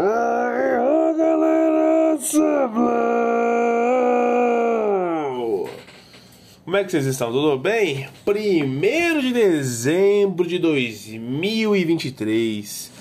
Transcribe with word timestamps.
Aí, 0.00 1.16
galera! 1.18 2.16
Como 6.64 6.76
é 6.76 6.84
que 6.84 6.92
vocês 6.92 7.04
estão? 7.04 7.32
Tudo 7.32 7.58
bem? 7.58 8.06
1 8.24 9.18
de 9.18 9.32
dezembro 9.32 10.46
de 10.46 10.60
2023. 10.60 12.92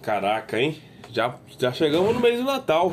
Caraca, 0.00 0.60
hein? 0.60 0.80
Já, 1.10 1.34
já 1.58 1.72
chegamos 1.72 2.14
no 2.14 2.20
mês 2.20 2.38
do 2.38 2.44
Natal. 2.44 2.92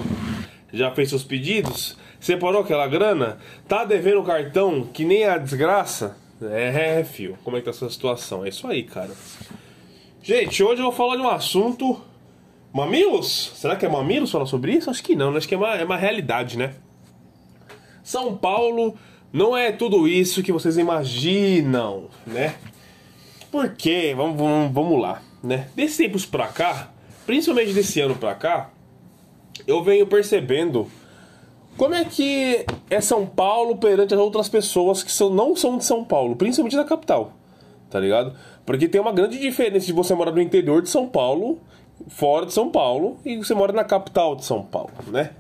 Já 0.74 0.90
fez 0.90 1.10
seus 1.10 1.24
pedidos? 1.24 1.96
Separou 2.20 2.62
aquela 2.62 2.88
grana? 2.88 3.38
Tá 3.68 3.86
devendo 3.86 4.22
o 4.22 4.26
cartão 4.26 4.82
que 4.82 5.06
nem 5.06 5.26
a 5.26 5.38
desgraça? 5.38 6.18
É, 6.42 7.04
fio. 7.04 7.38
Como 7.44 7.56
é 7.56 7.60
que 7.60 7.66
tá 7.66 7.72
essa 7.72 7.88
situação? 7.88 8.44
É 8.44 8.50
isso 8.50 8.66
aí, 8.66 8.82
cara. 8.82 9.12
Gente, 10.24 10.64
hoje 10.64 10.82
eu 10.82 10.86
vou 10.86 10.92
falar 10.92 11.18
de 11.18 11.22
um 11.22 11.30
assunto 11.30 12.02
Mamilos? 12.74 13.52
Será 13.56 13.76
que 13.76 13.86
é 13.86 13.90
mamilos 13.90 14.32
falar 14.32 14.48
sobre 14.48 14.74
isso? 14.74 14.90
Acho 14.90 15.04
que 15.04 15.16
não, 15.16 15.32
né? 15.32 15.38
acho 15.38 15.48
que 15.48 15.54
é 15.54 15.58
uma, 15.58 15.76
é 15.76 15.86
uma 15.86 15.96
realidade, 15.96 16.58
né? 16.58 16.74
São 18.04 18.36
Paulo 18.36 18.96
não 19.32 19.56
é 19.56 19.72
tudo 19.72 20.08
isso 20.08 20.42
que 20.42 20.52
vocês 20.52 20.76
imaginam, 20.78 22.06
né? 22.26 22.56
Por 23.52 23.70
quê? 23.76 24.16
Vamos, 24.18 24.38
vamos, 24.38 24.74
vamos 24.74 25.00
lá, 25.00 25.22
né? 25.44 25.70
Desses 25.76 25.98
tempos 25.98 26.26
pra 26.26 26.48
cá, 26.48 26.92
principalmente 27.28 27.74
desse 27.74 28.02
ano 28.02 28.16
pra 28.16 28.34
cá, 28.34 28.72
eu 29.68 29.84
venho 29.84 30.08
percebendo 30.08 30.90
como 31.78 31.94
é 31.94 32.04
que 32.04 32.66
é 32.90 33.00
São 33.00 33.24
Paulo 33.26 33.78
perante 33.78 34.16
as 34.16 34.20
outras 34.20 34.50
pessoas 34.50 35.04
que 35.04 35.12
são, 35.12 35.30
não 35.30 35.56
são 35.56 35.78
de 35.78 35.86
São 35.86 36.04
Paulo, 36.04 36.36
principalmente 36.36 36.76
da 36.76 36.84
capital, 36.84 37.34
tá 37.88 38.00
ligado? 38.00 38.36
Porque 38.66 38.88
tem 38.88 39.00
uma 39.00 39.12
grande 39.12 39.40
diferença 39.40 39.86
de 39.86 39.94
você 39.94 40.16
morar 40.16 40.32
no 40.32 40.42
interior 40.42 40.82
de 40.82 40.90
São 40.90 41.08
Paulo 41.08 41.62
fora 42.08 42.46
de 42.46 42.54
São 42.54 42.70
Paulo 42.70 43.18
e 43.26 43.38
você 43.38 43.54
mora 43.54 43.74
na 43.74 43.84
capital 43.84 44.36
de 44.36 44.46
São 44.46 44.64
Paulo, 44.64 44.92
né? 45.08 45.32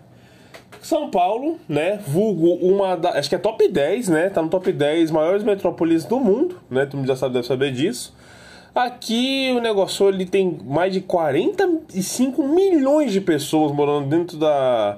São 0.81 1.09
Paulo, 1.09 1.57
né? 1.67 1.97
Vulgo 2.05 2.55
uma 2.55 2.97
da. 2.97 3.11
Acho 3.11 3.29
que 3.29 3.35
é 3.35 3.37
top 3.37 3.67
10, 3.67 4.09
né? 4.09 4.29
Tá 4.29 4.41
no 4.41 4.49
top 4.49 4.71
10 4.71 5.11
maiores 5.11 5.43
metrópoles 5.43 6.03
do 6.03 6.19
mundo, 6.19 6.59
né? 6.69 6.87
Mundo 6.93 7.07
já 7.07 7.15
sabe, 7.15 7.35
deve 7.35 7.47
saber 7.47 7.71
disso. 7.71 8.13
Aqui 8.75 9.53
o 9.55 9.61
negócio 9.61 10.09
ele 10.09 10.25
tem 10.25 10.59
mais 10.65 10.91
de 10.91 10.99
45 11.01 12.43
milhões 12.47 13.13
de 13.13 13.21
pessoas 13.21 13.71
morando 13.71 14.07
dentro 14.09 14.35
da, 14.35 14.97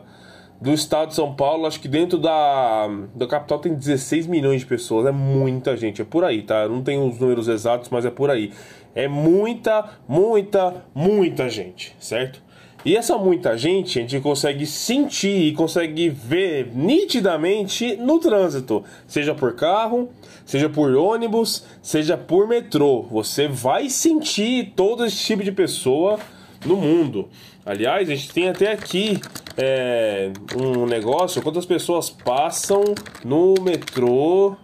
do 0.59 0.73
estado 0.73 1.09
de 1.09 1.15
São 1.15 1.33
Paulo. 1.33 1.65
Acho 1.65 1.79
que 1.79 1.87
dentro 1.87 2.17
da, 2.17 2.87
da 3.13 3.27
capital 3.27 3.59
tem 3.59 3.73
16 3.73 4.27
milhões 4.27 4.61
de 4.61 4.65
pessoas. 4.65 5.05
É 5.05 5.11
muita 5.11 5.75
gente, 5.75 6.01
é 6.01 6.05
por 6.05 6.23
aí, 6.23 6.41
tá? 6.41 6.63
Eu 6.63 6.69
não 6.69 6.81
tenho 6.81 7.07
os 7.07 7.19
números 7.19 7.47
exatos, 7.47 7.89
mas 7.89 8.05
é 8.05 8.11
por 8.11 8.29
aí. 8.29 8.51
É 8.93 9.07
muita, 9.07 9.89
muita, 10.07 10.85
muita 10.93 11.49
gente, 11.49 11.95
certo? 11.99 12.45
E 12.85 12.95
essa 12.95 13.17
muita 13.17 13.57
gente 13.57 13.97
a 13.97 14.01
gente 14.03 14.19
consegue 14.19 14.63
sentir 14.63 15.47
e 15.47 15.53
consegue 15.53 16.07
ver 16.07 16.69
nitidamente 16.71 17.95
no 17.95 18.19
trânsito, 18.19 18.83
seja 19.07 19.33
por 19.33 19.55
carro, 19.55 20.09
seja 20.45 20.69
por 20.69 20.93
ônibus, 20.93 21.65
seja 21.81 22.15
por 22.15 22.47
metrô. 22.47 23.01
Você 23.09 23.47
vai 23.47 23.89
sentir 23.89 24.73
todo 24.75 25.03
esse 25.03 25.17
tipo 25.17 25.43
de 25.43 25.51
pessoa 25.51 26.19
no 26.63 26.75
mundo. 26.75 27.27
Aliás, 27.65 28.07
a 28.07 28.13
gente 28.13 28.31
tem 28.31 28.49
até 28.49 28.71
aqui 28.71 29.19
é, 29.57 30.31
um 30.55 30.85
negócio: 30.85 31.41
quantas 31.41 31.65
pessoas 31.65 32.09
passam 32.09 32.83
no 33.23 33.55
metrô 33.61 34.55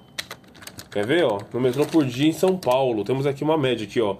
Quer 0.92 1.06
ver, 1.06 1.24
ó? 1.24 1.40
No 1.54 1.62
metrô 1.62 1.86
por 1.86 2.06
dia 2.06 2.28
em 2.28 2.34
São 2.34 2.58
Paulo. 2.58 3.06
Temos 3.06 3.26
aqui 3.26 3.46
uma 3.46 3.58
média 3.58 3.88
aqui, 3.88 4.02
ó. 4.02 4.18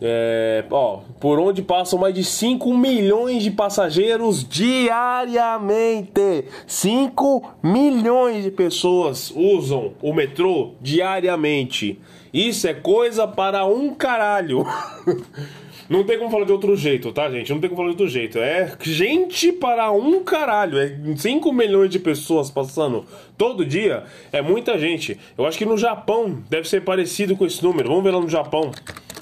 É, 0.00 0.64
ó, 0.70 1.00
por 1.18 1.38
onde 1.38 1.60
passam 1.60 1.98
mais 1.98 2.14
de 2.14 2.24
5 2.24 2.72
milhões 2.74 3.42
de 3.42 3.50
passageiros 3.50 4.48
diariamente. 4.48 6.44
5 6.66 7.56
milhões 7.62 8.44
de 8.44 8.52
pessoas 8.52 9.30
usam 9.34 9.92
o 10.00 10.14
metrô 10.14 10.70
diariamente. 10.80 12.00
Isso 12.32 12.68
é 12.68 12.72
coisa 12.72 13.26
para 13.26 13.66
um 13.66 13.92
caralho. 13.92 14.64
Não 15.90 16.04
tem 16.04 16.16
como 16.16 16.30
falar 16.30 16.44
de 16.44 16.52
outro 16.52 16.76
jeito, 16.76 17.10
tá, 17.10 17.28
gente? 17.28 17.52
Não 17.52 17.58
tem 17.58 17.68
como 17.68 17.82
falar 17.82 17.88
de 17.88 18.00
outro 18.00 18.08
jeito. 18.08 18.38
É 18.38 18.76
gente 18.80 19.50
para 19.50 19.90
um 19.90 20.22
caralho. 20.22 20.78
É 20.78 20.96
5 21.16 21.52
milhões 21.52 21.90
de 21.90 21.98
pessoas 21.98 22.48
passando 22.48 23.04
todo 23.36 23.66
dia. 23.66 24.04
É 24.30 24.40
muita 24.40 24.78
gente. 24.78 25.18
Eu 25.36 25.44
acho 25.44 25.58
que 25.58 25.64
no 25.64 25.76
Japão 25.76 26.44
deve 26.48 26.68
ser 26.68 26.82
parecido 26.82 27.36
com 27.36 27.44
esse 27.44 27.60
número. 27.60 27.88
Vamos 27.88 28.04
ver 28.04 28.12
lá 28.12 28.20
no 28.20 28.28
Japão. 28.28 28.70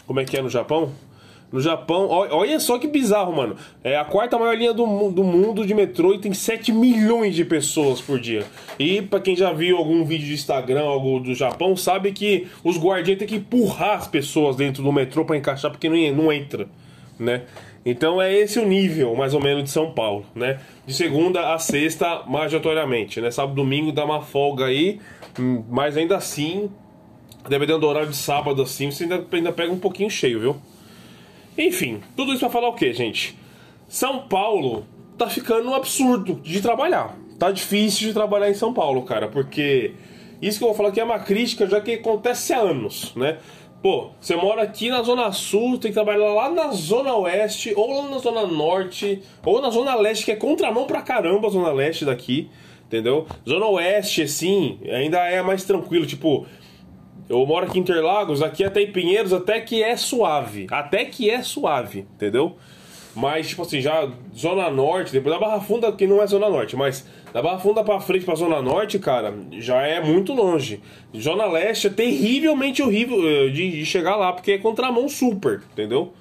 Como 0.07 0.21
é 0.21 0.27
que 0.27 0.37
é 0.37 0.43
no 0.43 0.51
Japão? 0.51 0.93
No 1.51 1.61
Japão, 1.61 2.09
olha 2.09 2.61
só 2.61 2.79
que 2.79 2.87
bizarro, 2.87 3.35
mano. 3.35 3.57
É 3.83 3.97
a 3.97 4.05
quarta 4.05 4.39
maior 4.39 4.55
linha 4.55 4.75
do, 4.75 5.11
do 5.11 5.25
mundo 5.25 5.67
de 5.67 5.73
metrô 5.73 6.13
e 6.13 6.19
tem 6.19 6.35
7 6.35 6.73
milhões 6.73 7.35
de 7.35 7.43
pessoas 7.43 8.03
por 8.03 8.21
dia. 8.21 8.45
E 8.79 9.01
para 9.01 9.19
quem 9.19 9.35
já 9.35 9.51
viu 9.51 9.79
algum 9.79 10.05
vídeo 10.05 10.27
de 10.27 10.35
Instagram, 10.35 10.83
algo 10.83 11.21
do 11.21 11.35
Japão, 11.35 11.75
sabe 11.75 12.13
que 12.13 12.47
os 12.63 12.79
guardiões 12.79 13.19
têm 13.19 13.27
que 13.27 13.37
empurrar 13.37 13.97
as 13.97 14.07
pessoas 14.07 14.57
dentro 14.57 14.83
do 14.83 14.93
metrô 14.93 15.25
para 15.25 15.39
encaixar 15.39 15.71
porque 15.71 15.89
não, 15.89 16.25
não 16.25 16.33
entra, 16.33 16.69
né? 17.19 17.45
Então 17.85 18.21
é 18.21 18.35
esse 18.35 18.59
o 18.59 18.67
nível, 18.67 19.15
mais 19.15 19.33
ou 19.33 19.41
menos, 19.41 19.65
de 19.65 19.71
São 19.71 19.93
Paulo, 19.93 20.27
né? 20.35 20.61
De 20.87 20.93
segunda 20.93 21.55
a 21.55 21.59
sexta, 21.59 22.25
majoratoriamente, 22.27 23.23
né? 23.23 23.31
Sábado 23.31 23.55
domingo 23.55 23.91
dá 23.91 24.05
uma 24.05 24.21
folga 24.21 24.67
aí, 24.67 25.01
hum, 25.41 25.65
mas 25.71 25.97
ainda 25.97 26.15
assim, 26.15 26.69
dependendo 27.49 27.79
do 27.79 27.87
horário 27.87 28.11
de 28.11 28.17
sábado 28.17 28.61
assim, 28.61 28.91
você 28.91 29.05
ainda, 29.05 29.25
ainda 29.33 29.53
pega 29.53 29.73
um 29.73 29.79
pouquinho 29.79 30.11
cheio, 30.11 30.41
viu? 30.41 30.57
Enfim, 31.59 32.01
tudo 32.17 32.31
isso 32.31 32.41
pra 32.41 32.51
falar 32.51 32.69
o 32.69 32.75
que, 32.75 32.93
gente? 32.93 33.37
São 33.89 34.21
Paulo 34.29 34.87
tá 35.19 35.29
ficando 35.29 35.69
um 35.69 35.75
absurdo 35.75 36.35
de 36.37 36.63
trabalhar. 36.63 37.17
Tá 37.37 37.51
difícil 37.51 38.07
de 38.07 38.15
trabalhar 38.15 38.49
em 38.49 38.55
São 38.55 38.73
Paulo, 38.73 39.03
cara, 39.03 39.27
porque 39.27 39.93
isso 40.41 40.59
que 40.59 40.65
eu 40.65 40.69
vou 40.69 40.77
falar 40.77 40.91
aqui 40.91 41.01
é 41.01 41.05
uma 41.05 41.19
crítica 41.19 41.67
já 41.67 41.81
que 41.81 41.95
acontece 41.95 42.53
há 42.53 42.61
anos, 42.61 43.13
né? 43.17 43.39
Pô, 43.83 44.11
você 44.21 44.37
mora 44.37 44.63
aqui 44.63 44.89
na 44.89 45.03
Zona 45.03 45.33
Sul, 45.33 45.79
tem 45.79 45.91
que 45.91 45.95
trabalhar 45.95 46.33
lá 46.33 46.49
na 46.49 46.71
Zona 46.73 47.15
Oeste, 47.15 47.73
ou 47.77 48.03
lá 48.03 48.09
na 48.09 48.19
Zona 48.19 48.47
Norte, 48.47 49.23
ou 49.45 49.61
na 49.61 49.71
Zona 49.71 49.97
Leste, 49.97 50.25
que 50.25 50.33
é 50.33 50.37
contramão 50.37 50.85
pra 50.85 51.03
caramba 51.03 51.49
a 51.49 51.51
Zona 51.51 51.73
Leste 51.73 52.05
daqui, 52.05 52.49
entendeu? 52.87 53.27
Zona 53.49 53.67
Oeste, 53.67 54.23
assim, 54.23 54.79
ainda 54.91 55.19
é 55.19 55.43
mais 55.43 55.65
tranquilo, 55.65 56.07
tipo, 56.07 56.47
eu 57.29 57.45
moro 57.45 57.67
aqui 57.67 57.79
em 57.79 57.83
Interlagos, 57.83 58.43
aqui 58.43 58.65
até 58.65 58.81
em 58.81 58.91
Pinheiros, 58.91 59.33
até 59.33 59.61
que 59.61 59.83
é 59.83 59.97
suave. 59.97 60.67
Até 60.71 61.05
que 61.05 61.29
é 61.29 61.43
suave, 61.43 62.07
entendeu? 62.15 62.57
Mas, 63.15 63.49
tipo 63.49 63.63
assim, 63.63 63.81
já 63.81 64.09
Zona 64.37 64.71
Norte, 64.71 65.13
depois 65.13 65.35
da 65.35 65.41
Barra 65.41 65.61
Funda, 65.61 65.91
que 65.91 66.07
não 66.07 66.23
é 66.23 66.27
Zona 66.27 66.49
Norte, 66.49 66.77
mas 66.77 67.05
da 67.33 67.43
Barra 67.43 67.59
Funda 67.59 67.83
pra 67.83 68.01
frente 68.01 68.25
pra 68.25 68.35
Zona 68.35 68.63
Norte, 68.63 68.99
cara, 68.99 69.35
já 69.59 69.83
é 69.83 70.01
muito 70.01 70.33
longe. 70.33 70.81
Zona 71.17 71.47
Leste 71.47 71.89
é 71.89 71.91
terrivelmente 71.91 72.83
horrível 72.83 73.19
eh, 73.29 73.49
de, 73.49 73.85
chegar 73.85 74.17
lá, 74.17 74.33
porque 74.33 74.53
é 74.53 74.59
contramão 74.59 75.09
super, 75.09 75.63
entendeu? 75.73 76.13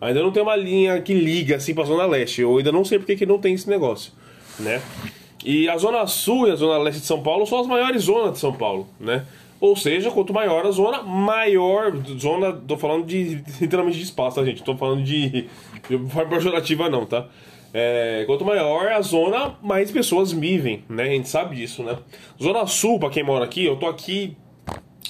Ainda 0.00 0.22
não 0.22 0.32
tem 0.32 0.42
uma 0.42 0.56
linha 0.56 1.00
que 1.00 1.14
liga 1.14 1.56
assim 1.56 1.74
pra 1.74 1.84
Zona 1.84 2.04
Leste. 2.06 2.42
Eu 2.42 2.58
ainda 2.58 2.72
não 2.72 2.84
sei 2.84 2.98
porque 2.98 3.16
que 3.16 3.26
não 3.26 3.38
tem 3.38 3.54
esse 3.54 3.68
negócio, 3.68 4.12
né? 4.58 4.82
E 5.44 5.68
a 5.68 5.76
Zona 5.78 6.06
Sul 6.06 6.48
e 6.48 6.50
a 6.50 6.56
Zona 6.56 6.78
Leste 6.78 7.00
de 7.00 7.06
São 7.06 7.22
Paulo 7.22 7.46
são 7.46 7.60
as 7.60 7.66
maiores 7.66 8.02
zonas 8.02 8.32
de 8.32 8.38
São 8.38 8.52
Paulo, 8.52 8.88
né? 8.98 9.24
Ou 9.60 9.76
seja, 9.76 10.10
quanto 10.10 10.32
maior 10.32 10.64
a 10.66 10.70
zona, 10.70 11.02
maior. 11.02 11.94
Zona, 12.18 12.52
tô 12.52 12.78
falando 12.78 13.04
de 13.04 13.44
literalmente 13.60 13.98
de 13.98 14.04
espaço, 14.04 14.36
tá, 14.36 14.44
gente? 14.44 14.62
Tô 14.62 14.76
falando 14.76 15.02
de. 15.02 15.46
de 15.88 15.98
forma 16.08 16.30
pejorativa, 16.30 16.88
não, 16.88 17.04
tá? 17.04 17.28
É, 17.72 18.24
quanto 18.26 18.44
maior 18.44 18.88
a 18.88 19.00
zona, 19.00 19.54
mais 19.62 19.90
pessoas 19.90 20.32
vivem, 20.32 20.82
né? 20.88 21.04
A 21.04 21.08
gente 21.08 21.28
sabe 21.28 21.56
disso, 21.56 21.82
né? 21.82 21.98
Zona 22.42 22.66
Sul, 22.66 22.98
pra 22.98 23.10
quem 23.10 23.22
mora 23.22 23.44
aqui, 23.44 23.64
eu 23.64 23.76
tô 23.76 23.86
aqui 23.86 24.36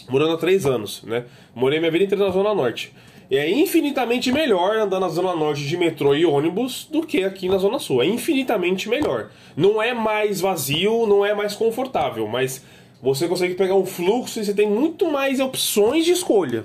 morando 0.09 0.35
há 0.35 0.37
três 0.37 0.67
anos, 0.67 1.03
né? 1.05 1.25
Morei 1.55 1.79
minha 1.79 1.91
vida 1.91 2.05
inteira 2.05 2.27
na 2.27 2.31
Zona 2.31 2.55
Norte. 2.55 2.93
E 3.31 3.37
é 3.37 3.49
infinitamente 3.49 4.33
melhor 4.33 4.77
andar 4.77 4.99
na 4.99 5.09
Zona 5.09 5.37
Norte 5.37 5.65
de 5.65 5.77
metrô 5.77 6.17
e 6.17 6.27
ônibus 6.27 6.89
do 6.91 7.01
que 7.07 7.23
aqui 7.23 7.49
na 7.49 7.59
Zona 7.59 7.79
Sul. 7.79 8.03
É 8.03 8.07
infinitamente 8.07 8.89
melhor. 8.89 9.31
Não 9.57 9.81
é 9.81 9.95
mais 9.95 10.41
vazio, 10.41 11.07
não 11.07 11.25
é 11.25 11.33
mais 11.33 11.55
confortável, 11.55 12.27
mas 12.27 12.67
você 13.03 13.27
consegue 13.29 13.55
pegar 13.55 13.75
um 13.75 13.87
fluxo 13.87 14.41
e 14.41 14.45
você 14.45 14.55
tem 14.55 14.69
muito 14.69 15.11
mais 15.11 15.41
opções 15.41 16.05
de 16.05 16.13
escolha. 16.13 16.65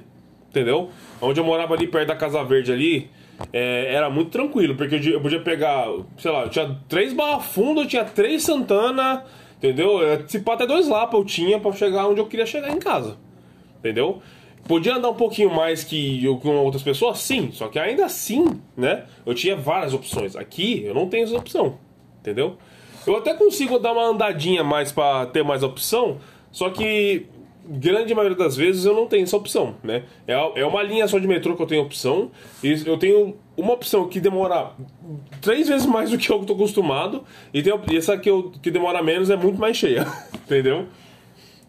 Entendeu? 0.50 0.90
Onde 1.22 1.40
eu 1.40 1.44
morava 1.44 1.74
ali 1.74 1.88
perto 1.88 2.08
da 2.08 2.16
Casa 2.16 2.44
Verde 2.44 2.72
ali, 2.72 3.10
é, 3.52 3.94
era 3.94 4.10
muito 4.10 4.32
tranquilo, 4.32 4.76
porque 4.76 4.96
eu 4.96 5.22
podia 5.22 5.42
pegar, 5.42 5.88
sei 6.18 6.32
lá, 6.32 6.44
eu 6.44 6.50
tinha 6.50 6.80
três 6.88 7.14
Barra 7.14 7.44
eu 7.58 7.88
tinha 7.88 8.06
três 8.06 8.44
Santana, 8.44 9.26
entendeu? 9.58 10.00
Se 10.28 10.40
pá, 10.40 10.54
até 10.54 10.66
dois 10.66 10.88
Lapa 10.88 11.18
eu 11.18 11.26
tinha 11.26 11.60
para 11.60 11.72
chegar 11.74 12.08
onde 12.08 12.22
eu 12.22 12.26
queria 12.26 12.46
chegar 12.46 12.72
em 12.72 12.80
casa. 12.80 13.18
Entendeu? 13.80 14.22
Podia 14.68 14.96
andar 14.96 15.10
um 15.10 15.16
pouquinho 15.16 15.54
mais 15.54 15.84
que 15.84 16.24
eu, 16.24 16.38
com 16.38 16.56
outras 16.58 16.82
pessoas? 16.82 17.20
Sim, 17.20 17.52
só 17.52 17.68
que 17.68 17.78
ainda 17.78 18.06
assim, 18.06 18.60
né? 18.76 19.04
Eu 19.26 19.36
tinha 19.36 19.56
várias 19.56 19.94
opções. 19.94 20.36
Aqui 20.36 20.84
eu 20.84 20.94
não 20.94 21.08
tenho 21.08 21.26
essa 21.26 21.38
opção, 21.38 21.78
entendeu? 22.20 22.58
Eu 23.06 23.18
até 23.18 23.34
consigo 23.34 23.78
dar 23.80 23.94
uma 23.94 24.08
andadinha 24.08 24.64
mais 24.64 24.92
para 24.92 25.26
ter 25.28 25.44
mais 25.44 25.64
opção, 25.64 26.18
só 26.52 26.70
que 26.70 27.28
grande 27.68 28.14
maioria 28.14 28.38
das 28.38 28.56
vezes 28.56 28.86
eu 28.86 28.94
não 28.94 29.08
tenho 29.08 29.24
essa 29.24 29.36
opção, 29.36 29.76
né? 29.84 30.04
É, 30.28 30.34
é 30.62 30.66
uma 30.66 30.84
linha 30.84 31.08
só 31.08 31.18
de 31.18 31.28
metrô 31.28 31.56
que 31.56 31.62
eu 31.62 31.68
tenho 31.68 31.82
opção, 31.82 32.32
e 32.64 32.72
eu 32.86 32.98
tenho 32.98 33.36
uma 33.58 33.74
opção 33.74 34.08
que 34.08 34.20
demora 34.20 34.72
três 35.42 35.68
vezes 35.68 35.86
mais 35.86 36.12
do 36.12 36.18
que 36.18 36.30
eu 36.32 36.42
estou 36.42 36.56
acostumado, 36.56 37.24
e 37.54 37.62
tem 37.64 37.74
essa 37.98 38.18
que, 38.18 38.30
eu, 38.30 38.52
que 38.62 38.70
demora 38.70 39.02
menos 39.02 39.30
é 39.30 39.36
muito 39.36 39.60
mais 39.60 39.78
cheia, 39.78 40.06
entendeu? 40.46 40.86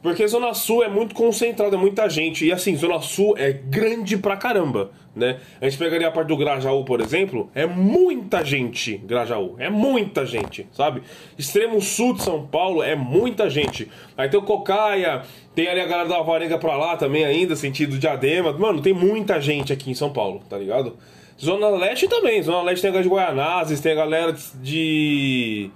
Porque 0.02 0.26
Zona 0.28 0.54
Sul 0.54 0.84
é 0.84 0.88
muito 0.88 1.14
concentrada, 1.14 1.74
é 1.74 1.78
muita 1.78 2.08
gente. 2.08 2.46
E 2.46 2.52
assim, 2.52 2.76
Zona 2.76 3.00
Sul 3.00 3.34
é 3.36 3.52
grande 3.52 4.16
pra 4.16 4.36
caramba, 4.36 4.92
né? 5.16 5.40
A 5.58 5.64
gente 5.64 5.78
pegaria 5.78 6.06
a 6.06 6.10
parte 6.10 6.28
do 6.28 6.36
Grajaú, 6.36 6.84
por 6.84 7.00
exemplo, 7.00 7.50
é 7.54 7.64
muita 7.64 8.44
gente, 8.44 8.98
Grajaú. 8.98 9.56
É 9.58 9.70
muita 9.70 10.26
gente, 10.26 10.66
sabe? 10.72 11.02
Extremo 11.38 11.80
sul 11.80 12.12
de 12.12 12.22
São 12.22 12.46
Paulo 12.46 12.82
é 12.82 12.94
muita 12.94 13.48
gente. 13.48 13.90
Aí 14.16 14.28
tem 14.28 14.38
o 14.38 14.42
Cocaia, 14.42 15.22
tem 15.54 15.68
ali 15.68 15.80
a 15.80 15.86
galera 15.86 16.08
da 16.08 16.16
Alvarenga 16.16 16.58
pra 16.58 16.76
lá 16.76 16.96
também 16.98 17.24
ainda, 17.24 17.56
sentido 17.56 17.98
Diadema. 17.98 18.52
Mano, 18.52 18.82
tem 18.82 18.92
muita 18.92 19.40
gente 19.40 19.72
aqui 19.72 19.90
em 19.90 19.94
São 19.94 20.12
Paulo, 20.12 20.42
tá 20.48 20.58
ligado? 20.58 20.94
Zona 21.42 21.70
Leste 21.70 22.06
também. 22.06 22.42
Zona 22.42 22.62
Leste 22.62 22.82
tem 22.82 22.90
a 22.90 22.92
galera 22.92 23.08
de 23.08 23.14
Guaianazes, 23.14 23.80
tem 23.80 23.92
a 23.92 23.96
galera 23.96 24.36
de 24.62 25.70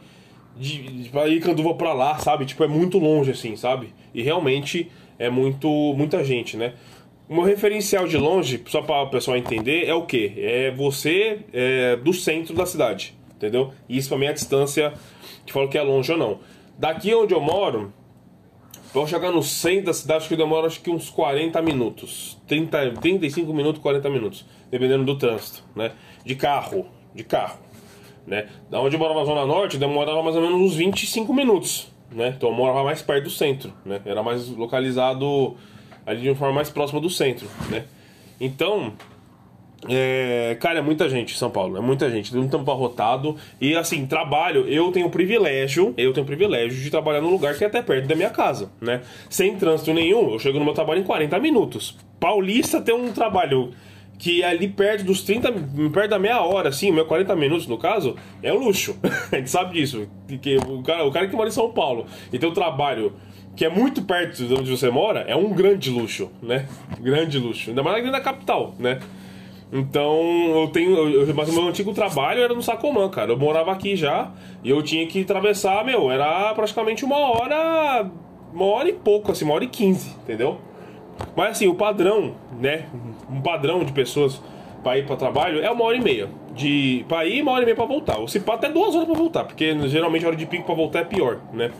de, 0.56 1.08
de 1.08 1.18
ir 1.28 1.40
Canduva 1.40 1.74
pra 1.74 1.94
lá, 1.94 2.18
sabe? 2.18 2.44
Tipo, 2.44 2.62
é 2.64 2.68
muito 2.68 2.98
longe, 2.98 3.30
assim, 3.30 3.56
sabe? 3.56 3.94
E 4.12 4.22
realmente 4.22 4.90
é 5.18 5.30
muito 5.30 5.68
muita 5.96 6.22
gente, 6.22 6.56
né? 6.58 6.74
O 7.30 7.34
meu 7.34 7.44
referencial 7.44 8.08
de 8.08 8.16
longe, 8.16 8.60
só 8.66 8.82
para 8.82 9.04
o 9.04 9.08
pessoal 9.08 9.36
entender, 9.36 9.86
é 9.86 9.94
o 9.94 10.04
que? 10.04 10.34
É 10.36 10.72
você 10.72 11.38
é, 11.52 11.94
do 11.94 12.12
centro 12.12 12.52
da 12.54 12.66
cidade, 12.66 13.16
entendeu? 13.36 13.72
E 13.88 13.96
isso 13.96 14.08
pra 14.08 14.18
mim 14.18 14.26
é 14.26 14.30
a 14.30 14.32
distância 14.32 14.92
que 15.46 15.52
falo 15.52 15.68
que 15.68 15.78
é 15.78 15.82
longe 15.82 16.10
ou 16.10 16.18
não. 16.18 16.40
Daqui 16.76 17.14
onde 17.14 17.32
eu 17.32 17.40
moro, 17.40 17.92
eu 18.92 19.06
chegar 19.06 19.30
no 19.30 19.44
centro 19.44 19.86
da 19.86 19.92
cidade, 19.94 20.18
acho 20.18 20.28
que 20.28 20.36
demora 20.36 20.66
acho 20.66 20.80
que 20.80 20.90
uns 20.90 21.08
40 21.08 21.62
minutos. 21.62 22.36
30, 22.48 22.94
35 23.00 23.54
minutos, 23.54 23.80
40 23.80 24.10
minutos, 24.10 24.44
dependendo 24.68 25.04
do 25.04 25.16
trânsito, 25.16 25.62
né? 25.76 25.92
De 26.24 26.34
carro, 26.34 26.86
de 27.14 27.22
carro 27.22 27.70
né? 28.26 28.48
Da 28.70 28.80
onde 28.80 28.96
eu 28.96 29.00
morava 29.00 29.20
na 29.20 29.26
Zona 29.26 29.46
Norte, 29.46 29.78
demorava 29.78 30.22
mais 30.22 30.36
ou 30.36 30.42
menos 30.42 30.60
uns 30.60 30.74
25 30.74 31.32
minutos, 31.32 31.88
né? 32.10 32.34
Então 32.36 32.48
eu 32.48 32.54
morava 32.54 32.84
mais 32.84 33.02
perto 33.02 33.24
do 33.24 33.30
centro, 33.30 33.72
né? 33.84 34.00
Era 34.04 34.22
mais 34.22 34.48
localizado 34.48 35.56
ali 36.10 36.22
de 36.22 36.28
uma 36.28 36.36
forma 36.36 36.54
mais 36.54 36.68
próxima 36.68 37.00
do 37.00 37.08
centro, 37.08 37.46
né? 37.70 37.84
Então, 38.40 38.92
é, 39.88 40.56
cara, 40.60 40.80
é 40.80 40.82
muita 40.82 41.08
gente 41.08 41.34
em 41.34 41.36
São 41.36 41.50
Paulo, 41.50 41.76
é 41.76 41.80
muita 41.80 42.10
gente, 42.10 42.34
muito 42.34 42.56
tempo 42.56 42.70
arrotado. 42.70 43.36
E 43.60 43.74
assim, 43.76 44.06
trabalho, 44.06 44.66
eu 44.68 44.90
tenho 44.92 45.06
o 45.06 45.10
privilégio, 45.10 45.94
eu 45.96 46.12
tenho 46.12 46.24
o 46.24 46.26
privilégio 46.26 46.82
de 46.82 46.90
trabalhar 46.90 47.20
num 47.20 47.30
lugar 47.30 47.56
que 47.56 47.64
é 47.64 47.66
até 47.66 47.80
perto 47.80 48.06
da 48.06 48.14
minha 48.14 48.30
casa, 48.30 48.70
né? 48.80 49.02
Sem 49.28 49.56
trânsito 49.56 49.94
nenhum, 49.94 50.32
eu 50.32 50.38
chego 50.38 50.58
no 50.58 50.64
meu 50.64 50.74
trabalho 50.74 51.00
em 51.00 51.04
40 51.04 51.38
minutos. 51.38 51.96
Paulista 52.18 52.80
tem 52.80 52.94
um 52.94 53.12
trabalho 53.12 53.72
que 54.18 54.44
ali 54.44 54.68
perto 54.68 55.04
dos 55.04 55.22
30, 55.22 55.50
perto 55.90 56.10
da 56.10 56.18
meia 56.18 56.42
hora, 56.42 56.68
assim, 56.68 56.90
meia 56.90 57.06
40 57.06 57.34
minutos 57.36 57.66
no 57.66 57.78
caso, 57.78 58.16
é 58.42 58.52
um 58.52 58.58
luxo. 58.58 58.98
a 59.32 59.36
gente 59.36 59.48
sabe 59.48 59.72
disso. 59.72 60.06
Que 60.42 60.58
o, 60.58 60.82
cara, 60.82 61.06
o 61.06 61.10
cara 61.10 61.26
que 61.26 61.34
mora 61.34 61.48
em 61.48 61.52
São 61.52 61.70
Paulo 61.70 62.04
e 62.30 62.38
tem 62.38 62.48
um 62.48 62.52
trabalho 62.52 63.14
que 63.56 63.64
é 63.64 63.68
muito 63.68 64.02
perto 64.02 64.44
de 64.44 64.54
onde 64.54 64.70
você 64.70 64.90
mora, 64.90 65.20
é 65.20 65.34
um 65.34 65.52
grande 65.52 65.90
luxo, 65.90 66.30
né? 66.42 66.66
Grande 67.00 67.38
luxo. 67.38 67.70
Ainda 67.70 67.82
mais 67.82 68.04
na 68.04 68.20
capital, 68.20 68.74
né? 68.78 69.00
Então, 69.72 70.16
eu 70.62 70.68
tenho. 70.68 70.96
Eu, 71.08 71.34
mas 71.34 71.48
o 71.48 71.52
meu 71.52 71.68
antigo 71.68 71.92
trabalho 71.92 72.42
era 72.42 72.54
no 72.54 72.62
Sacomã, 72.62 73.08
cara. 73.08 73.30
Eu 73.30 73.38
morava 73.38 73.70
aqui 73.70 73.94
já 73.94 74.32
e 74.64 74.70
eu 74.70 74.82
tinha 74.82 75.06
que 75.06 75.22
atravessar, 75.22 75.84
meu, 75.84 76.10
era 76.10 76.52
praticamente 76.54 77.04
uma 77.04 77.18
hora. 77.18 78.10
Uma 78.52 78.64
hora 78.64 78.88
e 78.88 78.92
pouco, 78.92 79.30
assim, 79.30 79.44
uma 79.44 79.54
hora 79.54 79.62
e 79.62 79.68
quinze, 79.68 80.10
entendeu? 80.24 80.58
Mas 81.36 81.50
assim, 81.50 81.68
o 81.68 81.74
padrão, 81.74 82.34
né? 82.58 82.86
Um 83.30 83.40
padrão 83.40 83.84
de 83.84 83.92
pessoas 83.92 84.42
para 84.82 84.98
ir 84.98 85.06
para 85.06 85.14
trabalho 85.14 85.62
é 85.62 85.70
uma 85.70 85.84
hora 85.84 85.96
e 85.96 86.00
meia. 86.00 86.28
De 86.52 87.04
para 87.08 87.24
ir, 87.26 87.42
uma 87.42 87.52
hora 87.52 87.62
e 87.62 87.64
meia 87.66 87.76
para 87.76 87.84
voltar. 87.84 88.18
Ou 88.18 88.26
se 88.26 88.40
pá, 88.40 88.54
até 88.54 88.68
duas 88.68 88.94
horas 88.94 89.06
para 89.06 89.16
voltar, 89.16 89.44
porque 89.44 89.76
geralmente 89.88 90.24
a 90.24 90.28
hora 90.28 90.36
de 90.36 90.46
pico 90.46 90.64
para 90.64 90.74
voltar 90.74 91.00
é 91.00 91.04
pior, 91.04 91.38
né? 91.52 91.70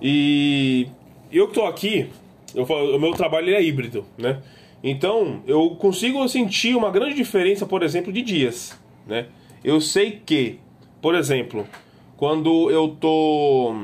E 0.00 0.88
eu 1.32 1.48
que 1.48 1.54
tô 1.54 1.64
aqui, 1.64 2.08
eu, 2.54 2.64
o 2.64 2.98
meu 2.98 3.12
trabalho 3.12 3.54
é 3.54 3.62
híbrido, 3.62 4.04
né? 4.16 4.40
Então 4.82 5.42
eu 5.46 5.70
consigo 5.70 6.26
sentir 6.28 6.76
uma 6.76 6.90
grande 6.90 7.14
diferença, 7.14 7.66
por 7.66 7.82
exemplo, 7.82 8.12
de 8.12 8.22
dias, 8.22 8.78
né? 9.06 9.26
Eu 9.64 9.80
sei 9.80 10.20
que, 10.24 10.58
por 11.02 11.14
exemplo, 11.14 11.66
quando 12.16 12.70
eu 12.70 12.96
tô 13.00 13.74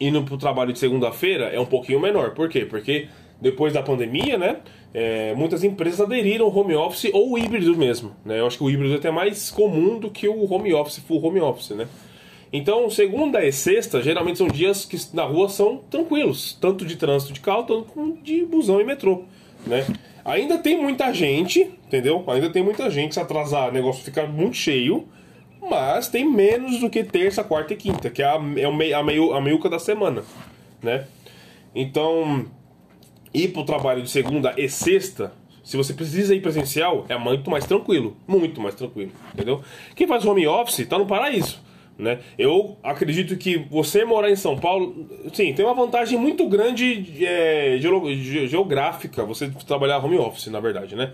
indo 0.00 0.22
pro 0.22 0.36
trabalho 0.36 0.72
de 0.72 0.78
segunda-feira 0.78 1.46
é 1.46 1.60
um 1.60 1.66
pouquinho 1.66 2.00
menor. 2.00 2.34
Por 2.34 2.48
quê? 2.48 2.64
Porque 2.64 3.08
depois 3.40 3.72
da 3.72 3.82
pandemia, 3.82 4.36
né? 4.36 4.58
É, 4.92 5.34
muitas 5.34 5.64
empresas 5.64 6.00
aderiram 6.00 6.46
ao 6.46 6.56
home 6.56 6.74
office 6.74 7.10
ou 7.12 7.36
híbrido 7.36 7.76
mesmo, 7.76 8.12
né? 8.24 8.40
Eu 8.40 8.46
acho 8.46 8.58
que 8.58 8.64
o 8.64 8.70
híbrido 8.70 8.94
é 8.94 8.96
até 8.96 9.10
mais 9.10 9.50
comum 9.50 9.98
do 9.98 10.10
que 10.10 10.28
o 10.28 10.52
home 10.52 10.72
office, 10.72 10.98
full 10.98 11.24
home 11.24 11.40
office, 11.40 11.70
né? 11.70 11.88
Então, 12.56 12.88
segunda 12.88 13.44
e 13.44 13.50
sexta, 13.50 14.00
geralmente 14.00 14.38
são 14.38 14.46
dias 14.46 14.84
que 14.84 14.96
na 15.12 15.24
rua 15.24 15.48
são 15.48 15.78
tranquilos, 15.90 16.56
tanto 16.60 16.86
de 16.86 16.94
trânsito 16.94 17.32
de 17.32 17.40
carro, 17.40 17.64
tanto 17.64 18.16
de 18.22 18.44
busão 18.44 18.80
e 18.80 18.84
metrô, 18.84 19.24
né? 19.66 19.84
Ainda 20.24 20.56
tem 20.58 20.80
muita 20.80 21.12
gente, 21.12 21.68
entendeu? 21.84 22.22
Ainda 22.28 22.48
tem 22.48 22.62
muita 22.62 22.88
gente, 22.88 23.14
se 23.14 23.18
atrasar, 23.18 23.70
o 23.70 23.72
negócio 23.72 24.04
fica 24.04 24.24
muito 24.24 24.56
cheio, 24.56 25.08
mas 25.68 26.06
tem 26.06 26.30
menos 26.30 26.78
do 26.78 26.88
que 26.88 27.02
terça, 27.02 27.42
quarta 27.42 27.74
e 27.74 27.76
quinta, 27.76 28.08
que 28.08 28.22
é 28.22 28.26
a, 28.26 28.40
é 28.56 28.94
a, 28.94 29.02
meio, 29.02 29.32
a 29.32 29.40
meiuca 29.40 29.68
da 29.68 29.80
semana, 29.80 30.22
né? 30.80 31.08
Então, 31.74 32.46
ir 33.34 33.48
para 33.48 33.62
o 33.62 33.64
trabalho 33.64 34.00
de 34.00 34.08
segunda 34.08 34.54
e 34.56 34.68
sexta, 34.68 35.32
se 35.64 35.76
você 35.76 35.92
precisa 35.92 36.32
ir 36.36 36.40
presencial, 36.40 37.04
é 37.08 37.18
muito 37.18 37.50
mais 37.50 37.64
tranquilo. 37.64 38.16
Muito 38.28 38.60
mais 38.60 38.76
tranquilo, 38.76 39.10
entendeu? 39.32 39.60
Quem 39.96 40.06
faz 40.06 40.24
home 40.24 40.46
office 40.46 40.78
está 40.78 40.96
no 40.96 41.06
paraíso. 41.06 41.63
Né? 41.96 42.18
Eu 42.36 42.76
acredito 42.82 43.36
que 43.36 43.56
você 43.70 44.04
morar 44.04 44.30
em 44.30 44.36
São 44.36 44.58
Paulo, 44.58 45.08
sim, 45.32 45.52
tem 45.54 45.64
uma 45.64 45.74
vantagem 45.74 46.18
muito 46.18 46.48
grande 46.48 47.24
é, 47.24 47.78
geográfica 47.78 49.24
você 49.24 49.48
trabalhar 49.66 50.04
home 50.04 50.18
office, 50.18 50.48
na 50.48 50.58
verdade, 50.58 50.96
né? 50.96 51.12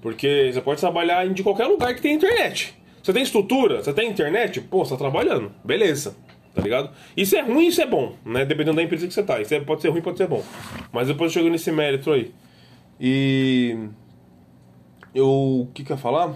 Porque 0.00 0.50
você 0.52 0.60
pode 0.60 0.80
trabalhar 0.80 1.28
de 1.28 1.42
qualquer 1.42 1.66
lugar 1.66 1.94
que 1.94 2.00
tem 2.00 2.14
internet. 2.14 2.74
Você 3.02 3.12
tem 3.12 3.22
estrutura, 3.22 3.82
você 3.82 3.92
tem 3.92 4.08
internet, 4.08 4.60
pô, 4.60 4.84
você 4.84 4.92
tá 4.92 4.98
trabalhando, 4.98 5.50
beleza 5.64 6.14
tá 6.54 6.62
ligado? 6.62 6.90
Isso 7.16 7.36
é 7.36 7.40
ruim, 7.40 7.68
isso 7.68 7.80
é 7.80 7.86
bom, 7.86 8.14
né? 8.24 8.44
Dependendo 8.44 8.76
da 8.76 8.82
empresa 8.82 9.06
que 9.06 9.14
você 9.14 9.22
tá. 9.22 9.40
Isso 9.40 9.54
é, 9.54 9.60
pode 9.60 9.82
ser 9.82 9.88
ruim, 9.88 10.02
pode 10.02 10.18
ser 10.18 10.26
bom. 10.26 10.42
Mas 10.92 11.08
depois 11.08 11.30
eu 11.30 11.40
chego 11.40 11.50
nesse 11.50 11.70
mérito 11.70 12.12
aí. 12.12 12.32
E. 13.00 13.76
Eu. 15.14 15.28
O 15.28 15.68
que 15.72 15.84
que 15.84 15.92
eu 15.92 15.96
ia 15.96 16.02
falar? 16.02 16.34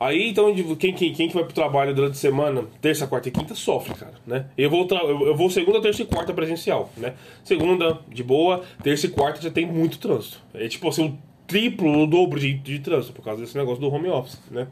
Aí, 0.00 0.30
então, 0.30 0.54
quem, 0.76 0.94
quem, 0.94 1.12
quem 1.12 1.28
que 1.28 1.34
vai 1.34 1.44
pro 1.44 1.52
trabalho 1.52 1.94
durante 1.94 2.12
a 2.12 2.14
semana, 2.14 2.64
terça, 2.80 3.06
quarta 3.06 3.28
e 3.28 3.30
quinta, 3.30 3.54
sofre, 3.54 3.94
cara, 3.94 4.14
né? 4.26 4.46
Eu 4.56 4.70
vou, 4.70 4.88
eu 4.90 5.36
vou 5.36 5.50
segunda, 5.50 5.78
terça 5.78 6.00
e 6.00 6.06
quarta 6.06 6.32
presencial, 6.32 6.90
né? 6.96 7.12
Segunda, 7.44 7.98
de 8.08 8.22
boa, 8.22 8.62
terça 8.82 9.04
e 9.04 9.10
quarta 9.10 9.42
já 9.42 9.50
tem 9.50 9.66
muito 9.66 9.98
trânsito. 9.98 10.40
É 10.54 10.66
tipo 10.68 10.88
assim, 10.88 11.08
o 11.08 11.18
triplo, 11.46 12.02
o 12.02 12.06
dobro 12.06 12.40
de, 12.40 12.54
de 12.54 12.78
trânsito, 12.78 13.12
por 13.12 13.22
causa 13.22 13.42
desse 13.42 13.58
negócio 13.58 13.78
do 13.78 13.92
home 13.92 14.08
office, 14.08 14.40
né? 14.50 14.68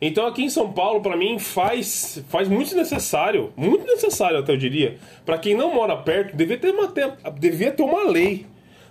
Então 0.00 0.28
aqui 0.28 0.44
em 0.44 0.48
São 0.48 0.72
Paulo, 0.72 1.00
para 1.00 1.16
mim, 1.16 1.40
faz, 1.40 2.22
faz 2.28 2.48
muito 2.48 2.76
necessário, 2.76 3.52
muito 3.56 3.84
necessário 3.84 4.38
até 4.38 4.52
eu 4.52 4.56
diria, 4.56 4.96
para 5.26 5.38
quem 5.38 5.56
não 5.56 5.74
mora 5.74 5.96
perto, 5.96 6.36
devia 6.36 6.56
ter, 6.56 6.70
uma, 6.70 6.86
devia 7.36 7.72
ter 7.72 7.82
uma 7.82 8.04
lei 8.04 8.46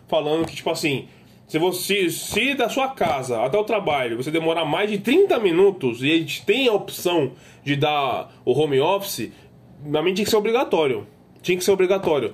falando 0.09 0.45
que, 0.45 0.55
tipo 0.55 0.69
assim, 0.69 1.07
se 1.47 1.57
você 1.57 2.09
se 2.09 2.53
da 2.53 2.69
sua 2.69 2.89
casa 2.89 3.41
até 3.43 3.57
o 3.57 3.63
trabalho 3.63 4.17
você 4.17 4.29
demorar 4.29 4.65
mais 4.65 4.91
de 4.91 4.99
30 4.99 5.39
minutos 5.39 6.03
e 6.03 6.11
a 6.11 6.17
gente 6.17 6.45
tem 6.45 6.67
a 6.67 6.73
opção 6.73 7.31
de 7.63 7.75
dar 7.75 8.31
o 8.45 8.51
home 8.51 8.79
office, 8.79 9.31
na 9.85 10.01
mim 10.01 10.13
tinha 10.13 10.25
que 10.25 10.31
ser 10.31 10.37
obrigatório. 10.37 11.07
Tinha 11.41 11.57
que 11.57 11.63
ser 11.63 11.71
obrigatório. 11.71 12.33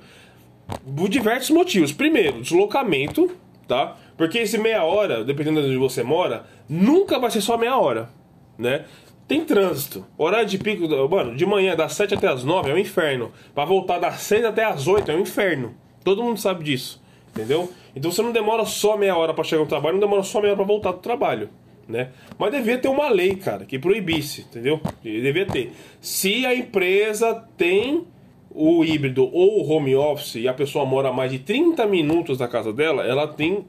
Por 0.96 1.08
diversos 1.08 1.50
motivos. 1.50 1.92
Primeiro, 1.92 2.42
deslocamento, 2.42 3.30
tá? 3.68 3.96
Porque 4.16 4.38
esse 4.38 4.58
meia 4.58 4.82
hora, 4.82 5.22
dependendo 5.24 5.62
de 5.62 5.68
onde 5.68 5.76
você 5.76 6.02
mora, 6.02 6.46
nunca 6.68 7.18
vai 7.18 7.30
ser 7.30 7.40
só 7.40 7.56
meia 7.56 7.76
hora 7.76 8.10
né? 8.58 8.84
Tem 9.26 9.44
trânsito. 9.44 10.04
Horário 10.18 10.46
de 10.46 10.58
pico, 10.58 10.86
mano, 11.08 11.34
de 11.34 11.46
manhã 11.46 11.74
das 11.74 11.94
7 11.94 12.14
até 12.14 12.28
as 12.28 12.44
9 12.44 12.70
é 12.70 12.74
um 12.74 12.78
inferno. 12.78 13.32
Para 13.54 13.64
voltar 13.64 13.98
das 13.98 14.20
6 14.20 14.44
até 14.44 14.64
as 14.64 14.86
8 14.86 15.10
é 15.10 15.14
um 15.14 15.20
inferno. 15.20 15.74
Todo 16.04 16.22
mundo 16.22 16.38
sabe 16.38 16.64
disso, 16.64 17.02
entendeu? 17.30 17.70
Então 17.94 18.10
você 18.10 18.22
não 18.22 18.32
demora 18.32 18.64
só 18.64 18.96
meia 18.96 19.16
hora 19.16 19.32
para 19.32 19.44
chegar 19.44 19.62
no 19.62 19.68
trabalho, 19.68 19.94
não 19.94 20.00
demora 20.00 20.22
só 20.22 20.40
meia 20.40 20.52
hora 20.52 20.56
para 20.56 20.66
voltar 20.66 20.92
do 20.92 20.98
trabalho, 20.98 21.48
né? 21.88 22.10
Mas 22.38 22.52
devia 22.52 22.78
ter 22.78 22.88
uma 22.88 23.08
lei, 23.08 23.36
cara, 23.36 23.64
que 23.64 23.78
proibisse, 23.78 24.42
entendeu? 24.42 24.80
Devia 25.02 25.46
ter. 25.46 25.72
Se 26.00 26.44
a 26.44 26.54
empresa 26.54 27.34
tem 27.56 28.04
o 28.50 28.84
híbrido 28.84 29.24
ou 29.32 29.60
o 29.60 29.68
home 29.70 29.94
office 29.94 30.36
e 30.36 30.48
a 30.48 30.54
pessoa 30.54 30.84
mora 30.84 31.12
mais 31.12 31.30
de 31.30 31.40
30 31.40 31.86
minutos 31.86 32.38
da 32.38 32.48
casa 32.48 32.72
dela, 32.72 33.04
ela 33.04 33.28
tem 33.28 33.64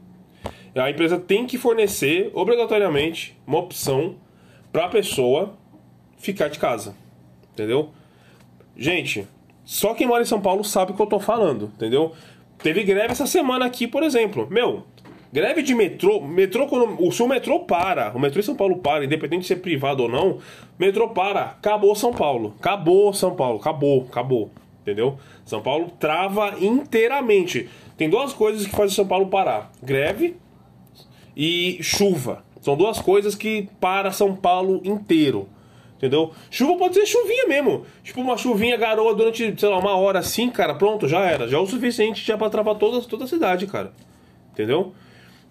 a 0.76 0.90
empresa 0.90 1.18
tem 1.18 1.46
que 1.48 1.58
fornecer 1.58 2.30
obrigatoriamente 2.34 3.38
uma 3.48 3.60
opção 3.60 4.16
para 4.74 4.86
a 4.86 4.90
pessoa 4.90 5.54
ficar 6.18 6.50
de 6.50 6.60
casa. 6.60 6.96
Entendeu? 7.54 7.92
Gente, 8.76 9.26
só 9.64 9.94
quem 9.94 10.06
mora 10.06 10.22
em 10.22 10.26
São 10.26 10.42
Paulo 10.42 10.66
sabe 10.66 10.92
o 10.92 10.96
que 10.96 11.02
eu 11.02 11.08
tô 11.08 11.20
falando, 11.20 11.72
entendeu? 11.76 12.14
Teve 12.66 12.84
greve 12.84 13.12
essa 13.12 13.28
semana 13.28 13.64
aqui, 13.64 13.88
por 13.88 14.02
exemplo. 14.02 14.48
Meu, 14.50 14.82
greve 15.32 15.62
de 15.62 15.76
metrô. 15.76 16.20
Metrô, 16.20 16.66
quando. 16.66 17.00
O 17.00 17.12
seu 17.12 17.28
metrô 17.28 17.60
para. 17.60 18.12
O 18.16 18.20
metrô 18.20 18.40
em 18.40 18.44
São 18.44 18.56
Paulo 18.56 18.78
para, 18.78 19.06
independente 19.06 19.42
de 19.42 19.48
ser 19.48 19.58
privado 19.58 20.02
ou 20.02 20.10
não. 20.10 20.40
Metrô 20.80 21.10
para. 21.10 21.42
Acabou 21.42 21.94
São 21.96 22.12
Paulo. 22.12 22.56
Acabou 22.60 23.14
São 23.14 23.36
Paulo. 23.36 23.60
Acabou, 23.60 24.08
acabou. 24.10 24.50
Entendeu? 24.82 25.20
São 25.46 25.62
Paulo 25.62 25.92
trava 26.00 26.56
inteiramente. 26.60 27.70
Tem 27.96 28.10
duas 28.10 28.34
coisas 28.34 28.66
que 28.66 28.76
fazem 28.76 28.96
São 28.96 29.08
Paulo 29.08 29.28
parar: 29.28 29.72
greve 29.84 30.36
e 31.38 31.78
chuva. 31.84 32.44
São 32.62 32.76
duas 32.76 33.00
coisas 33.00 33.36
que 33.36 33.70
para 33.80 34.12
São 34.12 34.36
Paulo 34.36 34.82
inteiro. 34.84 35.48
Entendeu? 35.98 36.32
Chuva 36.52 36.78
pode 36.78 36.96
ser 36.96 37.06
chuvinha 37.06 37.48
mesmo. 37.48 37.86
Tipo 38.04 38.22
uma 38.22 38.38
chuvinha 38.38 38.76
garoa 38.76 39.16
durante, 39.16 39.60
sei 39.60 39.70
lá, 39.70 39.78
uma 39.78 39.96
hora 39.96 40.20
assim, 40.20 40.50
cara, 40.50 40.76
pronto, 40.76 41.08
já 41.08 41.20
era. 41.20 41.48
Já 41.48 41.58
é 41.58 41.60
o 41.60 41.66
suficiente 41.66 42.26
já 42.26 42.38
pra 42.38 42.50
travar 42.50 42.76
toda, 42.76 43.02
toda 43.08 43.24
a 43.24 43.28
cidade, 43.28 43.66
cara. 43.66 43.94
Entendeu? 44.52 44.94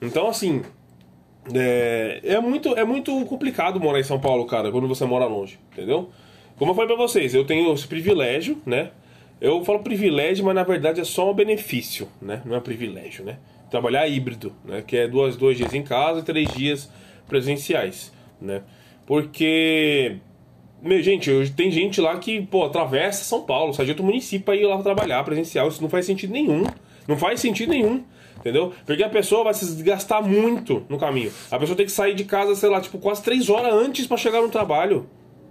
Então, 0.01 0.29
assim. 0.29 0.63
É, 1.55 2.21
é, 2.25 2.41
muito, 2.41 2.71
é 2.71 2.85
muito 2.85 3.25
complicado 3.27 3.79
morar 3.79 4.01
em 4.01 4.05
São 4.05 4.19
Paulo, 4.19 4.47
cara, 4.47 4.71
quando 4.71 4.89
você 4.89 5.05
mora 5.05 5.27
longe, 5.27 5.59
entendeu? 5.73 6.09
Como 6.57 6.71
eu 6.71 6.75
falei 6.75 6.89
pra 6.89 6.97
vocês, 6.97 7.35
eu 7.35 7.45
tenho 7.45 7.71
esse 7.75 7.87
privilégio, 7.87 8.63
né? 8.65 8.93
Eu 9.41 9.63
falo 9.63 9.81
privilégio, 9.81 10.43
mas 10.43 10.55
na 10.55 10.63
verdade 10.63 11.01
é 11.01 11.05
só 11.05 11.31
um 11.31 11.35
benefício, 11.35 12.09
né? 12.23 12.41
Não 12.47 12.57
é 12.57 12.61
privilégio, 12.61 13.25
né? 13.25 13.39
Trabalhar 13.71 14.09
híbrido, 14.09 14.55
né? 14.65 14.83
Que 14.87 14.97
é 14.97 15.09
duas, 15.09 15.37
dois 15.37 15.59
dias 15.59 15.75
em 15.75 15.83
casa 15.83 16.21
e 16.21 16.23
três 16.23 16.49
dias 16.55 16.91
presenciais, 17.29 18.11
né? 18.41 18.63
Porque 19.05 20.17
meu, 20.85 21.03
gente, 21.03 21.50
tem 21.57 21.71
gente 21.71 22.00
lá 22.00 22.17
que, 22.19 22.43
pô, 22.43 22.64
atravessa 22.64 23.25
São 23.25 23.43
Paulo, 23.43 23.73
sai 23.73 23.87
de 23.87 23.93
outro 23.93 24.05
município 24.05 24.45
pra 24.45 24.55
ir 24.55 24.67
lá 24.67 24.81
trabalhar 24.83 25.25
presencial. 25.25 25.69
Isso 25.69 25.83
não 25.83 25.88
faz 25.88 26.05
sentido 26.05 26.33
nenhum. 26.33 26.64
Não 27.09 27.17
faz 27.17 27.41
sentido 27.41 27.71
nenhum. 27.71 28.05
Entendeu? 28.38 28.73
Porque 28.85 29.03
a 29.03 29.09
pessoa 29.09 29.45
vai 29.45 29.55
se 29.55 29.64
desgastar 29.64 30.23
muito 30.23 30.85
no 30.88 30.99
caminho. 30.99 31.33
A 31.50 31.59
pessoa 31.59 31.75
tem 31.75 31.87
que 31.87 31.93
sair 31.93 32.14
de 32.14 32.25
casa, 32.25 32.55
sei 32.55 32.69
lá, 32.69 32.81
tipo, 32.81 32.99
quase 32.99 33.23
três 33.23 33.49
horas 33.49 33.73
antes 33.73 34.07
para 34.07 34.19
chegar 34.19 34.43
no 34.43 34.50
trabalho. 34.50 35.07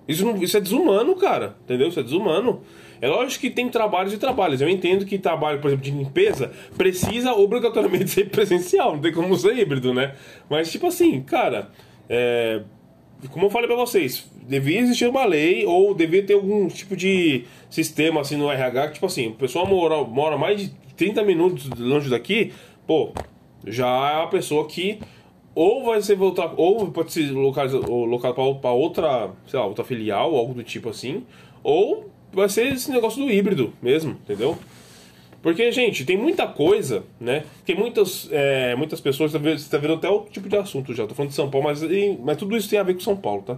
Isso, 0.07 0.29
isso 0.37 0.57
é 0.57 0.61
desumano, 0.61 1.15
cara. 1.15 1.55
Entendeu? 1.63 1.87
Isso 1.87 1.99
é 1.99 2.03
desumano. 2.03 2.61
É 3.01 3.07
lógico 3.07 3.41
que 3.41 3.49
tem 3.49 3.67
trabalhos 3.69 4.13
e 4.13 4.17
trabalhos. 4.17 4.61
Eu 4.61 4.69
entendo 4.69 5.05
que 5.05 5.17
trabalho, 5.17 5.59
por 5.59 5.67
exemplo, 5.67 5.83
de 5.83 5.91
limpeza 5.91 6.51
precisa 6.77 7.33
obrigatoriamente 7.33 8.09
ser 8.11 8.29
presencial. 8.29 8.93
Não 8.93 9.01
tem 9.01 9.11
como 9.11 9.35
ser 9.35 9.57
híbrido, 9.57 9.93
né? 9.93 10.13
Mas, 10.49 10.71
tipo 10.71 10.87
assim, 10.87 11.21
cara, 11.21 11.69
é, 12.07 12.61
como 13.29 13.45
eu 13.45 13.49
falei 13.49 13.67
para 13.67 13.75
vocês, 13.75 14.29
devia 14.47 14.79
existir 14.79 15.07
uma 15.07 15.25
lei 15.25 15.65
ou 15.65 15.93
devia 15.93 16.23
ter 16.23 16.33
algum 16.33 16.67
tipo 16.67 16.95
de 16.95 17.45
sistema 17.69 18.21
assim 18.21 18.35
no 18.35 18.51
RH 18.51 18.87
que, 18.87 18.93
tipo 18.95 19.05
assim, 19.05 19.27
o 19.27 19.33
pessoal 19.33 19.65
mora, 19.65 20.03
mora 20.03 20.37
mais 20.37 20.61
de 20.61 20.69
30 20.95 21.23
minutos 21.23 21.69
longe 21.77 22.09
daqui, 22.09 22.51
pô, 22.85 23.11
já 23.65 23.87
é 24.11 24.17
uma 24.17 24.29
pessoa 24.29 24.67
que 24.67 24.99
ou 25.55 25.85
vai 25.85 26.01
ser 26.01 26.15
voltar, 26.15 26.53
ou 26.57 26.91
pode 26.91 27.11
ser 27.11 27.31
localizado, 27.31 27.91
localizado 27.91 28.55
para 28.55 28.71
outra, 28.71 29.31
sei 29.47 29.59
lá, 29.59 29.65
outra 29.65 29.83
filial, 29.83 30.35
algo 30.35 30.53
do 30.53 30.63
tipo 30.63 30.89
assim, 30.89 31.23
ou 31.63 32.09
vai 32.31 32.49
ser 32.49 32.73
esse 32.73 32.91
negócio 32.91 33.23
do 33.23 33.31
híbrido 33.31 33.71
mesmo, 33.81 34.11
entendeu? 34.11 34.57
Porque, 35.43 35.69
gente, 35.73 36.05
tem 36.05 36.15
muita 36.15 36.47
coisa, 36.47 37.03
né? 37.19 37.43
Tem 37.65 37.75
muitas, 37.75 38.29
é, 38.31 38.75
muitas 38.77 39.01
pessoas, 39.01 39.33
você 39.33 39.49
está 39.49 39.77
vendo 39.77 39.95
até 39.95 40.09
outro 40.09 40.31
tipo 40.31 40.47
de 40.47 40.55
assunto 40.55 40.93
já. 40.93 41.05
Tô 41.05 41.13
falando 41.13 41.31
de 41.31 41.35
São 41.35 41.49
Paulo, 41.49 41.67
mas, 41.67 41.81
mas 42.23 42.37
tudo 42.37 42.55
isso 42.55 42.69
tem 42.69 42.79
a 42.79 42.83
ver 42.83 42.93
com 42.93 43.01
São 43.01 43.17
Paulo, 43.17 43.41
tá? 43.41 43.57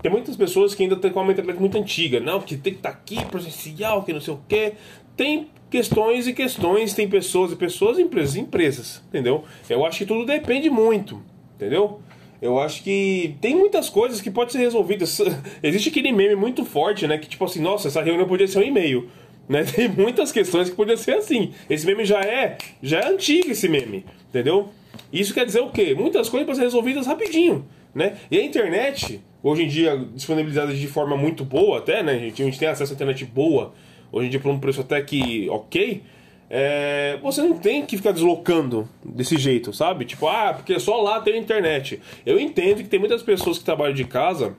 Tem 0.00 0.10
muitas 0.10 0.34
pessoas 0.36 0.74
que 0.74 0.82
ainda 0.82 0.96
têm 0.96 1.12
uma 1.12 1.26
mentalidade 1.26 1.60
muito 1.60 1.76
antiga. 1.76 2.18
Não, 2.18 2.40
que 2.40 2.56
tem 2.56 2.72
que 2.72 2.78
estar 2.78 2.92
tá 2.92 2.96
aqui, 2.96 3.22
presencial, 3.26 4.02
que 4.04 4.12
não 4.14 4.22
sei 4.22 4.32
o 4.32 4.40
quê. 4.48 4.72
Tem 5.14 5.48
questões 5.68 6.26
e 6.26 6.32
questões, 6.32 6.94
tem 6.94 7.06
pessoas 7.06 7.52
e 7.52 7.56
pessoas, 7.56 7.98
empresas 7.98 8.36
e 8.36 8.40
empresas, 8.40 9.02
entendeu? 9.08 9.44
Eu 9.68 9.84
acho 9.84 9.98
que 9.98 10.06
tudo 10.06 10.24
depende 10.24 10.70
muito, 10.70 11.22
entendeu? 11.56 12.00
Eu 12.40 12.58
acho 12.58 12.82
que 12.82 13.36
tem 13.42 13.54
muitas 13.54 13.90
coisas 13.90 14.22
que 14.22 14.30
podem 14.30 14.50
ser 14.50 14.60
resolvidas. 14.60 15.20
Existe 15.62 15.90
aquele 15.90 16.10
meme 16.10 16.36
muito 16.36 16.64
forte, 16.64 17.06
né? 17.06 17.18
Que 17.18 17.28
tipo 17.28 17.44
assim, 17.44 17.60
nossa, 17.60 17.88
essa 17.88 18.00
reunião 18.00 18.26
podia 18.26 18.48
ser 18.48 18.60
um 18.60 18.62
e-mail. 18.62 19.10
Né? 19.48 19.64
Tem 19.74 19.88
muitas 19.88 20.32
questões 20.32 20.70
que 20.70 20.76
podiam 20.76 20.96
ser 20.96 21.14
assim. 21.14 21.52
Esse 21.68 21.86
meme 21.86 22.04
já 22.04 22.20
é, 22.20 22.56
já 22.82 23.00
é 23.00 23.08
antigo 23.08 23.50
esse 23.50 23.68
meme, 23.68 24.04
entendeu? 24.28 24.70
Isso 25.12 25.34
quer 25.34 25.44
dizer 25.44 25.60
o 25.60 25.70
quê? 25.70 25.94
Muitas 25.94 26.28
coisas 26.28 26.46
podem 26.46 26.60
ser 26.60 26.62
resolvidas 26.62 27.06
rapidinho, 27.06 27.66
né? 27.94 28.16
E 28.30 28.38
a 28.38 28.42
internet, 28.42 29.20
hoje 29.42 29.64
em 29.64 29.68
dia 29.68 29.96
disponibilizada 30.14 30.72
de 30.72 30.86
forma 30.86 31.16
muito 31.16 31.44
boa 31.44 31.78
até, 31.78 32.02
né? 32.02 32.12
A 32.12 32.18
gente, 32.18 32.42
a 32.42 32.44
gente 32.44 32.58
tem 32.58 32.68
acesso 32.68 32.92
à 32.92 32.94
internet 32.94 33.24
boa, 33.24 33.74
hoje 34.10 34.26
em 34.26 34.30
dia 34.30 34.40
por 34.40 34.50
um 34.50 34.58
preço 34.58 34.80
até 34.80 35.00
que 35.02 35.48
ok. 35.50 36.02
É, 36.54 37.18
você 37.22 37.40
não 37.40 37.56
tem 37.56 37.86
que 37.86 37.96
ficar 37.96 38.12
deslocando 38.12 38.86
desse 39.02 39.38
jeito, 39.38 39.72
sabe? 39.72 40.04
Tipo, 40.04 40.28
ah, 40.28 40.52
porque 40.52 40.78
só 40.78 41.00
lá 41.00 41.18
tem 41.18 41.38
internet. 41.38 41.98
Eu 42.26 42.38
entendo 42.38 42.82
que 42.82 42.90
tem 42.90 43.00
muitas 43.00 43.22
pessoas 43.22 43.56
que 43.56 43.64
trabalham 43.64 43.94
de 43.94 44.04
casa 44.04 44.54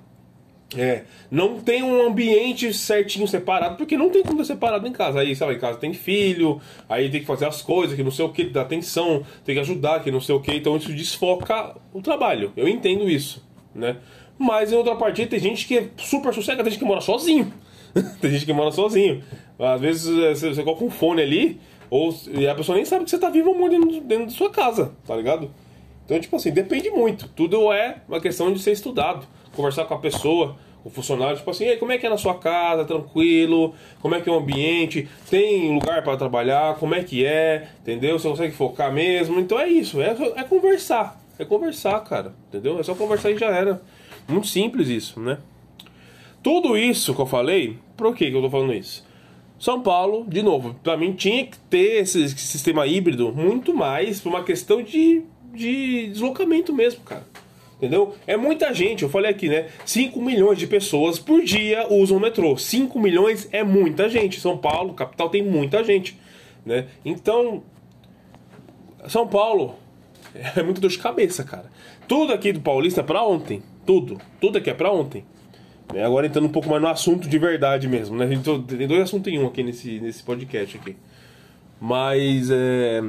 é, 0.78 1.04
não 1.30 1.60
tem 1.60 1.84
um 1.84 2.06
ambiente 2.08 2.74
certinho 2.74 3.28
separado, 3.28 3.76
porque 3.76 3.98
não 3.98 4.10
tem 4.10 4.24
como 4.24 4.44
separado 4.44 4.88
em 4.88 4.92
casa. 4.92 5.20
Aí, 5.20 5.36
lá, 5.40 5.54
em 5.54 5.60
casa 5.60 5.78
tem 5.78 5.94
filho, 5.94 6.62
aí 6.88 7.10
tem 7.10 7.22
que 7.22 7.26
fazer 7.26 7.46
as 7.46 7.62
coisas, 7.62 7.96
que 7.96 8.04
não 8.04 8.12
sei 8.12 8.26
o 8.26 8.30
que, 8.30 8.46
dar 8.46 8.62
atenção, 8.62 9.24
tem 9.46 9.56
que 9.56 9.62
ajudar, 9.62 10.04
que 10.04 10.12
não 10.12 10.22
sei 10.22 10.36
o 10.36 10.40
que, 10.40 10.54
então 10.54 10.76
isso 10.78 10.92
desfoca 10.94 11.76
o 11.94 12.02
trabalho. 12.02 12.52
Eu 12.56 12.68
entendo 12.68 13.10
isso, 13.10 13.46
né? 13.74 13.98
Mas 14.38 14.72
em 14.72 14.76
outra 14.76 14.96
partida 14.96 15.30
tem 15.30 15.40
gente 15.40 15.68
que 15.68 15.78
é 15.78 15.90
super 15.98 16.34
sossegada, 16.34 16.64
tem 16.64 16.72
gente 16.72 16.80
que 16.80 16.86
mora 16.86 17.02
sozinho. 17.02 17.54
tem 18.20 18.32
gente 18.32 18.46
que 18.46 18.54
mora 18.54 18.72
sozinho. 18.72 19.24
Às 19.60 19.80
vezes 19.80 20.18
é, 20.18 20.34
você, 20.54 20.64
coloca 20.64 20.84
um 20.84 20.90
fone 20.90 21.22
ali, 21.22 21.60
ou, 21.90 22.14
e 22.32 22.48
a 22.48 22.56
pessoa 22.56 22.76
nem 22.76 22.86
sabe 22.86 23.04
que 23.06 23.12
você 23.12 23.20
tá 23.20 23.30
vivo 23.30 23.50
ou 23.50 23.58
morto 23.58 23.72
dentro, 23.72 24.02
dentro 24.02 24.26
da 24.26 24.32
sua 24.32 24.50
casa, 24.50 24.94
tá 25.06 25.16
ligado? 25.16 25.52
Então, 26.06 26.20
tipo 26.20 26.36
assim, 26.36 26.52
depende 26.52 26.90
muito. 26.90 27.30
Tudo 27.30 27.72
é 27.72 28.02
uma 28.10 28.20
questão 28.20 28.52
de 28.52 28.60
ser 28.60 28.72
estudado 28.72 29.26
conversar 29.56 29.86
com 29.86 29.94
a 29.94 30.00
pessoa, 30.00 30.56
o 30.84 30.90
funcionário, 30.90 31.38
tipo 31.38 31.50
assim, 31.50 31.76
como 31.78 31.92
é 31.92 31.98
que 31.98 32.06
é 32.06 32.10
na 32.10 32.18
sua 32.18 32.36
casa, 32.36 32.84
tranquilo, 32.84 33.74
como 34.02 34.16
é 34.16 34.22
que 34.22 34.30
é 34.30 34.32
o 34.32 34.38
ambiente, 34.38 35.08
tem 35.30 35.74
lugar 35.74 36.04
para 36.04 36.18
trabalhar, 36.18 36.76
como 36.76 36.94
é 36.94 37.04
que 37.04 37.26
é, 37.26 37.70
entendeu? 37.82 38.20
Você 38.20 38.28
consegue 38.28 38.54
focar 38.54 38.92
mesmo, 38.92 39.40
então 39.40 39.60
é 39.60 39.68
isso, 39.68 40.02
é, 40.02 40.16
é 40.36 40.44
conversar, 40.44 41.22
é 41.40 41.46
conversar, 41.46 42.00
cara, 42.02 42.34
entendeu? 42.50 42.80
É 42.80 42.84
só 42.84 42.94
conversar 42.94 43.32
e 43.32 43.38
já 43.38 43.48
era. 43.48 43.82
Muito 44.28 44.48
simples 44.48 44.88
isso, 44.88 45.20
né? 45.20 45.38
Tudo 46.42 46.78
isso 46.78 47.14
que 47.14 47.22
eu 47.22 47.26
falei, 47.26 47.78
por 47.96 48.14
que, 48.16 48.30
que 48.30 48.36
eu 48.36 48.42
tô 48.42 48.50
falando 48.50 48.74
isso? 48.74 49.06
São 49.60 49.82
Paulo, 49.82 50.26
de 50.28 50.44
novo, 50.44 50.76
para 50.84 50.98
mim 50.98 51.14
tinha 51.14 51.46
que 51.46 51.58
ter 51.70 52.02
esse 52.02 52.28
sistema 52.30 52.86
híbrido 52.86 53.32
muito 53.32 53.74
mais 53.74 54.20
por 54.20 54.30
uma 54.30 54.44
questão 54.44 54.82
de, 54.82 55.24
de 55.54 56.08
deslocamento 56.08 56.74
mesmo, 56.74 57.02
cara. 57.04 57.26
Entendeu? 57.84 58.16
É 58.26 58.38
muita 58.38 58.74
gente, 58.74 59.04
eu 59.04 59.10
falei 59.10 59.30
aqui, 59.30 59.50
né? 59.50 59.68
5 59.84 60.22
milhões 60.22 60.58
de 60.58 60.66
pessoas 60.66 61.20
por 61.20 61.44
dia 61.44 61.86
usam 61.90 62.16
o 62.16 62.20
metrô. 62.20 62.56
5 62.56 62.98
milhões 62.98 63.50
é 63.52 63.62
muita 63.62 64.08
gente. 64.08 64.40
São 64.40 64.58
Paulo, 64.58 64.94
capital, 64.94 65.28
tem 65.28 65.44
muita 65.44 65.84
gente. 65.84 66.18
Né? 66.66 66.88
Então, 67.04 67.62
São 69.10 69.28
Paulo 69.28 69.76
é 70.56 70.64
muito 70.64 70.80
dor 70.80 70.92
de 70.92 70.98
cabeça, 70.98 71.44
cara. 71.44 71.70
Tudo 72.08 72.32
aqui 72.32 72.54
do 72.54 72.62
Paulista 72.62 73.02
é 73.02 73.04
pra 73.04 73.22
ontem. 73.22 73.62
Tudo. 73.86 74.18
Tudo 74.40 74.60
aqui 74.60 74.70
é 74.70 74.74
pra 74.74 74.90
ontem. 74.90 75.26
É, 75.94 76.06
agora 76.06 76.26
entrando 76.26 76.46
um 76.46 76.52
pouco 76.54 76.70
mais 76.70 76.82
no 76.82 76.88
assunto 76.88 77.28
de 77.28 77.38
verdade 77.38 77.90
mesmo, 77.90 78.16
né? 78.16 78.26
Tem 78.66 78.88
dois 78.88 79.02
assuntos 79.02 79.32
em 79.32 79.38
um 79.38 79.48
aqui 79.48 79.62
nesse, 79.62 80.00
nesse 80.00 80.24
podcast 80.24 80.78
aqui. 80.78 80.96
Mas 81.82 82.50
é 82.50 83.02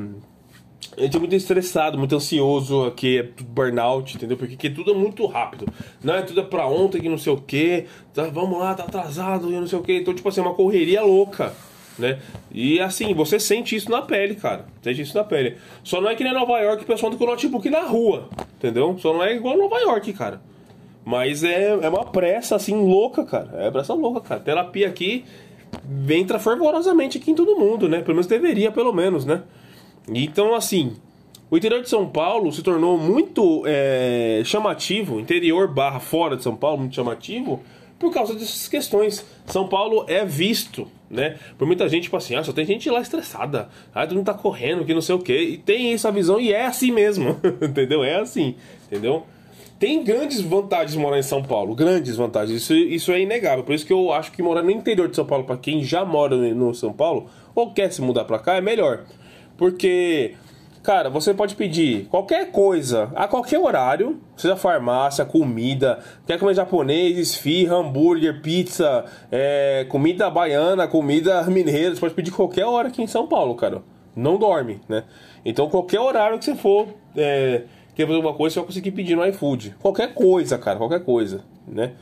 gente 1.02 1.16
é 1.16 1.20
muito 1.20 1.34
estressado, 1.34 1.98
muito 1.98 2.14
ansioso, 2.14 2.84
aqui 2.84 3.18
é 3.18 3.22
burnout, 3.42 4.16
entendeu? 4.16 4.36
Porque 4.36 4.54
aqui 4.54 4.70
tudo 4.70 4.92
é 4.92 4.94
muito 4.94 5.26
rápido. 5.26 5.66
Não 6.02 6.14
é 6.14 6.22
tudo 6.22 6.40
é 6.40 6.44
pra 6.44 6.66
ontem, 6.66 7.00
que 7.00 7.08
não 7.08 7.18
sei 7.18 7.32
o 7.32 7.36
que. 7.36 7.86
Tá, 8.12 8.24
vamos 8.24 8.58
lá, 8.58 8.74
tá 8.74 8.84
atrasado, 8.84 9.50
e 9.50 9.54
não 9.54 9.66
sei 9.66 9.78
o 9.78 9.82
que. 9.82 9.98
Então, 9.98 10.14
tipo 10.14 10.28
assim, 10.28 10.40
é 10.40 10.44
uma 10.44 10.54
correria 10.54 11.02
louca, 11.02 11.52
né? 11.98 12.20
E 12.52 12.80
assim, 12.80 13.12
você 13.14 13.40
sente 13.40 13.74
isso 13.74 13.90
na 13.90 14.02
pele, 14.02 14.34
cara. 14.34 14.66
Sente 14.82 15.02
isso 15.02 15.16
na 15.16 15.24
pele. 15.24 15.56
Só 15.82 16.00
não 16.00 16.08
é 16.08 16.14
que 16.14 16.24
nem 16.24 16.32
Nova 16.32 16.58
York, 16.60 16.84
o 16.84 16.86
pessoal 16.86 17.10
anda 17.10 17.18
com 17.18 17.24
o 17.24 17.28
notebook 17.28 17.68
na 17.68 17.82
rua, 17.82 18.28
entendeu? 18.56 18.96
Só 18.98 19.12
não 19.12 19.22
é 19.22 19.34
igual 19.34 19.56
Nova 19.56 19.78
York, 19.78 20.12
cara. 20.12 20.40
Mas 21.04 21.44
é, 21.44 21.70
é 21.70 21.88
uma 21.88 22.04
pressa, 22.04 22.56
assim, 22.56 22.74
louca, 22.74 23.24
cara. 23.24 23.50
É 23.54 23.70
pressa 23.70 23.92
louca, 23.92 24.20
cara. 24.20 24.40
Terapia 24.40 24.88
aqui 24.88 25.24
entra 26.08 26.38
fervorosamente 26.38 27.18
aqui 27.18 27.30
em 27.30 27.34
todo 27.34 27.58
mundo, 27.58 27.88
né? 27.88 28.00
Pelo 28.00 28.14
menos 28.14 28.26
deveria, 28.26 28.70
pelo 28.70 28.92
menos, 28.92 29.24
né? 29.24 29.42
Então, 30.08 30.54
assim, 30.54 30.96
o 31.50 31.56
interior 31.56 31.82
de 31.82 31.88
São 31.88 32.08
Paulo 32.08 32.50
se 32.52 32.62
tornou 32.62 32.98
muito 32.98 33.62
é, 33.66 34.42
chamativo, 34.44 35.20
interior 35.20 35.68
barra 35.68 36.00
fora 36.00 36.36
de 36.36 36.42
São 36.42 36.56
Paulo, 36.56 36.80
muito 36.80 36.94
chamativo, 36.94 37.62
por 37.98 38.12
causa 38.12 38.34
dessas 38.34 38.68
questões. 38.68 39.24
São 39.46 39.68
Paulo 39.68 40.04
é 40.08 40.24
visto, 40.24 40.88
né? 41.08 41.36
Por 41.56 41.66
muita 41.66 41.88
gente, 41.88 42.04
tipo 42.04 42.16
assim, 42.16 42.34
ah, 42.34 42.42
só 42.42 42.52
tem 42.52 42.64
gente 42.64 42.90
lá 42.90 43.00
estressada, 43.00 43.68
ah, 43.94 44.06
todo 44.06 44.16
mundo 44.16 44.26
tá 44.26 44.34
correndo, 44.34 44.84
que 44.84 44.92
não 44.92 45.00
sei 45.00 45.14
o 45.14 45.18
quê. 45.18 45.38
E 45.52 45.58
tem 45.58 45.92
essa 45.92 46.10
visão 46.10 46.40
e 46.40 46.52
é 46.52 46.66
assim 46.66 46.90
mesmo, 46.90 47.40
entendeu? 47.62 48.02
É 48.02 48.16
assim, 48.16 48.56
entendeu? 48.86 49.24
Tem 49.78 50.02
grandes 50.02 50.40
vantagens 50.40 50.96
morar 50.96 51.18
em 51.18 51.22
São 51.22 51.42
Paulo, 51.42 51.74
grandes 51.74 52.16
vantagens, 52.16 52.62
isso, 52.62 52.74
isso 52.74 53.12
é 53.12 53.20
inegável. 53.20 53.64
Por 53.64 53.74
isso 53.74 53.84
que 53.84 53.92
eu 53.92 54.12
acho 54.12 54.32
que 54.32 54.42
morar 54.42 54.62
no 54.62 54.70
interior 54.70 55.08
de 55.08 55.16
São 55.16 55.24
Paulo, 55.26 55.44
para 55.44 55.56
quem 55.56 55.82
já 55.82 56.04
mora 56.04 56.36
no 56.36 56.74
São 56.74 56.92
Paulo, 56.92 57.26
ou 57.54 57.72
quer 57.72 57.92
se 57.92 58.00
mudar 58.00 58.24
para 58.24 58.38
cá, 58.38 58.56
é 58.56 58.60
melhor. 58.60 59.04
Porque, 59.56 60.34
cara, 60.82 61.08
você 61.08 61.32
pode 61.32 61.54
pedir 61.54 62.06
qualquer 62.06 62.50
coisa, 62.50 63.10
a 63.14 63.28
qualquer 63.28 63.58
horário, 63.58 64.20
seja 64.36 64.56
farmácia, 64.56 65.24
comida, 65.24 66.00
quer 66.26 66.38
comer 66.38 66.54
japonês, 66.54 67.16
esfirra, 67.16 67.76
hambúrguer, 67.76 68.42
pizza, 68.42 69.04
é, 69.30 69.86
comida 69.88 70.28
baiana, 70.28 70.88
comida 70.88 71.42
mineira, 71.50 71.94
você 71.94 72.00
pode 72.00 72.14
pedir 72.14 72.30
qualquer 72.30 72.64
hora 72.64 72.88
aqui 72.88 73.02
em 73.02 73.06
São 73.06 73.26
Paulo, 73.26 73.54
cara. 73.54 73.82
Não 74.16 74.38
dorme, 74.38 74.80
né? 74.88 75.04
Então, 75.44 75.68
qualquer 75.68 75.98
horário 75.98 76.38
que 76.38 76.44
você 76.44 76.54
for 76.54 76.88
é, 77.16 77.62
quer 77.94 78.06
fazer 78.06 78.16
alguma 78.16 78.34
coisa, 78.34 78.54
você 78.54 78.60
vai 78.60 78.66
conseguir 78.66 78.90
pedir 78.92 79.16
no 79.16 79.26
iFood. 79.26 79.74
Qualquer 79.80 80.14
coisa, 80.14 80.56
cara, 80.56 80.78
qualquer 80.78 81.00
coisa, 81.04 81.44
né? 81.66 81.92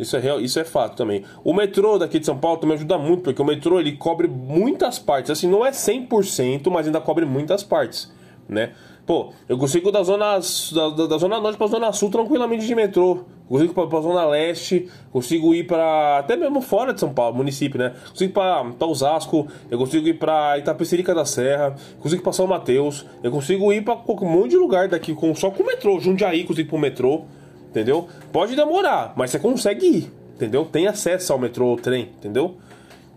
Isso 0.00 0.16
é, 0.16 0.20
real, 0.20 0.40
isso 0.40 0.58
é 0.58 0.64
fato 0.64 0.96
também. 0.96 1.24
O 1.44 1.52
metrô 1.52 1.98
daqui 1.98 2.18
de 2.18 2.26
São 2.26 2.38
Paulo 2.38 2.58
também 2.58 2.76
ajuda 2.76 2.96
muito, 2.96 3.22
porque 3.22 3.40
o 3.40 3.44
metrô 3.44 3.78
ele 3.78 3.92
cobre 3.92 4.26
muitas 4.26 4.98
partes. 4.98 5.30
Assim, 5.30 5.48
não 5.48 5.64
é 5.64 5.70
100%, 5.70 6.70
mas 6.70 6.86
ainda 6.86 7.00
cobre 7.00 7.24
muitas 7.24 7.62
partes, 7.62 8.10
né? 8.48 8.72
Pô, 9.06 9.32
eu 9.48 9.58
consigo 9.58 9.90
da 9.90 10.02
zona, 10.02 10.38
da, 10.38 11.06
da 11.06 11.18
zona 11.18 11.40
norte 11.40 11.58
pra 11.58 11.66
zona 11.66 11.92
sul 11.92 12.10
tranquilamente 12.10 12.66
de 12.66 12.74
metrô. 12.74 13.24
Consigo 13.48 13.74
pra, 13.74 13.86
pra 13.88 14.00
zona 14.00 14.24
leste, 14.24 14.88
consigo 15.12 15.52
ir 15.52 15.66
para 15.66 16.18
até 16.18 16.36
mesmo 16.36 16.60
fora 16.60 16.94
de 16.94 17.00
São 17.00 17.12
Paulo, 17.12 17.36
município, 17.36 17.80
né? 17.80 17.92
Consigo 18.08 18.30
ir 18.30 18.32
pra, 18.32 18.86
Osasco, 18.86 19.48
eu 19.68 19.76
consigo 19.76 20.06
ir 20.06 20.14
pra 20.14 20.56
Itapecerica 20.58 21.12
da 21.12 21.24
Serra, 21.24 21.74
consigo 21.98 22.22
pra 22.22 22.32
São 22.32 22.46
Mateus, 22.46 23.04
eu 23.24 23.32
consigo 23.32 23.72
ir 23.72 23.82
pra 23.82 23.94
um 23.94 24.24
monte 24.24 24.50
de 24.50 24.56
lugar 24.56 24.86
daqui 24.86 25.12
com, 25.12 25.34
só 25.34 25.50
com 25.50 25.64
o 25.64 25.66
metrô. 25.66 25.98
Jundiaí 25.98 26.44
consigo 26.44 26.68
ir 26.68 26.70
pro 26.70 26.78
metrô, 26.78 27.24
entendeu? 27.70 28.08
Pode 28.32 28.54
demorar, 28.54 29.14
mas 29.16 29.30
você 29.30 29.38
consegue 29.38 29.86
ir, 29.86 30.12
entendeu? 30.34 30.64
Tem 30.64 30.86
acesso 30.86 31.32
ao 31.32 31.38
metrô 31.38 31.68
ou 31.68 31.76
trem, 31.76 32.10
entendeu? 32.18 32.56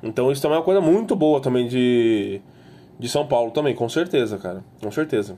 Então 0.01 0.31
isso 0.31 0.41
também 0.41 0.55
é 0.55 0.59
uma 0.59 0.65
coisa 0.65 0.79
muito 0.79 1.15
boa 1.15 1.41
também 1.41 1.67
de, 1.67 2.39
de 2.99 3.09
São 3.09 3.25
Paulo 3.27 3.51
também, 3.51 3.75
com 3.75 3.89
certeza, 3.89 4.37
cara. 4.37 4.63
Com 4.81 4.91
certeza. 4.91 5.37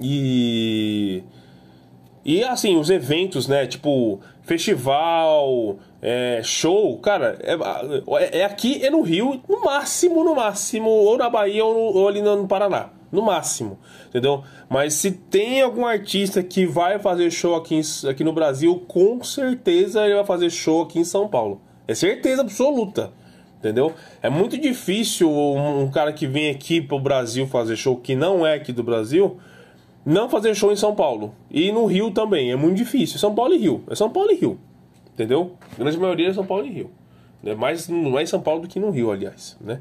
E. 0.00 1.22
E 2.24 2.42
assim, 2.42 2.76
os 2.76 2.88
eventos, 2.88 3.46
né? 3.46 3.66
Tipo, 3.66 4.18
festival, 4.42 5.76
é, 6.00 6.40
show, 6.42 6.98
cara, 6.98 7.38
é, 7.42 8.38
é, 8.40 8.44
aqui, 8.44 8.84
é 8.84 8.90
no 8.90 9.02
Rio, 9.02 9.40
no 9.48 9.62
máximo, 9.62 10.24
no 10.24 10.34
máximo, 10.34 10.88
ou 10.88 11.18
na 11.18 11.28
Bahia 11.28 11.64
ou, 11.64 11.74
no, 11.74 11.98
ou 11.98 12.08
ali 12.08 12.22
no 12.22 12.48
Paraná. 12.48 12.90
No 13.14 13.22
máximo, 13.22 13.78
entendeu? 14.08 14.42
Mas 14.68 14.94
se 14.94 15.10
tem 15.10 15.62
algum 15.62 15.86
artista 15.86 16.42
que 16.42 16.66
vai 16.66 16.98
fazer 16.98 17.30
show 17.30 17.54
aqui, 17.54 17.76
em, 17.76 18.08
aqui 18.08 18.24
no 18.24 18.32
Brasil, 18.32 18.82
com 18.88 19.22
certeza 19.22 20.04
ele 20.04 20.14
vai 20.14 20.24
fazer 20.24 20.50
show 20.50 20.82
aqui 20.82 20.98
em 20.98 21.04
São 21.04 21.28
Paulo. 21.28 21.60
É 21.86 21.94
certeza 21.94 22.42
absoluta 22.42 23.12
entendeu? 23.58 23.94
É 24.20 24.28
muito 24.28 24.58
difícil 24.58 25.30
um, 25.30 25.84
um, 25.84 25.90
cara 25.90 26.12
que 26.12 26.26
vem 26.26 26.50
aqui 26.50 26.82
pro 26.82 27.00
Brasil 27.00 27.46
fazer 27.46 27.76
show 27.76 27.96
que 27.96 28.14
não 28.14 28.46
é 28.46 28.52
aqui 28.52 28.72
do 28.72 28.82
Brasil 28.82 29.38
não 30.04 30.28
fazer 30.28 30.54
show 30.54 30.70
em 30.70 30.76
São 30.76 30.94
Paulo. 30.94 31.34
E 31.50 31.72
no 31.72 31.86
Rio 31.86 32.10
também, 32.10 32.52
é 32.52 32.56
muito 32.56 32.76
difícil. 32.76 33.18
São 33.18 33.34
Paulo 33.34 33.54
e 33.54 33.58
Rio. 33.58 33.82
É 33.88 33.94
São 33.94 34.10
Paulo 34.10 34.30
e 34.30 34.34
Rio. 34.34 34.58
Entendeu? 35.14 35.52
A 35.72 35.76
grande 35.76 35.98
maioria 35.98 36.28
é 36.28 36.32
São 36.32 36.44
Paulo 36.44 36.66
e 36.66 36.70
Rio. 36.70 36.90
É 37.44 37.54
mais, 37.54 37.88
mais 37.88 38.28
São 38.28 38.40
Paulo 38.40 38.62
do 38.62 38.68
que 38.68 38.78
no 38.78 38.90
Rio, 38.90 39.10
aliás, 39.10 39.56
né? 39.60 39.80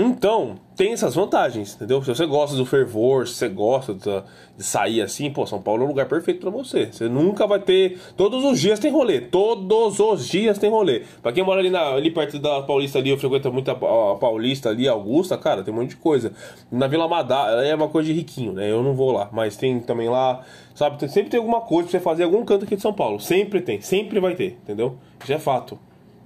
Então, 0.00 0.56
tem 0.76 0.94
essas 0.94 1.14
vantagens, 1.14 1.74
entendeu? 1.74 2.02
Se 2.02 2.08
você 2.08 2.24
gosta 2.24 2.56
do 2.56 2.64
fervor, 2.64 3.28
se 3.28 3.34
você 3.34 3.48
gosta 3.50 3.92
de 3.92 4.64
sair 4.64 5.02
assim, 5.02 5.30
pô, 5.30 5.46
São 5.46 5.60
Paulo 5.60 5.82
é 5.82 5.84
um 5.84 5.88
lugar 5.88 6.06
perfeito 6.06 6.40
para 6.40 6.48
você. 6.48 6.86
Você 6.86 7.06
nunca 7.06 7.46
vai 7.46 7.60
ter. 7.60 7.98
Todos 8.16 8.42
os 8.42 8.58
dias 8.58 8.78
tem 8.78 8.90
rolê. 8.90 9.20
Todos 9.20 10.00
os 10.00 10.26
dias 10.26 10.56
tem 10.56 10.70
rolê. 10.70 11.02
Pra 11.20 11.32
quem 11.32 11.44
mora 11.44 11.60
ali, 11.60 11.68
na, 11.68 11.80
ali 11.90 12.10
perto 12.10 12.38
da 12.38 12.62
Paulista 12.62 12.98
ali, 12.98 13.10
eu 13.10 13.18
frequento 13.18 13.52
muito 13.52 13.70
a, 13.70 13.74
Paulista 14.16 14.70
ali, 14.70 14.88
Augusta, 14.88 15.36
cara, 15.36 15.62
tem 15.62 15.74
um 15.74 15.76
monte 15.76 15.90
de 15.90 15.96
coisa. 15.96 16.32
Na 16.72 16.86
Vila 16.86 17.06
Madá, 17.06 17.62
é 17.62 17.74
uma 17.74 17.88
coisa 17.88 18.06
de 18.06 18.14
riquinho, 18.14 18.52
né? 18.54 18.70
Eu 18.70 18.82
não 18.82 18.94
vou 18.94 19.12
lá. 19.12 19.28
Mas 19.30 19.58
tem 19.58 19.80
também 19.80 20.08
lá, 20.08 20.42
sabe? 20.74 20.98
Tem, 20.98 21.10
sempre 21.10 21.30
tem 21.30 21.38
alguma 21.38 21.60
coisa 21.60 21.90
pra 21.90 21.98
você 21.98 22.02
fazer 22.02 22.24
algum 22.24 22.42
canto 22.42 22.64
aqui 22.64 22.74
de 22.74 22.82
São 22.82 22.94
Paulo. 22.94 23.20
Sempre 23.20 23.60
tem, 23.60 23.82
sempre 23.82 24.18
vai 24.18 24.34
ter, 24.34 24.58
entendeu? 24.62 24.96
Isso 25.22 25.32
é 25.32 25.38
fato. 25.38 25.78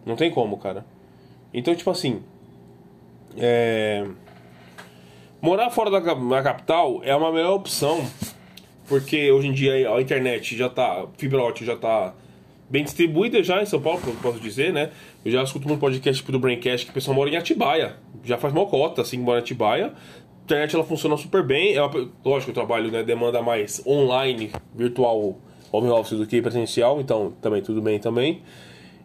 Não 0.07 0.15
tem 0.15 0.31
como, 0.31 0.59
cara. 0.59 0.85
Então, 1.53 1.75
tipo 1.75 1.91
assim, 1.91 2.21
é... 3.37 4.05
Morar 5.41 5.71
fora 5.71 5.91
da, 5.91 6.01
da 6.01 6.43
capital 6.43 7.01
é 7.05 7.15
uma 7.15 7.31
melhor 7.31 7.55
opção, 7.55 8.03
porque 8.89 9.31
hoje 9.31 9.49
em 9.49 9.53
dia 9.53 9.91
a 9.91 10.01
internet 10.01 10.57
já 10.57 10.69
tá, 10.71 11.07
fibra 11.19 11.43
ótica 11.43 11.67
já 11.67 11.77
tá 11.77 12.15
bem 12.69 12.83
distribuída 12.83 13.43
já 13.43 13.63
em 13.63 13.67
São 13.67 13.81
Paulo, 13.81 14.01
posso 14.23 14.41
dizer, 14.41 14.73
né? 14.73 14.91
Eu 15.25 15.31
já 15.31 15.43
escuto 15.43 15.71
um 15.71 15.77
podcast 15.77 16.21
tipo 16.21 16.33
do 16.33 16.39
Braincast 16.39 16.87
que 16.87 16.91
o 16.91 16.95
pessoal 16.95 17.15
mora 17.15 17.29
em 17.31 17.37
Atibaia, 17.37 17.97
já 18.25 18.39
faz 18.39 18.55
uma 18.55 18.67
cota, 18.67 19.03
assim, 19.03 19.19
mora 19.19 19.39
em 19.39 19.43
Atibaia. 19.43 19.87
A 19.87 20.45
internet 20.45 20.75
ela 20.75 20.85
funciona 20.85 21.17
super 21.17 21.43
bem, 21.43 21.75
é 21.75 21.83
uma, 21.83 22.09
lógico, 22.25 22.51
o 22.51 22.55
trabalho 22.55 22.91
né, 22.91 23.03
demanda 23.03 23.43
mais 23.43 23.83
online, 23.87 24.51
virtual, 24.75 25.39
home 25.71 25.89
office 25.89 26.19
do 26.19 26.27
que 26.27 26.41
presencial, 26.41 27.01
então 27.01 27.35
também 27.41 27.63
tudo 27.63 27.83
bem 27.83 27.99
também. 27.99 28.43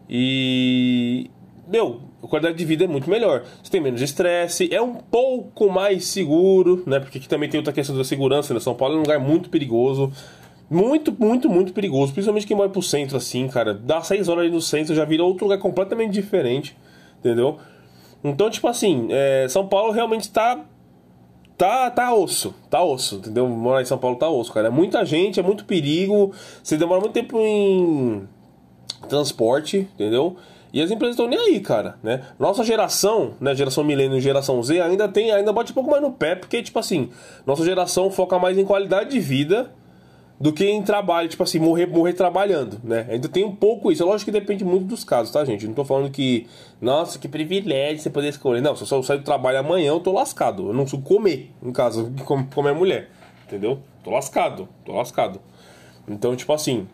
E 0.08 1.30
meu, 1.70 2.00
a 2.20 2.26
qualidade 2.26 2.58
de 2.58 2.64
vida 2.64 2.84
é 2.84 2.88
muito 2.88 3.08
melhor. 3.08 3.44
Você 3.62 3.70
tem 3.70 3.80
menos 3.80 4.02
estresse, 4.02 4.68
é 4.74 4.82
um 4.82 4.94
pouco 4.94 5.70
mais 5.70 6.06
seguro, 6.06 6.82
né? 6.84 6.98
Porque 6.98 7.18
aqui 7.18 7.28
também 7.28 7.48
tem 7.48 7.58
outra 7.58 7.72
questão 7.72 7.96
da 7.96 8.02
segurança, 8.02 8.52
né? 8.52 8.58
São 8.58 8.74
Paulo 8.74 8.94
é 8.94 8.98
um 8.98 9.02
lugar 9.02 9.20
muito 9.20 9.48
perigoso. 9.48 10.12
Muito, 10.68 11.14
muito, 11.16 11.48
muito 11.48 11.72
perigoso. 11.72 12.12
Principalmente 12.12 12.46
quem 12.46 12.56
mora 12.56 12.68
pro 12.68 12.82
centro, 12.82 13.16
assim, 13.16 13.46
cara. 13.46 13.72
Dá 13.72 14.02
seis 14.02 14.28
horas 14.28 14.44
ali 14.44 14.52
no 14.52 14.60
centro, 14.60 14.94
já 14.94 15.04
vira 15.04 15.22
outro 15.22 15.44
lugar 15.44 15.58
completamente 15.58 16.12
diferente. 16.12 16.76
Entendeu? 17.20 17.58
Então, 18.24 18.50
tipo 18.50 18.66
assim, 18.66 19.06
é, 19.10 19.46
São 19.48 19.68
Paulo 19.68 19.92
realmente 19.92 20.28
tá. 20.30 20.64
Tá, 21.56 21.90
tá 21.90 22.14
osso, 22.14 22.54
tá 22.70 22.82
osso, 22.82 23.16
entendeu? 23.16 23.46
Morar 23.46 23.82
em 23.82 23.84
São 23.84 23.98
Paulo 23.98 24.16
tá 24.16 24.26
osso, 24.28 24.50
cara. 24.50 24.68
É 24.68 24.70
muita 24.70 25.04
gente, 25.04 25.38
é 25.38 25.42
muito 25.42 25.66
perigo. 25.66 26.32
Você 26.62 26.76
demora 26.76 27.00
muito 27.00 27.12
tempo 27.12 27.38
em 27.38 28.26
transporte, 29.08 29.86
entendeu? 29.94 30.36
E 30.72 30.80
as 30.80 30.90
empresas 30.90 31.14
estão 31.14 31.26
nem 31.26 31.38
aí, 31.38 31.60
cara, 31.60 31.96
né? 32.02 32.22
Nossa 32.38 32.62
geração, 32.62 33.34
né, 33.40 33.54
geração 33.54 33.82
milênio 33.82 34.20
geração 34.20 34.62
Z, 34.62 34.80
ainda 34.80 35.08
tem, 35.08 35.32
ainda 35.32 35.52
bate 35.52 35.72
um 35.72 35.74
pouco 35.74 35.90
mais 35.90 36.02
no 36.02 36.12
pé, 36.12 36.34
porque, 36.34 36.62
tipo 36.62 36.78
assim, 36.78 37.10
nossa 37.46 37.64
geração 37.64 38.10
foca 38.10 38.38
mais 38.38 38.56
em 38.56 38.64
qualidade 38.64 39.10
de 39.10 39.20
vida 39.20 39.70
do 40.40 40.54
que 40.54 40.64
em 40.64 40.82
trabalho, 40.82 41.28
tipo 41.28 41.42
assim, 41.42 41.58
morrer, 41.58 41.86
morrer 41.86 42.14
trabalhando, 42.14 42.80
né? 42.82 43.06
Ainda 43.10 43.28
tem 43.28 43.44
um 43.44 43.54
pouco 43.54 43.92
isso. 43.92 44.02
É 44.02 44.06
lógico 44.06 44.30
que 44.30 44.40
depende 44.40 44.64
muito 44.64 44.86
dos 44.86 45.04
casos, 45.04 45.30
tá, 45.30 45.44
gente? 45.44 45.66
não 45.66 45.74
tô 45.74 45.84
falando 45.84 46.10
que, 46.10 46.46
nossa, 46.80 47.18
que 47.18 47.28
privilégio 47.28 47.98
você 47.98 48.08
poder 48.08 48.28
escolher. 48.28 48.62
Não, 48.62 48.74
se 48.74 48.82
eu 48.82 48.86
só 48.86 49.02
sair 49.02 49.18
do 49.18 49.24
trabalho 49.24 49.58
amanhã, 49.58 49.88
eu 49.88 50.00
tô 50.00 50.12
lascado. 50.12 50.68
Eu 50.68 50.72
não 50.72 50.84
consigo 50.84 51.02
comer, 51.02 51.50
em 51.62 51.70
casa, 51.72 52.10
como 52.24 52.68
é 52.68 52.72
mulher, 52.72 53.10
entendeu? 53.46 53.80
Tô 54.02 54.10
lascado, 54.10 54.66
tô 54.82 54.92
lascado. 54.92 55.42
Então, 56.08 56.34
tipo 56.34 56.54
assim, 56.54 56.88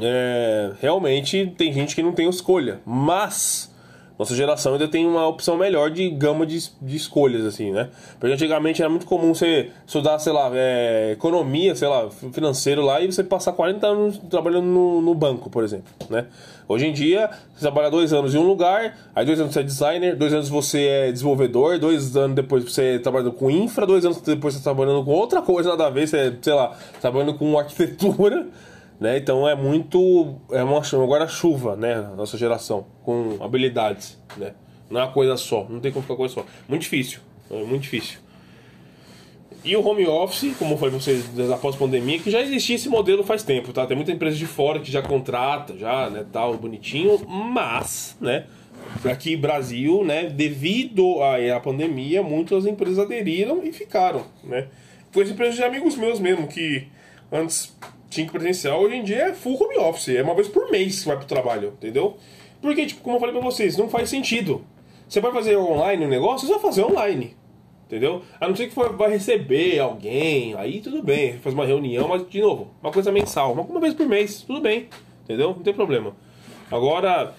é, 0.00 0.72
realmente 0.80 1.52
tem 1.56 1.72
gente 1.72 1.94
que 1.94 2.02
não 2.02 2.12
tem 2.12 2.28
escolha, 2.28 2.80
mas 2.84 3.74
nossa 4.18 4.34
geração 4.34 4.72
ainda 4.72 4.88
tem 4.88 5.06
uma 5.06 5.26
opção 5.26 5.58
melhor 5.58 5.90
de 5.90 6.08
gama 6.08 6.46
de, 6.46 6.70
de 6.80 6.96
escolhas, 6.96 7.44
assim, 7.44 7.70
né? 7.70 7.90
Porque 8.18 8.32
antigamente 8.32 8.80
era 8.80 8.88
muito 8.88 9.04
comum 9.04 9.34
você 9.34 9.70
estudar, 9.86 10.18
sei 10.18 10.32
lá, 10.32 10.50
é, 10.54 11.12
economia, 11.12 11.74
sei 11.74 11.86
lá, 11.86 12.08
financeiro 12.10 12.80
lá 12.82 13.00
e 13.00 13.12
você 13.12 13.22
passar 13.22 13.52
40 13.52 13.86
anos 13.86 14.18
trabalhando 14.30 14.66
no, 14.66 15.02
no, 15.02 15.14
banco, 15.14 15.50
por 15.50 15.62
exemplo, 15.62 15.92
né? 16.08 16.26
Hoje 16.66 16.86
em 16.86 16.92
dia, 16.92 17.28
você 17.54 17.60
trabalha 17.60 17.90
dois 17.90 18.12
anos 18.12 18.34
em 18.34 18.38
um 18.38 18.46
lugar, 18.46 18.96
aí 19.14 19.24
dois 19.26 19.38
anos 19.38 19.52
você 19.52 19.60
é 19.60 19.62
designer, 19.62 20.16
dois 20.16 20.32
anos 20.32 20.48
você 20.48 20.86
é 20.86 21.12
desenvolvedor, 21.12 21.78
dois 21.78 22.16
anos 22.16 22.34
depois 22.34 22.64
você 22.64 22.98
trabalhando 22.98 23.32
com 23.32 23.50
infra, 23.50 23.86
dois 23.86 24.04
anos 24.04 24.20
depois 24.22 24.54
você 24.54 24.62
trabalhando 24.62 25.04
com 25.04 25.10
outra 25.10 25.42
coisa, 25.42 25.70
nada 25.70 25.86
a 25.86 25.90
ver, 25.90 26.08
você, 26.08 26.34
sei 26.40 26.54
lá, 26.54 26.74
trabalhando 27.00 27.34
com 27.34 27.56
arquitetura, 27.58 28.46
né? 29.00 29.18
Então 29.18 29.48
é 29.48 29.54
muito. 29.54 30.36
É 30.50 30.62
uma, 30.62 30.80
uma 30.80 31.06
guarda-chuva, 31.06 31.76
né? 31.76 32.10
Nossa 32.16 32.36
geração, 32.36 32.86
com 33.02 33.36
habilidades. 33.40 34.18
Né? 34.36 34.52
Não 34.90 35.00
é 35.00 35.04
uma 35.04 35.12
coisa 35.12 35.36
só, 35.36 35.66
não 35.68 35.80
tem 35.80 35.92
como 35.92 36.02
ficar 36.02 36.16
coisa 36.16 36.34
só. 36.34 36.46
Muito 36.68 36.82
difícil. 36.82 37.20
É 37.50 37.62
muito 37.62 37.82
difícil. 37.82 38.18
E 39.64 39.74
o 39.74 39.84
home 39.84 40.06
office, 40.06 40.54
como 40.58 40.74
eu 40.74 40.78
falei 40.78 40.92
pra 40.92 41.00
vocês 41.00 41.50
após 41.50 41.74
a 41.74 41.78
pandemia, 41.78 42.20
que 42.20 42.30
já 42.30 42.40
existia 42.40 42.76
esse 42.76 42.88
modelo 42.88 43.24
faz 43.24 43.42
tempo, 43.42 43.72
tá? 43.72 43.84
Tem 43.84 43.96
muita 43.96 44.12
empresa 44.12 44.36
de 44.36 44.46
fora 44.46 44.78
que 44.78 44.92
já 44.92 45.02
contrata, 45.02 45.76
já, 45.76 46.08
né, 46.08 46.24
tal, 46.32 46.56
bonitinho, 46.56 47.18
mas, 47.26 48.16
né, 48.20 48.46
aqui 49.04 49.36
Brasil, 49.36 50.04
né, 50.04 50.26
devido 50.26 51.16
à 51.20 51.58
pandemia, 51.58 52.22
muitas 52.22 52.64
empresas 52.64 53.00
aderiram 53.00 53.64
e 53.64 53.72
ficaram, 53.72 54.26
né? 54.44 54.68
Foi 55.10 55.24
empresas 55.24 55.56
de 55.56 55.64
amigos 55.64 55.96
meus 55.96 56.20
mesmo, 56.20 56.46
que 56.46 56.86
antes 57.32 57.76
tinha 58.08 58.26
que 58.26 58.32
presencial, 58.32 58.80
hoje 58.80 58.96
em 58.96 59.02
dia 59.02 59.28
é 59.28 59.34
full 59.34 59.60
home 59.62 59.76
office. 59.78 60.08
É 60.08 60.22
uma 60.22 60.34
vez 60.34 60.48
por 60.48 60.70
mês 60.70 61.00
que 61.00 61.08
vai 61.08 61.16
pro 61.16 61.26
trabalho, 61.26 61.74
entendeu? 61.76 62.16
Porque, 62.60 62.86
tipo, 62.86 63.02
como 63.02 63.16
eu 63.16 63.20
falei 63.20 63.34
pra 63.34 63.44
vocês, 63.44 63.76
não 63.76 63.88
faz 63.88 64.08
sentido. 64.08 64.64
Você 65.08 65.20
vai 65.20 65.32
fazer 65.32 65.56
online 65.56 66.04
o 66.04 66.06
um 66.06 66.10
negócio, 66.10 66.46
você 66.46 66.52
vai 66.54 66.62
fazer 66.62 66.84
online. 66.84 67.36
Entendeu? 67.86 68.22
A 68.40 68.48
não 68.48 68.56
ser 68.56 68.66
que 68.66 68.74
for, 68.74 68.96
vai 68.96 69.08
receber 69.10 69.78
alguém, 69.78 70.56
aí 70.56 70.80
tudo 70.80 71.04
bem, 71.04 71.38
faz 71.38 71.54
uma 71.54 71.64
reunião, 71.64 72.08
mas 72.08 72.28
de 72.28 72.40
novo, 72.40 72.68
uma 72.82 72.90
coisa 72.90 73.12
mensal, 73.12 73.52
uma, 73.52 73.80
vez 73.80 73.94
por 73.94 74.06
mês, 74.06 74.42
tudo 74.42 74.60
bem, 74.60 74.88
entendeu? 75.22 75.50
Não 75.50 75.62
tem 75.62 75.72
problema. 75.72 76.16
Agora, 76.68 77.32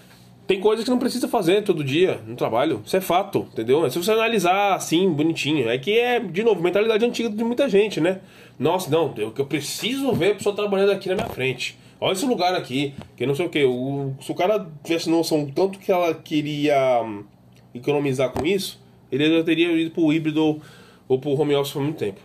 Tem 0.47 0.61
coisas 0.61 0.85
que 0.85 0.89
não 0.89 0.97
precisa 0.97 1.27
fazer 1.27 1.61
todo 1.63 1.83
dia 1.83 2.21
no 2.25 2.37
trabalho. 2.37 2.81
Isso 2.85 2.95
é 2.95 3.01
fato, 3.01 3.45
entendeu? 3.51 3.85
É 3.85 3.89
se 3.89 3.97
você 3.97 4.11
analisar 4.11 4.75
assim, 4.75 5.11
bonitinho. 5.11 5.69
É 5.69 5.77
que 5.77 5.99
é, 5.99 6.21
de 6.21 6.41
novo, 6.41 6.63
mentalidade 6.63 7.03
antiga 7.05 7.29
de 7.29 7.43
muita 7.43 7.67
gente, 7.67 7.99
né? 7.99 8.21
Nossa, 8.57 8.89
não, 8.89 9.13
eu, 9.17 9.33
eu 9.37 9.45
preciso 9.45 10.13
ver 10.13 10.31
a 10.31 10.35
pessoa 10.35 10.55
trabalhando 10.55 10.91
aqui 10.91 11.09
na 11.09 11.15
minha 11.15 11.27
frente. 11.27 11.77
Olha 11.99 12.13
esse 12.13 12.25
lugar 12.25 12.55
aqui, 12.55 12.93
que 13.17 13.25
não 13.25 13.35
sei 13.35 13.45
o 13.45 13.49
que. 13.49 13.65
O, 13.65 14.13
se 14.21 14.31
o 14.31 14.35
cara 14.35 14.65
tivesse 14.83 15.09
noção 15.09 15.45
tanto 15.53 15.79
que 15.79 15.91
ela 15.91 16.13
queria 16.13 17.01
hum, 17.03 17.25
economizar 17.73 18.31
com 18.31 18.45
isso, 18.45 18.79
ele 19.11 19.37
já 19.37 19.43
teria 19.43 19.69
ido 19.73 19.91
pro 19.91 20.13
híbrido 20.13 20.61
ou 21.09 21.19
pro 21.19 21.31
home 21.31 21.55
office 21.55 21.73
por 21.73 21.81
muito 21.81 21.97
tempo. 21.97 22.21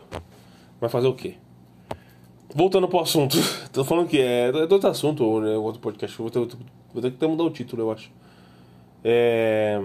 Vai 0.80 0.88
fazer 0.88 1.08
o 1.08 1.14
quê? 1.14 1.34
Voltando 2.54 2.86
pro 2.86 3.00
assunto, 3.00 3.36
tô 3.72 3.82
falando 3.82 4.08
que 4.08 4.20
é, 4.20 4.50
é 4.50 4.72
outro 4.72 4.88
assunto, 4.88 5.40
né, 5.40 5.56
outro 5.56 5.80
podcast, 5.80 6.16
vou 6.18 6.28
ter, 6.28 6.46
vou 6.92 7.02
ter 7.02 7.10
que 7.10 7.26
mudar 7.26 7.44
o 7.44 7.50
título, 7.50 7.82
eu 7.82 7.92
acho. 7.92 8.10
É, 9.04 9.80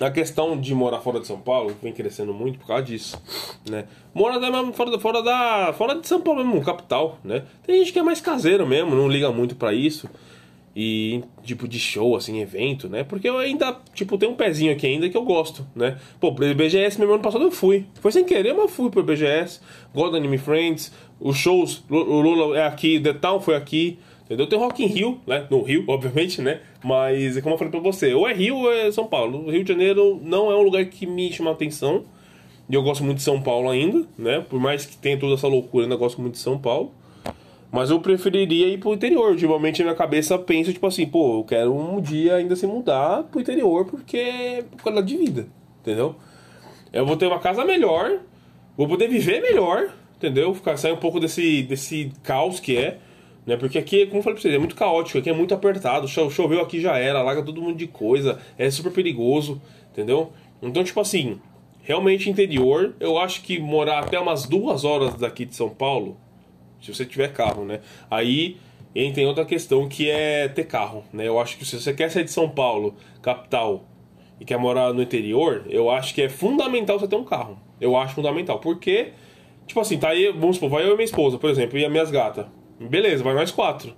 a 0.00 0.10
questão 0.10 0.58
de 0.58 0.74
morar 0.74 1.00
fora 1.00 1.18
de 1.18 1.26
São 1.26 1.40
Paulo 1.40 1.74
vem 1.82 1.92
crescendo 1.92 2.32
muito 2.32 2.58
por 2.58 2.68
causa 2.68 2.84
disso, 2.84 3.20
né? 3.68 3.86
Mora 4.14 4.38
da, 4.38 4.72
fora, 4.72 4.98
fora, 4.98 5.22
da, 5.22 5.72
fora 5.72 5.94
de 5.96 6.06
São 6.06 6.20
Paulo 6.20 6.44
mesmo, 6.44 6.64
capital, 6.64 7.18
né? 7.24 7.44
Tem 7.66 7.78
gente 7.78 7.92
que 7.92 7.98
é 7.98 8.02
mais 8.02 8.20
caseiro 8.20 8.66
mesmo, 8.66 8.94
não 8.94 9.08
liga 9.08 9.30
muito 9.32 9.56
para 9.56 9.72
isso. 9.72 10.08
E 10.76 11.24
tipo 11.42 11.66
de 11.66 11.80
show, 11.80 12.14
assim, 12.14 12.40
evento, 12.40 12.88
né? 12.88 13.02
Porque 13.02 13.28
eu 13.28 13.38
ainda, 13.38 13.76
tipo, 13.94 14.16
tenho 14.16 14.30
um 14.30 14.36
pezinho 14.36 14.72
aqui 14.72 14.86
ainda 14.86 15.08
que 15.08 15.16
eu 15.16 15.24
gosto, 15.24 15.66
né? 15.74 15.98
Pô, 16.20 16.32
pro 16.32 16.54
BGS 16.54 17.00
mesmo 17.00 17.14
ano 17.14 17.22
passado 17.22 17.42
eu 17.42 17.50
fui. 17.50 17.84
Foi 18.00 18.12
sem 18.12 18.24
querer, 18.24 18.54
mas 18.54 18.70
fui 18.70 18.88
pro 18.88 19.02
BGS. 19.02 19.60
God 19.92 20.14
Anime 20.14 20.38
Friends, 20.38 20.92
os 21.18 21.36
shows, 21.36 21.82
o 21.90 22.20
Lula 22.20 22.56
é 22.56 22.64
aqui, 22.64 23.00
The 23.00 23.14
Town 23.14 23.40
foi 23.40 23.56
aqui. 23.56 23.98
Entendeu? 24.28 24.46
Tem 24.46 24.58
Rock 24.58 24.84
in 24.84 24.88
Rio, 24.88 25.18
né? 25.26 25.46
No 25.48 25.62
Rio, 25.62 25.84
obviamente, 25.88 26.42
né? 26.42 26.60
Mas, 26.84 27.40
como 27.40 27.54
eu 27.54 27.58
falei 27.58 27.70
pra 27.70 27.80
você, 27.80 28.12
ou 28.12 28.28
é 28.28 28.34
Rio 28.34 28.56
ou 28.56 28.70
é 28.70 28.92
São 28.92 29.06
Paulo. 29.06 29.46
O 29.46 29.50
Rio 29.50 29.64
de 29.64 29.72
Janeiro 29.72 30.20
não 30.22 30.50
é 30.50 30.54
um 30.54 30.60
lugar 30.60 30.84
que 30.84 31.06
me 31.06 31.32
chama 31.32 31.50
atenção. 31.50 32.04
E 32.68 32.74
eu 32.74 32.82
gosto 32.82 33.02
muito 33.02 33.16
de 33.16 33.22
São 33.22 33.40
Paulo 33.40 33.70
ainda, 33.70 34.06
né? 34.18 34.44
Por 34.46 34.60
mais 34.60 34.84
que 34.84 34.98
tenha 34.98 35.18
toda 35.18 35.32
essa 35.32 35.48
loucura, 35.48 35.86
ainda 35.86 35.96
gosto 35.96 36.20
muito 36.20 36.34
de 36.34 36.40
São 36.40 36.58
Paulo. 36.58 36.92
Mas 37.72 37.88
eu 37.88 38.00
preferiria 38.00 38.68
ir 38.68 38.76
pro 38.76 38.92
interior. 38.92 39.30
Ultimamente 39.30 39.78
na 39.78 39.86
minha 39.86 39.96
cabeça 39.96 40.38
penso, 40.38 40.74
tipo 40.74 40.86
assim, 40.86 41.06
pô, 41.06 41.38
eu 41.38 41.44
quero 41.44 41.74
um 41.74 41.98
dia 41.98 42.34
ainda 42.34 42.54
se 42.54 42.66
mudar 42.66 43.22
pro 43.24 43.40
interior 43.40 43.86
porque 43.86 44.18
é 44.18 44.62
por 44.62 44.82
qualidade 44.82 45.08
de 45.08 45.16
vida, 45.16 45.46
entendeu? 45.80 46.14
Eu 46.92 47.06
vou 47.06 47.16
ter 47.16 47.26
uma 47.26 47.38
casa 47.38 47.64
melhor, 47.64 48.18
vou 48.76 48.86
poder 48.86 49.08
viver 49.08 49.40
melhor, 49.40 49.88
entendeu? 50.16 50.54
Ficar, 50.54 50.76
sair 50.76 50.92
um 50.92 50.98
pouco 50.98 51.18
desse, 51.18 51.62
desse 51.62 52.12
caos 52.22 52.60
que 52.60 52.76
é. 52.76 52.98
Né? 53.48 53.56
Porque 53.56 53.78
aqui, 53.78 54.04
como 54.04 54.18
eu 54.18 54.22
falei 54.22 54.34
pra 54.34 54.42
vocês, 54.42 54.54
é 54.54 54.58
muito 54.58 54.76
caótico, 54.76 55.16
aqui 55.16 55.30
é 55.30 55.32
muito 55.32 55.54
apertado. 55.54 56.06
Choveu 56.06 56.60
aqui 56.60 56.82
já 56.82 56.98
era, 56.98 57.22
larga 57.22 57.42
todo 57.42 57.62
mundo 57.62 57.78
de 57.78 57.86
coisa, 57.86 58.38
é 58.58 58.70
super 58.70 58.92
perigoso, 58.92 59.58
entendeu? 59.90 60.34
Então, 60.60 60.84
tipo 60.84 61.00
assim, 61.00 61.40
realmente 61.82 62.28
interior, 62.28 62.94
eu 63.00 63.16
acho 63.16 63.40
que 63.40 63.58
morar 63.58 64.00
até 64.00 64.20
umas 64.20 64.44
duas 64.44 64.84
horas 64.84 65.14
daqui 65.14 65.46
de 65.46 65.56
São 65.56 65.70
Paulo, 65.70 66.18
se 66.78 66.92
você 66.92 67.06
tiver 67.06 67.32
carro, 67.32 67.64
né? 67.64 67.80
Aí 68.10 68.58
tem 69.14 69.26
outra 69.26 69.46
questão 69.46 69.88
que 69.88 70.10
é 70.10 70.46
ter 70.48 70.64
carro, 70.64 71.02
né? 71.10 71.26
Eu 71.26 71.40
acho 71.40 71.56
que 71.56 71.64
se 71.64 71.80
você 71.80 71.94
quer 71.94 72.10
sair 72.10 72.24
de 72.24 72.30
São 72.30 72.50
Paulo, 72.50 72.96
capital, 73.22 73.86
e 74.38 74.44
quer 74.44 74.58
morar 74.58 74.92
no 74.92 75.00
interior, 75.00 75.64
eu 75.70 75.88
acho 75.90 76.14
que 76.14 76.20
é 76.20 76.28
fundamental 76.28 76.98
você 76.98 77.08
ter 77.08 77.16
um 77.16 77.24
carro. 77.24 77.58
Eu 77.80 77.96
acho 77.96 78.14
fundamental, 78.14 78.58
porque, 78.58 79.12
tipo 79.66 79.80
assim, 79.80 79.98
tá 79.98 80.10
aí, 80.10 80.30
vamos 80.32 80.56
supor, 80.56 80.68
vai 80.68 80.84
eu 80.84 80.92
e 80.92 80.94
minha 80.96 81.04
esposa, 81.06 81.38
por 81.38 81.48
exemplo, 81.48 81.78
e 81.78 81.84
as 81.86 81.90
minhas 81.90 82.10
gatas. 82.10 82.44
Beleza, 82.80 83.22
vai 83.24 83.34
nós 83.34 83.50
quatro. 83.50 83.94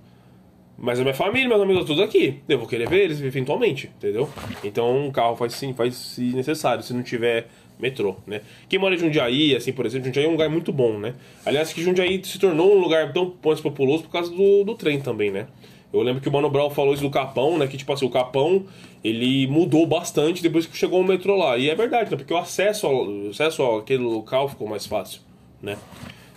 Mas 0.77 0.99
a 0.99 1.03
minha 1.03 1.13
família, 1.13 1.47
meus 1.47 1.61
amigos, 1.61 1.85
todos 1.85 2.01
aqui. 2.01 2.41
Eu 2.49 2.57
vou 2.57 2.67
querer 2.67 2.89
ver 2.89 3.03
eles 3.03 3.21
eventualmente, 3.21 3.91
entendeu? 3.97 4.27
Então 4.63 5.05
um 5.05 5.11
carro 5.11 5.35
faz 5.35 5.53
sim, 5.53 5.73
faz 5.73 5.95
se 5.95 6.21
necessário, 6.33 6.83
se 6.83 6.91
não 6.93 7.03
tiver 7.03 7.47
metrô, 7.79 8.15
né? 8.25 8.41
Quem 8.67 8.79
mora 8.79 8.95
em 8.95 8.97
Jundiaí, 8.97 9.55
assim, 9.55 9.71
por 9.73 9.85
exemplo, 9.85 10.05
Jundiaí 10.05 10.25
é 10.25 10.27
um 10.27 10.31
lugar 10.31 10.49
muito 10.49 10.71
bom, 10.71 10.97
né? 10.97 11.13
Aliás, 11.45 11.71
que 11.71 11.83
Jundiaí 11.83 12.23
se 12.23 12.39
tornou 12.39 12.75
um 12.75 12.79
lugar 12.79 13.13
tão 13.13 13.33
mais 13.43 13.59
populoso 13.61 14.03
por 14.03 14.11
causa 14.11 14.31
do, 14.31 14.63
do 14.63 14.75
trem 14.75 14.99
também, 14.99 15.29
né? 15.29 15.47
Eu 15.93 16.01
lembro 16.01 16.21
que 16.21 16.29
o 16.29 16.31
Mano 16.31 16.49
Brown 16.49 16.69
falou 16.69 16.93
isso 16.93 17.03
do 17.03 17.09
Capão, 17.09 17.57
né? 17.57 17.67
Que 17.67 17.77
tipo 17.77 17.91
assim, 17.91 18.05
o 18.05 18.09
Capão 18.09 18.65
ele 19.03 19.45
mudou 19.47 19.85
bastante 19.85 20.41
depois 20.41 20.65
que 20.65 20.77
chegou 20.77 21.01
o 21.01 21.03
metrô 21.03 21.35
lá. 21.35 21.57
E 21.57 21.69
é 21.69 21.75
verdade, 21.75 22.09
né? 22.09 22.17
Porque 22.17 22.33
o 22.33 22.37
acesso 22.37 22.87
ao, 22.87 23.05
o 23.05 23.29
acesso 23.29 23.63
àquele 23.63 24.03
local 24.03 24.47
ficou 24.47 24.67
mais 24.67 24.85
fácil, 24.85 25.21
né? 25.61 25.77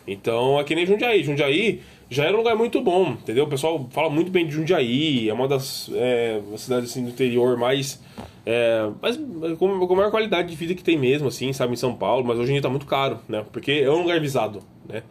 Então 0.07 0.61
é 0.61 0.75
nem 0.75 0.85
Jundiaí. 0.85 1.23
Jundiaí 1.23 1.81
já 2.11 2.25
era 2.25 2.35
um 2.35 2.39
lugar 2.39 2.57
muito 2.57 2.81
bom, 2.81 3.13
entendeu? 3.13 3.45
O 3.45 3.49
pessoal 3.49 3.89
fala 3.91 4.11
muito 4.11 4.31
bem 4.31 4.47
de 4.47 4.53
Jundiaí, 4.53 5.29
é 5.29 5.33
uma 5.33 5.49
das 5.49 5.91
é, 5.95 6.41
cidades 6.57 6.91
assim, 6.91 7.03
do 7.03 7.11
interior 7.11 7.57
mais, 7.57 8.01
é, 8.45 8.89
mais 9.01 9.17
com, 9.59 9.87
com 9.87 9.93
a 9.93 9.97
maior 9.97 10.11
qualidade 10.11 10.49
de 10.49 10.57
vida 10.57 10.75
que 10.75 10.85
tem 10.85 10.99
mesmo, 10.99 11.29
assim, 11.29 11.53
sabe, 11.53 11.73
em 11.73 11.77
São 11.77 11.95
Paulo, 11.95 12.25
mas 12.25 12.39
hoje 12.39 12.51
em 12.51 12.55
dia 12.55 12.63
tá 12.63 12.69
muito 12.69 12.87
caro, 12.87 13.19
né? 13.29 13.45
Porque 13.53 13.73
é 13.73 13.91
um 13.91 14.03
lugar 14.03 14.21
visado, 14.21 14.61
né? 14.89 15.03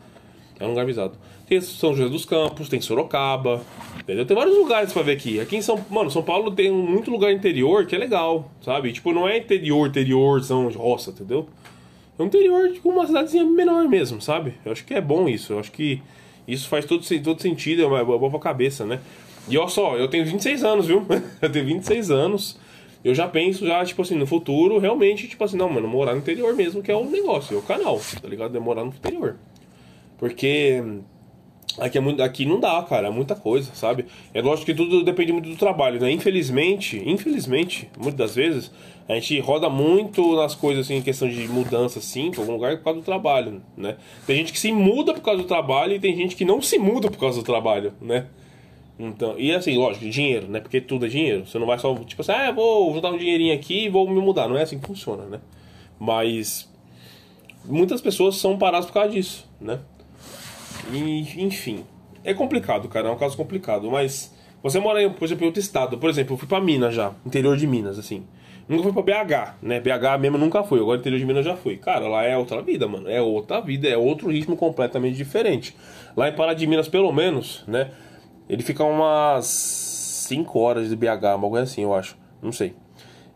É 0.60 0.66
um 0.66 0.70
lugar 0.70 0.86
visado. 0.86 1.18
Tem 1.48 1.60
São 1.60 1.94
José 1.94 2.10
dos 2.10 2.26
Campos, 2.26 2.70
tem 2.70 2.80
Sorocaba, 2.80 3.62
entendeu? 4.00 4.26
Tem 4.26 4.36
vários 4.36 4.56
lugares 4.56 4.94
para 4.94 5.02
ver 5.02 5.14
aqui. 5.14 5.40
Aqui 5.40 5.58
em 5.58 5.62
São, 5.62 5.84
mano, 5.90 6.10
São 6.10 6.24
Paulo 6.24 6.52
tem 6.52 6.72
muito 6.72 7.12
lugar 7.12 7.34
interior 7.34 7.86
que 7.86 7.96
é 7.96 7.98
legal, 7.98 8.50
sabe? 8.62 8.94
Tipo, 8.94 9.12
não 9.12 9.28
é 9.28 9.38
interior, 9.38 9.88
interior, 9.88 10.42
são 10.44 10.70
roça, 10.70 11.10
entendeu? 11.10 11.48
É 12.18 12.22
um 12.22 12.28
interior 12.28 12.70
de 12.70 12.80
uma 12.86 13.06
cidadezinha 13.08 13.44
menor 13.44 13.90
mesmo, 13.90 14.22
sabe? 14.22 14.54
Eu 14.64 14.72
acho 14.72 14.86
que 14.86 14.94
é 14.94 15.02
bom 15.02 15.28
isso. 15.28 15.54
Eu 15.54 15.60
acho 15.60 15.72
que 15.72 16.02
isso 16.48 16.68
faz 16.68 16.86
todo, 16.86 17.04
todo 17.24 17.42
sentido, 17.42 17.84
é 17.84 17.86
uma 17.86 18.04
boa 18.04 18.40
cabeça, 18.40 18.86
né? 18.86 19.00
E 19.48 19.58
olha 19.58 19.68
só, 19.68 19.98
eu 19.98 20.08
tenho 20.08 20.26
26 20.26 20.64
anos, 20.64 20.88
viu? 20.88 21.06
eu 21.42 21.52
tenho 21.52 21.66
26 21.66 22.12
anos. 22.12 22.60
Eu 23.04 23.14
já 23.14 23.28
penso, 23.28 23.68
já, 23.68 23.84
tipo 23.84 24.02
assim, 24.02 24.16
no 24.16 24.26
futuro, 24.26 24.80
realmente, 24.80 25.28
tipo 25.28 25.44
assim, 25.44 25.58
não, 25.58 25.70
mano, 25.70 25.88
morar 25.88 26.14
no 26.14 26.20
interior 26.20 26.56
mesmo, 26.56 26.82
que 26.82 26.90
é 26.90 26.96
o 26.96 27.04
negócio, 27.04 27.56
é 27.56 27.60
o 27.60 27.62
canal, 27.62 28.00
tá 28.22 28.28
ligado? 28.28 28.52
Demorar 28.52 28.86
no 28.86 28.92
interior. 28.92 29.36
Porque 30.18 30.82
aqui, 31.80 31.98
é 31.98 32.02
muito, 32.02 32.22
aqui 32.22 32.46
não 32.46 32.60
dá, 32.60 32.82
cara, 32.84 33.08
é 33.08 33.12
muita 33.12 33.36
coisa, 33.36 33.72
sabe? 33.74 34.06
É 34.34 34.42
lógico 34.42 34.68
que 34.68 34.74
tudo 34.74 35.04
depende 35.04 35.32
muito 35.32 35.50
do 35.50 35.56
trabalho, 35.56 36.00
né? 36.00 36.12
Infelizmente, 36.12 37.02
infelizmente, 37.06 37.90
muitas 37.98 38.18
das 38.18 38.36
vezes, 38.36 38.72
a 39.08 39.16
gente 39.16 39.40
roda 39.40 39.70
muito 39.70 40.36
nas 40.36 40.56
coisas 40.56 40.86
assim, 40.86 40.96
em 40.96 41.02
questão 41.02 41.28
de 41.28 41.48
mudança, 41.48 42.00
assim, 42.00 42.32
para 42.32 42.42
algum 42.42 42.54
lugar 42.54 42.78
por 42.78 42.84
causa 42.84 43.00
do 43.00 43.06
trabalho, 43.06 43.62
né? 43.76 43.98
Tem 44.26 44.38
gente 44.38 44.54
que 44.54 44.60
se 44.60 44.72
muda 44.72 45.14
por 45.14 45.22
causa 45.22 45.42
do 45.42 45.48
trabalho 45.48 45.94
e 45.94 46.00
tem 46.00 46.16
gente 46.16 46.36
que 46.36 46.46
não 46.46 46.62
se 46.62 46.78
muda 46.78 47.10
por 47.10 47.20
causa 47.20 47.40
do 47.40 47.46
trabalho, 47.46 47.94
né? 48.02 48.28
Então, 48.98 49.36
e 49.38 49.52
assim, 49.52 49.76
lógico, 49.78 50.08
dinheiro, 50.08 50.48
né? 50.48 50.60
Porque 50.60 50.80
tudo 50.80 51.06
é 51.06 51.10
dinheiro. 51.10 51.46
Você 51.46 51.58
não 51.58 51.66
vai 51.66 51.80
só, 51.80 51.94
tipo 51.96 52.22
assim, 52.22 52.32
ah, 52.32 52.52
vou 52.52 52.94
juntar 52.94 53.12
um 53.12 53.18
dinheirinho 53.18 53.54
aqui 53.54 53.86
e 53.86 53.90
vou 53.90 54.10
me 54.10 54.22
mudar. 54.22 54.48
Não 54.48 54.58
é 54.58 54.62
assim 54.62 54.80
que 54.80 54.86
funciona, 54.86 55.26
né? 55.26 55.40
Mas 56.00 56.72
muitas 57.66 58.02
pessoas 58.02 58.38
são 58.38 58.58
paradas 58.58 58.86
por 58.86 58.94
causa 58.94 59.10
disso, 59.10 59.50
né? 59.60 59.80
E, 60.92 61.44
enfim, 61.44 61.84
é 62.24 62.34
complicado, 62.34 62.88
cara, 62.88 63.08
é 63.08 63.12
um 63.12 63.18
caso 63.18 63.38
complicado, 63.38 63.90
mas 63.90 64.34
você 64.62 64.80
mora, 64.80 65.04
em, 65.04 65.10
por 65.10 65.26
exemplo, 65.26 65.44
em 65.44 65.48
outro 65.48 65.60
estado. 65.60 65.98
Por 65.98 66.10
exemplo, 66.10 66.34
eu 66.34 66.38
fui 66.38 66.48
pra 66.48 66.62
Minas 66.62 66.96
já, 66.96 67.12
interior 67.26 67.58
de 67.58 67.68
Minas, 67.68 68.00
assim. 68.00 68.24
Nunca 68.68 68.84
fui 68.84 68.94
pra 68.94 69.24
BH, 69.24 69.56
né? 69.62 69.82
BH 69.82 70.20
mesmo 70.22 70.38
nunca 70.38 70.64
fui. 70.64 70.80
Agora 70.80 70.98
interior 70.98 71.20
de 71.20 71.26
Minas 71.26 71.44
já 71.44 71.56
fui. 71.56 71.76
Cara, 71.76 72.08
lá 72.08 72.24
é 72.24 72.38
outra 72.38 72.62
vida, 72.62 72.88
mano. 72.88 73.10
É 73.10 73.22
outra 73.22 73.60
vida, 73.60 73.90
é 73.90 73.98
outro 73.98 74.32
ritmo 74.32 74.56
completamente 74.56 75.18
diferente. 75.18 75.76
Lá 76.16 76.30
em 76.30 76.34
Pará 76.34 76.54
de 76.54 76.66
Minas, 76.66 76.88
pelo 76.88 77.12
menos, 77.12 77.64
né? 77.68 77.92
Ele 78.48 78.64
fica 78.64 78.84
umas 78.86 79.46
5 80.28 80.58
horas 80.58 80.90
de 80.90 80.96
BH, 80.96 81.36
uma 81.36 81.50
coisa 81.50 81.64
assim, 81.64 81.84
eu 81.84 81.94
acho. 81.94 82.18
Não 82.42 82.54
sei. 82.54 82.74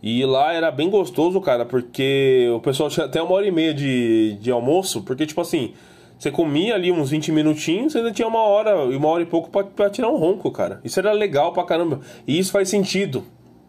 E 0.02 0.24
lá 0.26 0.54
era 0.54 0.72
bem 0.72 0.90
gostoso, 0.90 1.42
cara, 1.42 1.66
porque 1.66 2.48
o 2.56 2.62
pessoal 2.62 2.90
tinha 2.90 3.06
até 3.06 3.22
uma 3.22 3.34
hora 3.34 3.46
e 3.46 3.52
meia 3.52 3.74
de, 3.74 4.38
de 4.40 4.50
almoço, 4.50 5.04
porque, 5.04 5.26
tipo 5.26 5.42
assim, 5.42 5.74
você 6.18 6.32
comia 6.32 6.74
ali 6.74 6.92
uns 6.92 7.12
20 7.12 7.32
minutinhos, 7.32 7.92
você 7.92 8.00
ainda 8.00 8.12
tinha 8.12 8.28
uma 8.28 8.42
hora 8.42 8.72
e 8.92 8.96
uma 8.96 9.08
hora 9.08 9.22
e 9.22 9.26
pouco 9.26 9.50
pra 9.50 9.90
tirar 9.90 10.10
um 10.10 10.18
ronco, 10.18 10.50
cara. 10.52 10.82
Isso 10.84 11.00
era 11.00 11.12
legal 11.12 11.54
pra 11.54 11.64
caramba. 11.64 12.02
E 12.26 12.40
isso 12.40 12.52
faz 12.52 12.70
sentido, 12.70 13.24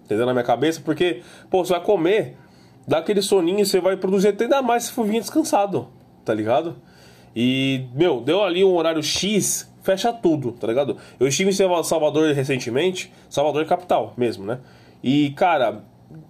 entendeu? 0.05 0.25
Na 0.25 0.33
minha 0.33 0.45
cabeça, 0.45 0.81
porque, 0.83 1.23
pô, 1.51 1.65
você 1.65 1.73
vai 1.73 1.83
comer, 1.83 2.37
dá 2.87 2.99
aquele 2.99 3.21
soninho, 3.21 3.65
você 3.67 3.81
vai 3.81 3.97
produzir 3.97 4.29
até 4.29 4.45
ainda 4.45 4.63
mais 4.63 4.85
se 4.85 4.93
for 4.93 5.05
vir 5.05 5.21
descansado, 5.21 5.89
tá 6.25 6.33
ligado? 6.33 6.77
E, 7.37 7.85
meu, 7.95 8.21
deu 8.21 8.43
ali 8.43 8.65
um 8.65 8.75
horário 8.75 9.03
X, 9.03 9.71
fecha 9.83 10.11
tudo, 10.11 10.53
tá 10.53 10.67
ligado? 10.67 10.97
Eu 11.21 11.29
estive 11.29 11.51
em 11.51 11.83
Salvador 11.85 12.33
recentemente, 12.33 13.13
Salvador 13.29 13.63
é 13.63 13.67
capital 13.67 14.15
mesmo, 14.17 14.47
né? 14.47 14.59
E, 15.03 15.31
cara, 15.31 15.85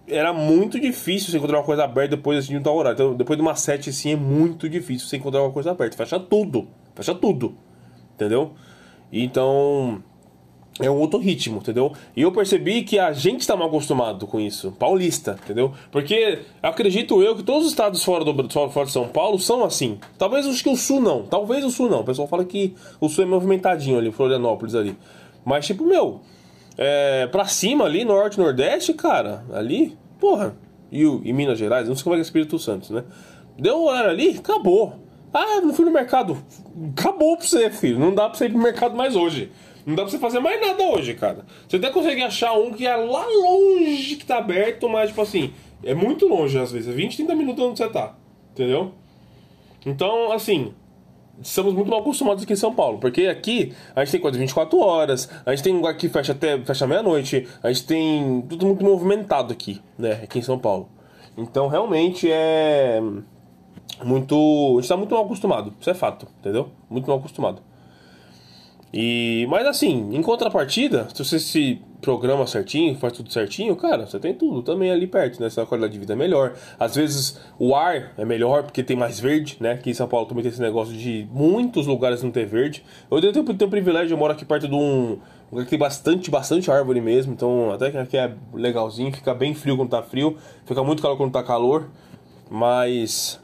era 0.07 0.33
muito 0.33 0.81
difícil 0.81 1.31
você 1.31 1.39
encontrar 1.39 1.59
uma 1.59 1.65
coisa 1.65 1.85
aberta 1.85 2.17
depois 2.17 2.39
assim, 2.39 2.53
de 2.53 2.59
um 2.59 2.63
tal 2.63 2.77
horário. 2.77 2.95
Então, 2.95 3.15
depois 3.15 3.37
de 3.37 3.43
uma 3.43 3.55
7 3.55 3.91
assim, 3.91 4.13
é 4.13 4.17
muito 4.17 4.69
difícil 4.69 5.07
você 5.07 5.17
encontrar 5.17 5.43
uma 5.43 5.53
coisa 5.53 5.71
aberta. 5.71 5.97
Fecha 5.97 6.19
tudo. 6.19 6.69
Fecha 6.95 7.15
tudo. 7.15 7.55
Entendeu? 8.15 8.53
Então, 9.13 10.03
é 10.81 10.91
um 10.91 10.99
outro 10.99 11.19
ritmo, 11.19 11.59
entendeu? 11.59 11.93
E 12.17 12.23
eu 12.23 12.33
percebi 12.33 12.83
que 12.83 12.99
a 12.99 13.13
gente 13.13 13.41
está 13.41 13.57
mal 13.57 13.69
acostumado 13.69 14.27
com 14.27 14.41
isso, 14.41 14.73
paulista, 14.73 15.39
entendeu? 15.43 15.73
Porque 15.91 16.41
acredito 16.63 17.23
eu 17.23 17.37
que 17.37 17.43
todos 17.43 17.65
os 17.65 17.71
estados 17.71 18.03
fora, 18.05 18.25
do, 18.25 18.71
fora 18.71 18.87
de 18.87 18.93
São 18.93 19.09
Paulo 19.09 19.39
são 19.39 19.65
assim. 19.65 19.99
Talvez 20.17 20.47
acho 20.47 20.63
que 20.63 20.69
o 20.69 20.77
sul 20.77 21.01
não, 21.01 21.25
talvez 21.25 21.65
o 21.65 21.71
sul 21.71 21.89
não. 21.89 22.01
O 22.01 22.05
pessoal 22.05 22.29
fala 22.29 22.45
que 22.45 22.75
o 23.01 23.09
sul 23.09 23.25
é 23.25 23.27
movimentadinho 23.27 23.99
ali, 23.99 24.11
Florianópolis 24.11 24.75
ali. 24.75 24.97
Mas 25.45 25.67
tipo, 25.67 25.85
meu, 25.85 26.21
é, 26.79 27.27
pra 27.27 27.45
cima 27.47 27.85
ali, 27.85 28.05
norte, 28.05 28.39
nordeste, 28.39 28.95
cara, 28.95 29.45
ali, 29.53 29.99
porra, 30.19 30.57
e, 30.91 31.03
e 31.03 31.33
Minas 31.33 31.59
Gerais, 31.59 31.89
não 31.89 31.97
sei 31.97 32.05
como 32.05 32.15
é 32.15 32.19
que 32.19 32.21
é 32.21 32.23
Espírito 32.23 32.59
Santo, 32.59 32.93
né? 32.93 33.05
Deu 33.59 33.77
um 33.77 33.87
horário 33.87 34.11
ali, 34.11 34.39
acabou. 34.39 34.95
Ah, 35.35 35.61
não 35.61 35.75
fui 35.75 35.85
no 35.85 35.91
mercado. 35.91 36.39
Acabou 36.97 37.37
pra 37.37 37.45
você, 37.45 37.69
filho. 37.71 37.99
Não 37.99 38.15
dá 38.15 38.29
pra 38.29 38.39
você 38.39 38.47
ir 38.47 38.51
pro 38.51 38.63
mercado 38.63 38.97
mais 38.97 39.17
hoje. 39.17 39.51
Não 39.85 39.95
dá 39.95 40.03
pra 40.03 40.11
você 40.11 40.19
fazer 40.19 40.39
mais 40.39 40.61
nada 40.61 40.83
hoje, 40.85 41.15
cara. 41.15 41.45
Você 41.69 41.77
até 41.77 41.91
consegue 41.91 42.23
achar 42.23 42.53
um 42.53 42.73
que 42.73 42.87
é 42.87 42.95
lá 42.95 43.27
longe 43.27 44.17
que 44.17 44.25
tá 44.25 44.39
aberto, 44.39 44.89
mas, 44.89 45.09
tipo 45.09 45.21
assim, 45.21 45.53
é 45.83 45.95
muito 45.95 46.27
longe 46.27 46.59
às 46.59 46.71
vezes. 46.71 46.89
É 46.89 46.93
20, 46.93 47.17
30 47.17 47.35
minutos 47.35 47.65
onde 47.65 47.79
você 47.79 47.89
tá. 47.89 48.15
Entendeu? 48.53 48.93
Então, 49.85 50.33
assim, 50.33 50.73
estamos 51.43 51.75
muito 51.75 51.91
mal 51.91 52.01
acostumados 52.01 52.43
aqui 52.43 52.53
em 52.53 52.57
São 52.57 52.75
Paulo, 52.75 52.99
porque 52.99 53.27
aqui 53.27 53.75
a 53.95 54.05
gente 54.05 54.13
tem 54.13 54.21
quase 54.21 54.39
24 54.39 54.79
horas, 54.79 55.29
a 55.45 55.51
gente 55.51 55.65
tem 55.65 55.75
lugar 55.75 55.97
que 55.97 56.09
fecha 56.09 56.33
até 56.33 56.59
fecha 56.61 56.87
meia-noite, 56.87 57.47
a 57.63 57.73
gente 57.73 57.87
tem 57.87 58.43
tudo 58.49 58.67
muito 58.67 58.85
movimentado 58.85 59.53
aqui, 59.53 59.81
né, 59.99 60.21
aqui 60.23 60.39
em 60.39 60.43
São 60.43 60.59
Paulo. 60.59 60.89
Então, 61.37 61.69
realmente 61.69 62.31
é 62.31 63.01
muito, 64.05 64.35
a 64.35 64.75
gente 64.75 64.83
está 64.83 64.97
muito 64.97 65.15
mal 65.15 65.25
acostumado, 65.25 65.75
isso 65.81 65.91
é 65.91 65.95
fato, 65.95 66.27
entendeu? 66.41 66.71
Muito 66.91 67.07
mal 67.09 67.19
acostumado. 67.19 67.63
E, 68.93 69.47
mas 69.51 69.67
assim, 69.67 70.15
em 70.15 70.23
contrapartida, 70.23 71.09
se 71.13 71.25
você 71.25 71.39
se 71.39 71.83
programa 72.01 72.47
certinho, 72.47 72.95
faz 72.95 73.13
tudo 73.13 73.31
certinho, 73.33 73.75
cara, 73.75 74.07
você 74.07 74.19
tem 74.19 74.33
tudo 74.33 74.63
também 74.63 74.91
ali 74.91 75.07
perto, 75.07 75.41
né? 75.43 75.51
Sua 75.51 75.67
qualidade 75.67 75.93
de 75.93 75.99
vida 75.99 76.13
é 76.13 76.17
melhor. 76.17 76.55
Às 76.79 76.95
vezes 76.95 77.41
o 77.59 77.75
ar 77.75 78.13
é 78.17 78.25
melhor 78.25 78.63
porque 78.63 78.83
tem 78.83 78.97
mais 78.97 79.19
verde, 79.19 79.57
né? 79.61 79.73
Aqui 79.73 79.91
em 79.91 79.95
São 79.95 80.07
Paulo 80.07 80.27
também 80.27 80.43
tem 80.43 80.53
esse 80.53 80.61
negócio 80.61 80.95
de 80.95 81.29
muitos 81.33 81.87
lugares 81.87 82.23
não 82.23 82.31
ter 82.31 82.47
verde. 82.47 82.85
Eu 83.11 83.21
tenho, 83.21 83.33
tenho, 83.33 83.45
tenho 83.47 83.69
o 83.69 83.71
privilégio, 83.71 84.15
eu 84.15 84.19
moro 84.19 84.33
aqui 84.33 84.45
perto 84.45 84.69
de 84.69 84.75
um 84.75 85.19
lugar 85.51 85.65
que 85.65 85.71
tem 85.71 85.79
bastante, 85.79 86.31
bastante 86.31 86.71
árvore 86.71 87.01
mesmo, 87.01 87.33
então 87.33 87.73
até 87.73 87.91
que 87.91 87.97
aqui 87.97 88.17
é 88.17 88.33
legalzinho, 88.53 89.13
fica 89.13 89.35
bem 89.35 89.55
frio 89.55 89.77
quando 89.77 89.91
tá 89.91 90.03
frio, 90.03 90.37
fica 90.65 90.85
muito 90.85 91.03
calor 91.03 91.17
quando 91.17 91.33
tá 91.33 91.43
calor, 91.43 91.89
mas 92.51 93.41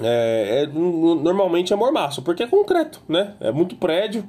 é, 0.00 0.62
é, 0.62 0.66
normalmente 0.66 1.72
é 1.72 1.76
mormaço, 1.76 2.22
porque 2.22 2.42
é 2.42 2.46
concreto, 2.46 3.00
né? 3.08 3.34
É 3.40 3.52
muito 3.52 3.76
prédio 3.76 4.24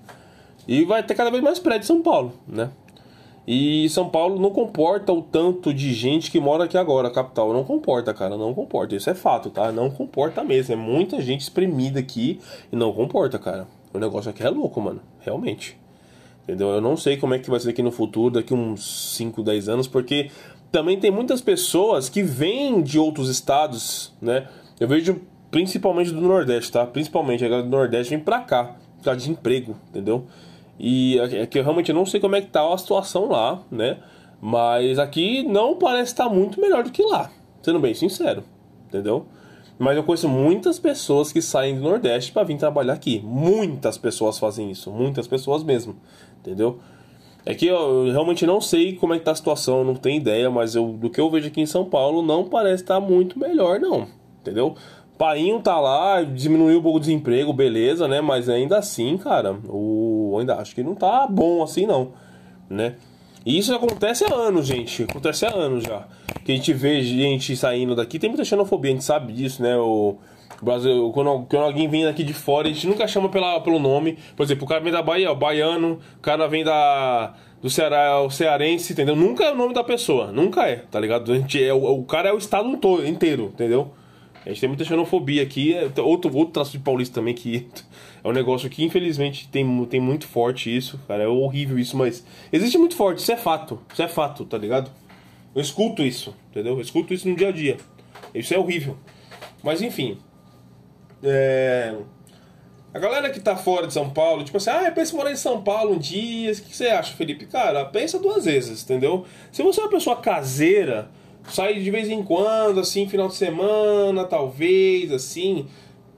e 0.67 0.83
vai 0.83 1.03
ter 1.03 1.15
cada 1.15 1.29
vez 1.29 1.43
mais 1.43 1.59
prédio 1.59 1.85
em 1.85 1.87
São 1.87 2.01
Paulo, 2.01 2.33
né? 2.47 2.69
E 3.45 3.89
São 3.89 4.09
Paulo 4.09 4.39
não 4.39 4.51
comporta 4.51 5.11
o 5.11 5.21
tanto 5.21 5.73
de 5.73 5.93
gente 5.93 6.31
que 6.31 6.39
mora 6.39 6.63
aqui 6.63 6.77
agora, 6.77 7.09
a 7.09 7.11
capital. 7.11 7.51
Não 7.51 7.63
comporta, 7.63 8.13
cara, 8.13 8.37
não 8.37 8.53
comporta. 8.53 8.95
Isso 8.95 9.09
é 9.09 9.13
fato, 9.13 9.49
tá? 9.49 9.69
Não 9.69 9.89
comporta 9.89 10.43
mesmo. 10.43 10.73
É 10.73 10.77
muita 10.77 11.21
gente 11.21 11.41
espremida 11.41 11.99
aqui 11.99 12.39
e 12.71 12.75
não 12.75 12.93
comporta, 12.93 13.37
cara. 13.37 13.67
O 13.93 13.99
negócio 13.99 14.29
aqui 14.29 14.41
é 14.43 14.49
louco, 14.49 14.79
mano. 14.79 15.01
Realmente. 15.19 15.77
Entendeu? 16.43 16.69
Eu 16.69 16.81
não 16.81 16.95
sei 16.95 17.17
como 17.17 17.33
é 17.33 17.39
que 17.39 17.49
vai 17.49 17.59
ser 17.59 17.71
aqui 17.71 17.83
no 17.83 17.91
futuro, 17.91 18.35
daqui 18.35 18.53
uns 18.53 19.15
5, 19.17 19.43
10 19.43 19.69
anos, 19.69 19.87
porque 19.87 20.31
também 20.71 20.97
tem 20.97 21.11
muitas 21.11 21.41
pessoas 21.41 22.07
que 22.07 22.23
vêm 22.23 22.81
de 22.81 22.97
outros 22.97 23.29
estados, 23.29 24.13
né? 24.21 24.47
Eu 24.79 24.87
vejo 24.87 25.21
principalmente 25.53 26.09
do 26.09 26.19
Nordeste, 26.19 26.71
tá? 26.71 26.83
Principalmente 26.83 27.45
a 27.45 27.47
galera 27.47 27.67
do 27.67 27.69
Nordeste 27.69 28.09
vem 28.09 28.19
pra 28.19 28.39
cá, 28.39 28.75
por 28.97 29.03
causa 29.03 29.19
de 29.19 29.29
emprego, 29.29 29.75
entendeu? 29.87 30.25
E 30.79 31.19
é 31.19 31.45
que 31.45 31.59
eu 31.59 31.63
realmente 31.63 31.93
não 31.93 32.07
sei 32.07 32.19
como 32.19 32.35
é 32.35 32.41
que 32.41 32.47
tá 32.47 32.73
a 32.73 32.75
situação 32.75 33.29
lá, 33.29 33.61
né? 33.69 33.99
Mas 34.41 34.97
aqui 34.97 35.43
não 35.43 35.77
parece 35.77 36.11
estar 36.11 36.27
muito 36.27 36.59
melhor 36.59 36.83
do 36.83 36.89
que 36.89 37.03
lá, 37.03 37.29
sendo 37.61 37.79
bem 37.79 37.93
sincero, 37.93 38.43
entendeu? 38.87 39.27
Mas 39.77 39.95
eu 39.95 40.03
conheço 40.03 40.27
muitas 40.27 40.79
pessoas 40.79 41.31
que 41.31 41.39
saem 41.39 41.75
do 41.75 41.83
Nordeste 41.83 42.31
para 42.31 42.43
vir 42.43 42.57
trabalhar 42.57 42.93
aqui. 42.93 43.21
Muitas 43.23 43.95
pessoas 43.95 44.39
fazem 44.39 44.71
isso, 44.71 44.89
muitas 44.89 45.27
pessoas 45.27 45.63
mesmo, 45.63 45.95
entendeu? 46.39 46.79
É 47.45 47.53
que 47.53 47.67
eu 47.67 48.05
realmente 48.05 48.43
não 48.47 48.59
sei 48.59 48.95
como 48.95 49.13
é 49.13 49.19
que 49.19 49.25
tá 49.25 49.31
a 49.31 49.35
situação, 49.35 49.83
não 49.83 49.95
tenho 49.95 50.17
ideia, 50.17 50.49
mas 50.49 50.73
eu, 50.73 50.93
do 50.93 51.11
que 51.11 51.21
eu 51.21 51.29
vejo 51.29 51.47
aqui 51.47 51.61
em 51.61 51.67
São 51.67 51.85
Paulo 51.85 52.23
não 52.23 52.45
parece 52.45 52.81
estar 52.81 52.99
muito 52.99 53.37
melhor 53.37 53.79
não, 53.79 54.07
entendeu? 54.41 54.75
Painho 55.23 55.61
tá 55.61 55.79
lá, 55.79 56.21
diminuiu 56.21 56.79
um 56.79 56.81
pouco 56.81 56.97
o 56.97 56.99
desemprego, 56.99 57.53
beleza, 57.53 58.09
né? 58.09 58.19
Mas 58.19 58.49
ainda 58.49 58.77
assim, 58.77 59.17
cara, 59.17 59.55
o 59.69 60.35
ainda 60.37 60.57
acho 60.57 60.75
que 60.75 60.83
não 60.83 60.93
tá 60.93 61.25
bom 61.29 61.63
assim 61.63 61.85
não, 61.85 62.11
né? 62.69 62.95
E 63.45 63.57
isso 63.57 63.73
acontece 63.73 64.25
há 64.25 64.35
anos, 64.35 64.67
gente. 64.67 65.03
Acontece 65.03 65.45
há 65.45 65.53
anos 65.55 65.85
já. 65.85 66.05
Que 66.43 66.51
a 66.51 66.55
gente 66.55 66.73
vê 66.73 67.01
gente 67.01 67.55
saindo 67.55 67.95
daqui. 67.95 68.19
Tem 68.19 68.29
muita 68.29 68.43
xenofobia, 68.43 68.91
a 68.91 68.93
gente 68.95 69.05
sabe 69.05 69.31
disso, 69.31 69.63
né? 69.63 69.77
O 69.77 70.17
Brasil, 70.61 71.09
quando, 71.13 71.45
quando 71.49 71.63
alguém 71.63 71.87
vem 71.87 72.03
daqui 72.03 72.25
de 72.25 72.33
fora, 72.33 72.67
a 72.67 72.71
gente 72.73 72.85
nunca 72.85 73.07
chama 73.07 73.29
pela, 73.29 73.61
pelo 73.61 73.79
nome. 73.79 74.17
Por 74.35 74.43
exemplo, 74.43 74.65
o 74.65 74.67
cara 74.67 74.81
vem 74.81 74.91
da 74.91 75.01
Bahia, 75.01 75.31
o 75.31 75.35
baiano. 75.37 75.99
O 76.17 76.21
cara 76.21 76.49
vem 76.49 76.65
da 76.65 77.33
do 77.61 77.69
Ceará, 77.69 78.19
o 78.19 78.29
cearense, 78.29 78.91
entendeu? 78.91 79.15
Nunca 79.15 79.45
é 79.45 79.53
o 79.53 79.55
nome 79.55 79.73
da 79.73 79.85
pessoa. 79.85 80.33
Nunca 80.33 80.67
é, 80.67 80.83
tá 80.91 80.99
ligado? 80.99 81.31
A 81.31 81.35
gente 81.37 81.63
é, 81.63 81.73
o, 81.73 81.81
o 81.99 82.03
cara 82.03 82.27
é 82.27 82.33
o 82.33 82.37
estado 82.37 82.67
inteiro, 83.05 83.51
entendeu? 83.53 83.89
A 84.45 84.49
gente 84.49 84.59
tem 84.59 84.69
muita 84.69 84.83
xenofobia 84.83 85.41
aqui. 85.41 85.73
É, 85.73 85.85
outro, 86.01 86.35
outro 86.35 86.53
traço 86.53 86.71
de 86.71 86.79
paulista 86.79 87.15
também 87.15 87.33
que 87.33 87.67
é 88.23 88.27
um 88.27 88.31
negócio 88.31 88.69
que 88.69 88.83
infelizmente 88.83 89.47
tem, 89.47 89.85
tem 89.85 89.99
muito 89.99 90.27
forte 90.27 90.75
isso, 90.75 90.99
cara. 91.07 91.23
É 91.23 91.27
horrível 91.27 91.79
isso, 91.79 91.95
mas 91.95 92.25
existe 92.51 92.77
muito 92.77 92.95
forte, 92.95 93.19
isso 93.19 93.31
é 93.31 93.37
fato. 93.37 93.79
Isso 93.91 94.01
é 94.01 94.07
fato, 94.07 94.45
tá 94.45 94.57
ligado? 94.57 94.91
Eu 95.55 95.61
escuto 95.61 96.03
isso, 96.03 96.35
entendeu? 96.49 96.73
Eu 96.73 96.81
escuto 96.81 97.13
isso 97.13 97.27
no 97.27 97.35
dia 97.35 97.49
a 97.49 97.51
dia. 97.51 97.77
Isso 98.33 98.53
é 98.53 98.57
horrível. 98.57 98.97
Mas 99.63 99.81
enfim. 99.81 100.17
É... 101.21 101.95
A 102.93 102.99
galera 102.99 103.31
que 103.31 103.39
tá 103.39 103.55
fora 103.55 103.87
de 103.87 103.93
São 103.93 104.09
Paulo, 104.11 104.43
tipo 104.43 104.57
assim, 104.57 104.69
ah, 104.69 104.83
eu 104.83 104.91
penso 104.91 105.15
em 105.15 105.17
morar 105.17 105.31
em 105.31 105.35
São 105.35 105.63
Paulo 105.63 105.95
um 105.95 105.97
dia. 105.97 106.51
O 106.51 106.55
que 106.55 106.75
você 106.75 106.87
acha, 106.87 107.15
Felipe? 107.15 107.47
Cara, 107.47 107.85
pensa 107.85 108.19
duas 108.19 108.45
vezes, 108.45 108.83
entendeu? 108.83 109.25
Se 109.51 109.63
você 109.63 109.79
é 109.79 109.83
uma 109.83 109.89
pessoa 109.89 110.15
caseira 110.17 111.09
sai 111.49 111.79
de 111.79 111.91
vez 111.91 112.09
em 112.09 112.23
quando, 112.23 112.79
assim, 112.79 113.07
final 113.07 113.27
de 113.27 113.35
semana, 113.35 114.25
talvez, 114.25 115.11
assim. 115.11 115.67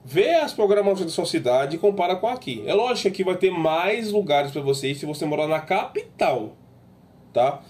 Vê 0.04 0.36
as 0.36 0.54
programações 0.54 1.06
da 1.06 1.12
sua 1.12 1.26
cidade 1.26 1.76
e 1.76 1.80
compara 1.80 2.16
com 2.16 2.28
aqui. 2.28 2.64
É 2.68 2.74
lógico 2.74 3.02
que 3.02 3.08
aqui 3.08 3.24
vai 3.24 3.36
ter 3.36 3.50
mais 3.50 4.12
lugares 4.12 4.52
para 4.52 4.62
você 4.62 4.94
se 4.94 5.06
você 5.06 5.26
morar 5.26 5.48
na 5.48 5.60
capital, 5.60 6.56
tá? 7.34 7.62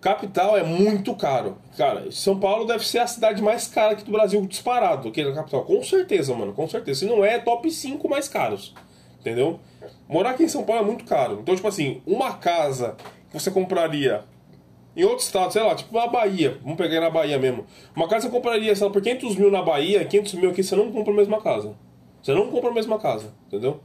Capital 0.00 0.56
é 0.56 0.62
muito 0.62 1.14
caro. 1.14 1.58
Cara, 1.76 2.10
São 2.10 2.38
Paulo 2.38 2.64
deve 2.64 2.86
ser 2.86 2.98
a 2.98 3.06
cidade 3.06 3.42
mais 3.42 3.66
cara 3.68 3.92
aqui 3.92 4.04
do 4.04 4.12
Brasil 4.12 4.40
disparado, 4.46 5.08
aqui 5.08 5.24
na 5.24 5.32
capital. 5.32 5.64
Com 5.64 5.82
certeza, 5.82 6.34
mano, 6.34 6.52
com 6.52 6.68
certeza. 6.68 7.00
Se 7.00 7.06
não 7.06 7.24
é, 7.24 7.38
top 7.38 7.70
5 7.70 8.08
mais 8.08 8.28
caros. 8.28 8.74
Entendeu? 9.20 9.58
Morar 10.08 10.30
aqui 10.30 10.44
em 10.44 10.48
São 10.48 10.64
Paulo 10.64 10.82
é 10.82 10.84
muito 10.84 11.04
caro. 11.04 11.40
Então, 11.42 11.54
tipo 11.54 11.66
assim, 11.66 12.00
uma 12.06 12.32
casa 12.34 12.96
que 13.30 13.38
você 13.38 13.50
compraria 13.50 14.24
em 14.98 15.04
outro 15.04 15.24
estado, 15.24 15.52
sei 15.52 15.62
lá, 15.62 15.76
tipo 15.76 15.96
na 15.96 16.08
Bahia, 16.08 16.58
vamos 16.60 16.76
pegar 16.76 17.00
na 17.00 17.08
Bahia 17.08 17.38
mesmo. 17.38 17.64
Uma 17.94 18.08
casa 18.08 18.26
você 18.26 18.32
compraria, 18.32 18.74
sei 18.74 18.84
lá, 18.84 18.92
por 18.92 19.00
500 19.00 19.36
mil 19.36 19.48
na 19.48 19.62
Bahia, 19.62 20.04
500 20.04 20.34
mil 20.34 20.50
aqui, 20.50 20.60
você 20.60 20.74
não 20.74 20.90
compra 20.90 21.12
a 21.12 21.16
mesma 21.16 21.40
casa. 21.40 21.76
Você 22.20 22.34
não 22.34 22.48
compra 22.48 22.70
a 22.70 22.74
mesma 22.74 22.98
casa, 22.98 23.32
entendeu? 23.46 23.78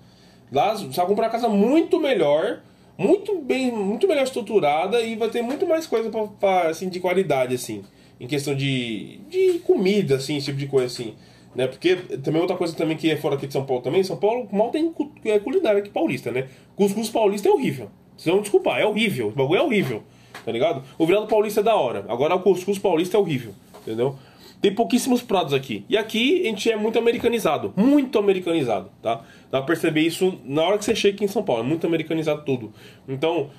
Lá 0.52 0.74
você 0.74 0.88
vai 0.88 1.06
comprar 1.06 1.26
uma 1.26 1.32
casa 1.32 1.48
muito 1.48 2.00
melhor, 2.00 2.62
muito 2.98 3.38
bem, 3.38 3.72
muito 3.72 4.08
melhor 4.08 4.24
estruturada 4.24 5.02
e 5.02 5.16
vai 5.16 5.30
ter 5.30 5.44
muito 5.44 5.68
mais 5.68 5.86
coisa 5.86 6.10
pra, 6.10 6.26
pra, 6.26 6.70
assim, 6.70 6.90
de 6.90 7.00
qualidade, 7.00 7.54
assim. 7.54 7.84
Em 8.20 8.26
questão 8.26 8.56
de, 8.56 9.20
de 9.30 9.60
comida, 9.60 10.16
assim, 10.16 10.38
esse 10.38 10.48
tipo 10.48 10.58
de 10.58 10.66
coisa, 10.66 10.88
assim. 10.88 11.14
Né? 11.54 11.68
Porque 11.68 11.96
também 12.24 12.42
outra 12.42 12.58
coisa 12.58 12.76
também 12.76 12.98
que 12.98 13.12
é 13.12 13.18
fora 13.18 13.36
aqui 13.36 13.46
de 13.46 13.54
São 13.54 13.68
Paulo 13.68 13.84
também, 13.84 14.04
São 14.04 14.18
Paulo 14.18 14.48
mal 14.52 14.72
tem 14.72 14.92
é 15.26 15.38
culinária 15.38 15.78
aqui 15.78 15.92
paulista, 15.92 16.32
né? 16.32 16.48
Cuscuz 16.76 17.08
paulista 17.10 17.48
é 17.48 17.52
horrível. 17.52 17.92
Vocês 18.18 18.34
vão 18.34 18.42
desculpar, 18.42 18.80
é 18.80 18.86
horrível. 18.86 19.28
O 19.28 19.32
bagulho 19.32 19.60
é 19.60 19.64
horrível 19.64 20.04
tá 20.46 20.52
ligado? 20.52 20.84
O 20.98 21.06
virado 21.06 21.28
paulista 21.28 21.60
é 21.60 21.64
da 21.64 21.76
hora. 21.76 22.06
Agora 22.08 22.36
o 22.36 22.40
cuscuz 22.40 22.78
paulista 22.78 23.18
é 23.18 23.20
horrível, 23.20 23.54
entendeu? 23.82 24.16
Tem 24.62 24.74
pouquíssimos 24.74 25.22
pratos 25.22 25.54
aqui. 25.54 25.84
E 25.90 25.98
aqui 25.98 26.42
a 26.44 26.46
gente 26.46 26.72
é 26.72 26.76
muito 26.78 26.98
americanizado. 26.98 27.74
Muito 27.76 28.18
americanizado, 28.18 28.90
tá? 29.02 29.22
Dá 29.52 29.60
pra 29.60 29.68
perceber 29.68 30.02
isso 30.02 30.40
na 30.46 30.64
hora 30.64 30.78
que 30.78 30.86
você 30.86 30.96
chega 30.96 31.16
aqui 31.16 31.26
em 31.26 31.28
São 31.28 31.44
Paulo. 31.44 31.64
É 31.64 31.66
muito 31.66 31.86
americanizado 31.86 32.44
tudo. 32.46 32.72
Então, 33.06 33.50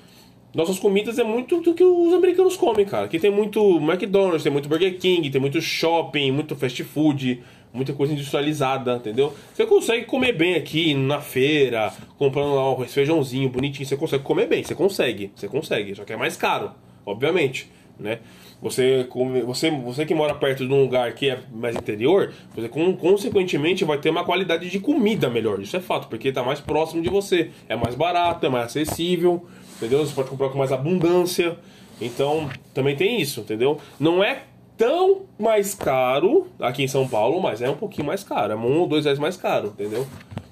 nossas 0.55 0.79
comidas 0.79 1.19
é 1.19 1.23
muito 1.23 1.61
do 1.61 1.75
que 1.75 1.83
os 1.83 2.11
americanos 2.11 2.57
comem, 2.57 2.85
cara. 2.85 3.05
Aqui 3.05 3.19
tem 3.19 3.29
muito 3.29 3.77
McDonald's, 3.77 4.41
tem 4.41 4.51
muito 4.51 4.67
Burger 4.67 4.97
King, 4.97 5.29
tem 5.29 5.39
muito 5.39 5.61
shopping, 5.61 6.31
muito 6.31 6.55
fast 6.55 6.83
food, 6.83 7.43
muita 7.75 7.93
coisa 7.93 8.13
industrializada, 8.13 8.95
entendeu? 8.95 9.33
Você 9.53 9.65
consegue 9.65 10.05
comer 10.05 10.33
bem 10.33 10.55
aqui 10.55 10.93
na 10.93 11.19
feira, 11.19 11.93
comprando 12.17 12.55
lá 12.55 12.73
um 12.73 12.85
feijãozinho 12.85 13.49
bonitinho, 13.49 13.85
você 13.85 13.97
consegue 13.97 14.23
comer 14.23 14.47
bem, 14.47 14.63
você 14.63 14.73
consegue, 14.73 15.31
você 15.35 15.47
consegue, 15.47 15.93
só 15.95 16.03
que 16.03 16.13
é 16.13 16.17
mais 16.17 16.37
caro, 16.37 16.71
obviamente, 17.05 17.69
né? 17.99 18.19
Você, 18.61 19.07
você, 19.45 19.69
você 19.69 20.05
que 20.05 20.15
mora 20.15 20.33
perto 20.33 20.65
de 20.65 20.73
um 20.73 20.81
lugar 20.81 21.13
que 21.13 21.29
é 21.29 21.39
mais 21.53 21.75
interior, 21.75 22.33
você 22.55 22.69
consequentemente 22.69 23.83
vai 23.83 23.97
ter 23.97 24.09
uma 24.09 24.23
qualidade 24.23 24.69
de 24.69 24.79
comida 24.79 25.29
melhor. 25.29 25.61
Isso 25.61 25.75
é 25.75 25.81
fato, 25.81 26.07
porque 26.07 26.29
está 26.29 26.41
mais 26.41 26.59
próximo 26.59 27.01
de 27.01 27.09
você. 27.09 27.51
É 27.67 27.75
mais 27.75 27.95
barato, 27.95 28.45
é 28.45 28.49
mais 28.49 28.67
acessível, 28.67 29.45
entendeu? 29.75 29.99
Você 30.05 30.15
pode 30.15 30.29
comprar 30.29 30.49
com 30.49 30.57
mais 30.57 30.71
abundância. 30.71 31.57
Então, 32.01 32.49
também 32.73 32.95
tem 32.95 33.21
isso, 33.21 33.41
entendeu? 33.41 33.79
Não 33.99 34.23
é 34.23 34.43
tão 34.77 35.23
mais 35.37 35.73
caro 35.73 36.47
aqui 36.59 36.83
em 36.83 36.87
São 36.87 37.07
Paulo, 37.07 37.41
mas 37.41 37.61
é 37.61 37.69
um 37.69 37.75
pouquinho 37.75 38.07
mais 38.07 38.23
caro. 38.23 38.53
É 38.53 38.55
um 38.55 38.79
ou 38.79 38.87
dois 38.87 39.05
reais 39.05 39.19
mais 39.19 39.37
caro, 39.37 39.67
entendeu? 39.67 40.07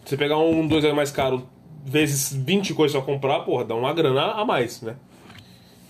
Você 0.06 0.18
pegar 0.18 0.38
um, 0.38 0.68
dois 0.68 0.84
reais 0.84 0.96
mais 0.96 1.12
caro, 1.12 1.48
vezes 1.86 2.34
20 2.34 2.74
coisas 2.74 2.96
pra 2.96 3.06
comprar, 3.14 3.40
porra, 3.42 3.66
dá 3.66 3.76
uma 3.76 3.94
grana 3.94 4.32
a 4.32 4.46
mais, 4.46 4.82
né? 4.82 4.96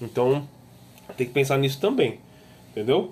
Então, 0.01 0.47
tem 1.15 1.27
que 1.27 1.33
pensar 1.33 1.57
nisso 1.57 1.79
também, 1.79 2.19
entendeu? 2.71 3.11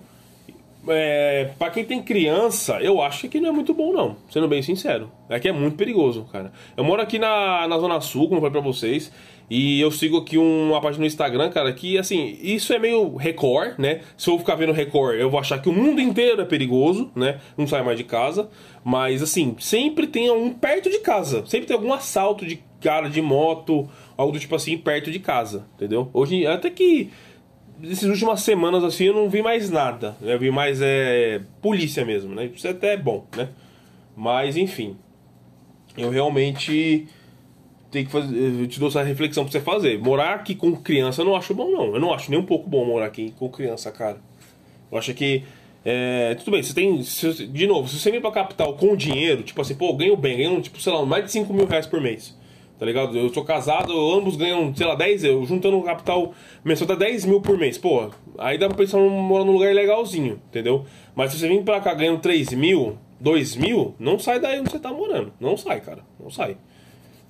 É, 0.88 1.52
para 1.60 1.72
quem 1.72 1.86
tem 1.86 2.02
criança, 2.02 2.80
eu 2.82 3.02
acho 3.02 3.28
que 3.28 3.40
não 3.40 3.50
é 3.50 3.52
muito 3.52 3.74
bom, 3.74 3.94
não. 3.94 4.18
Sendo 4.30 4.48
bem 4.48 4.62
sincero. 4.62 5.12
Aqui 5.30 5.48
é 5.48 5.52
muito 5.52 5.78
perigoso, 5.78 6.26
cara. 6.32 6.52
Eu 6.76 6.84
moro 6.84 7.02
aqui 7.02 7.20
na, 7.20 7.68
na 7.68 7.78
Zona 7.78 8.02
Sul, 8.02 8.28
como 8.28 8.38
eu 8.38 8.42
falei 8.42 8.52
pra 8.52 8.62
vocês. 8.62 9.12
E 9.50 9.82
eu 9.82 9.92
sigo 9.92 10.18
aqui 10.18 10.38
uma 10.38 10.80
página 10.80 11.02
no 11.02 11.06
Instagram, 11.06 11.50
cara, 11.50 11.74
que 11.74 11.98
assim, 11.98 12.38
isso 12.42 12.72
é 12.72 12.80
meio 12.80 13.18
Record, 13.18 13.78
né? 13.78 14.00
Se 14.16 14.30
eu 14.30 14.40
ficar 14.40 14.56
vendo 14.56 14.72
Record, 14.72 15.20
eu 15.20 15.30
vou 15.30 15.40
achar 15.40 15.62
que 15.62 15.68
o 15.68 15.74
mundo 15.74 16.00
inteiro 16.00 16.42
é 16.42 16.46
perigoso, 16.46 17.12
né? 17.14 17.42
Não 17.58 17.68
sai 17.68 17.84
mais 17.84 17.98
de 17.98 18.06
casa. 18.06 18.50
Mas 18.82 19.22
assim, 19.22 19.54
sempre 19.60 20.08
tem 20.08 20.32
um 20.32 20.54
perto 20.54 20.90
de 20.90 21.00
casa. 21.00 21.46
Sempre 21.46 21.68
tem 21.68 21.76
algum 21.76 21.92
assalto 21.92 22.46
de 22.46 22.64
cara 22.80 23.10
de 23.10 23.22
moto, 23.22 23.90
algo 24.18 24.32
do 24.32 24.40
tipo 24.40 24.56
assim, 24.56 24.78
perto 24.78 25.12
de 25.12 25.20
casa, 25.20 25.68
entendeu? 25.76 26.10
Hoje, 26.14 26.48
até 26.48 26.70
que 26.70 27.12
nessas 27.82 28.10
últimas 28.10 28.42
semanas 28.42 28.84
assim 28.84 29.06
eu 29.06 29.14
não 29.14 29.30
vi 29.30 29.42
mais 29.42 29.70
nada. 29.70 30.16
Eu 30.22 30.38
vi 30.40 30.52
mais 30.52 30.80
é, 30.82 31.42
polícia 31.62 32.06
mesmo, 32.06 32.34
né? 32.34 32.50
Isso 32.54 32.68
até 32.68 32.94
é 32.94 32.98
bom, 32.98 33.26
né? 33.36 33.50
Mas 34.16 34.58
enfim. 34.58 34.96
Eu 35.98 36.10
realmente 36.10 37.08
tenho 37.90 38.06
que 38.06 38.12
fazer. 38.12 38.36
Eu 38.36 38.68
te 38.68 38.80
dou 38.80 38.90
essa 38.90 39.04
reflexão 39.04 39.44
pra 39.44 39.52
você 39.52 39.60
fazer. 39.60 40.00
Morar 40.00 40.36
aqui 40.36 40.56
com 40.56 40.76
criança 40.76 41.22
eu 41.22 41.26
não 41.26 41.36
acho 41.36 41.54
bom, 41.54 41.70
não. 41.70 41.94
Eu 41.94 42.00
não 42.00 42.14
acho 42.14 42.32
nem 42.32 42.40
um 42.40 42.46
pouco 42.46 42.70
bom 42.70 42.86
morar 42.86 43.08
aqui 43.08 43.34
com 43.38 43.50
criança, 43.50 43.92
cara. 43.92 44.18
Eu 44.92 44.98
acho 44.98 45.14
que. 45.14 45.44
É, 45.84 46.36
tudo 46.36 46.52
bem, 46.52 46.62
você 46.62 46.74
tem. 46.74 47.02
Se, 47.04 47.48
de 47.48 47.68
novo, 47.68 47.88
se 47.90 48.00
você 48.00 48.12
vem 48.12 48.22
pra 48.22 48.32
capital 48.32 48.76
com 48.76 48.96
dinheiro, 48.96 49.42
tipo 49.42 49.60
assim, 49.62 49.76
pô, 49.76 49.94
ganho 49.94 50.16
bem, 50.16 50.38
ganho, 50.38 50.62
tipo, 50.62 50.80
sei 50.80 50.94
lá, 50.94 51.04
mais 51.06 51.26
de 51.26 51.32
5 51.32 51.52
mil 51.54 51.66
reais 51.66 51.88
por 51.88 52.00
mês 52.00 52.40
tá 52.82 52.86
ligado? 52.88 53.16
Eu 53.16 53.32
sou 53.32 53.46
casado, 53.46 53.94
ambos 54.12 54.36
ganham, 54.36 54.76
sei 54.76 54.88
lá, 54.88 54.96
10, 54.96 55.24
eu 55.26 55.46
juntando 55.46 55.78
o 55.78 55.84
capital 55.84 56.34
mensal 56.66 56.88
dá 56.88 56.96
10 56.96 57.26
mil 57.26 57.40
por 57.40 57.56
mês. 57.56 57.78
Pô, 57.78 58.10
aí 58.40 58.58
dá 58.58 58.68
pra 58.68 58.76
pensar 58.76 58.98
em 58.98 59.08
morar 59.08 59.46
num 59.46 59.52
lugar 59.52 59.72
legalzinho, 59.72 60.42
entendeu? 60.50 60.84
Mas 61.14 61.32
se 61.32 61.38
você 61.38 61.48
vir 61.48 61.64
pra 61.64 61.80
cá 61.80 61.94
ganhando 61.94 62.20
3 62.20 62.54
mil, 62.54 62.98
2 63.20 63.56
mil, 63.56 63.94
não 64.00 64.18
sai 64.18 64.40
daí 64.40 64.60
onde 64.60 64.72
você 64.72 64.80
tá 64.80 64.92
morando. 64.92 65.32
Não 65.40 65.56
sai, 65.56 65.80
cara. 65.80 66.02
Não 66.20 66.32
sai. 66.32 66.58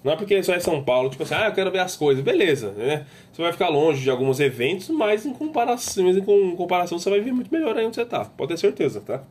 Não 0.02 0.14
é 0.14 0.16
porque 0.16 0.42
só 0.42 0.54
é 0.54 0.60
São 0.62 0.82
Paulo, 0.86 1.10
tipo 1.10 1.24
assim, 1.24 1.36
ah, 1.36 1.48
eu 1.48 1.54
quero 1.54 1.70
ver 1.70 1.80
as 1.80 1.98
coisas. 1.98 2.24
Beleza, 2.24 2.72
né? 2.72 3.06
Você 3.34 3.42
vai 3.42 3.52
ficar 3.52 3.68
longe 3.68 4.02
de 4.02 4.10
alguns 4.10 4.40
eventos, 4.40 4.88
mas 4.88 5.26
em 5.26 5.34
comparação, 5.34 6.06
mas 6.06 6.16
em 6.16 6.56
comparação 6.56 6.98
você 6.98 7.10
vai 7.10 7.20
ver 7.20 7.34
muito 7.34 7.52
melhor 7.52 7.78
aí 7.78 7.86
onde 7.86 7.98
você 7.98 8.06
tá. 8.06 8.24
Pode 8.24 8.54
ter 8.54 8.58
certeza, 8.58 9.02
tá? 9.02 9.22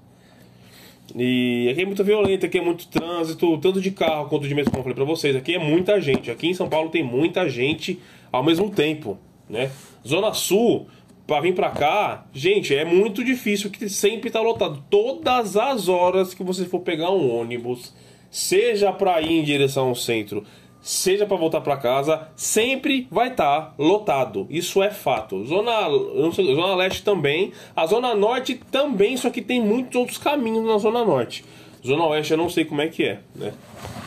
E 1.17 1.69
aqui 1.71 1.83
é 1.83 1.87
muito 1.87 2.05
violento, 2.05 2.47
aqui 2.47 2.59
é 2.59 2.63
muito 2.63 2.87
trânsito, 2.89 3.59
tanto 3.59 3.81
de 3.81 3.91
carro 3.91 4.29
quanto 4.29 4.47
de 4.47 4.55
metrô, 4.55 4.71
como 4.71 4.81
eu 4.81 4.85
falei 4.85 4.97
pra 4.97 5.05
vocês. 5.05 5.35
Aqui 5.37 5.55
é 5.55 5.59
muita 5.59 6.01
gente. 6.01 6.31
Aqui 6.31 6.49
em 6.49 6.55
São 6.55 6.69
Paulo 6.69 6.91
tem 6.91 7.03
muita 7.03 7.49
gente 7.49 7.99
ao 8.31 8.43
mesmo 8.43 8.71
tempo, 8.71 9.19
né? 9.49 9.71
Zona 10.07 10.33
Sul, 10.33 10.87
para 11.27 11.41
vir 11.43 11.55
pra 11.55 11.71
cá, 11.71 12.27
gente, 12.33 12.75
é 12.75 12.85
muito 12.85 13.23
difícil 13.23 13.71
que 13.71 13.89
sempre 13.89 14.31
tá 14.31 14.41
lotado. 14.41 14.83
Todas 14.91 15.57
as 15.57 15.89
horas 15.89 16.35
que 16.35 16.43
você 16.43 16.65
for 16.65 16.81
pegar 16.81 17.11
um 17.11 17.33
ônibus, 17.33 17.95
seja 18.31 18.93
pra 18.93 19.21
ir 19.21 19.33
em 19.33 19.45
direção 19.45 19.89
ao 19.89 19.95
centro, 19.95 20.45
seja 20.81 21.27
para 21.27 21.37
voltar 21.37 21.61
para 21.61 21.77
casa, 21.77 22.29
sempre 22.35 23.07
vai 23.11 23.29
estar 23.29 23.61
tá 23.61 23.75
lotado. 23.79 24.47
Isso 24.51 24.83
é 24.83 24.91
fato. 24.91 25.45
Zona, 25.45 25.89
zona 26.31 26.75
Leste 26.75 27.03
também, 27.03 27.53
a 27.75 27.87
Zona 27.87 28.15
Norte 28.15 28.61
também, 28.71 29.17
só 29.17 29.31
que 29.31 29.43
tem 29.43 29.61
muitos 29.61 29.95
outros 29.97 30.19
caminhos 30.19 30.65
na 30.67 30.79
Zona 30.79 31.05
Norte. 31.05 31.45
Zona 31.87 32.05
Oeste 32.07 32.33
eu 32.33 32.39
não 32.39 32.49
sei 32.49 32.65
como 32.65 32.83
é 32.83 32.89
que 32.89 33.05
é, 33.05 33.21
né? 33.35 33.53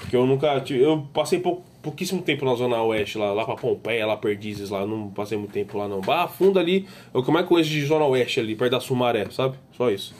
Porque 0.01 0.15
eu 0.15 0.25
nunca 0.27 0.59
tive, 0.61 0.83
eu 0.83 1.07
passei 1.11 1.39
pou, 1.39 1.63
pouquíssimo 1.81 2.21
tempo 2.21 2.45
na 2.45 2.53
Zona 2.53 2.81
Oeste, 2.83 3.17
lá, 3.17 3.33
lá 3.33 3.45
pra 3.45 3.55
Pompeia, 3.55 4.05
lá 4.05 4.15
Perdizes, 4.15 4.69
lá, 4.69 4.85
não 4.85 5.09
passei 5.09 5.37
muito 5.37 5.51
tempo 5.51 5.77
lá 5.77 5.87
não. 5.87 5.99
Bah, 6.01 6.27
fundo 6.27 6.59
ali, 6.59 6.87
eu, 7.13 7.23
como 7.23 7.39
é 7.39 7.43
que 7.43 7.49
conheço 7.49 7.69
de 7.69 7.83
Zona 7.85 8.05
Oeste 8.05 8.39
ali, 8.39 8.55
perto 8.55 8.71
da 8.71 8.79
Sumaré, 8.79 9.27
sabe? 9.31 9.57
Só 9.75 9.89
isso. 9.89 10.13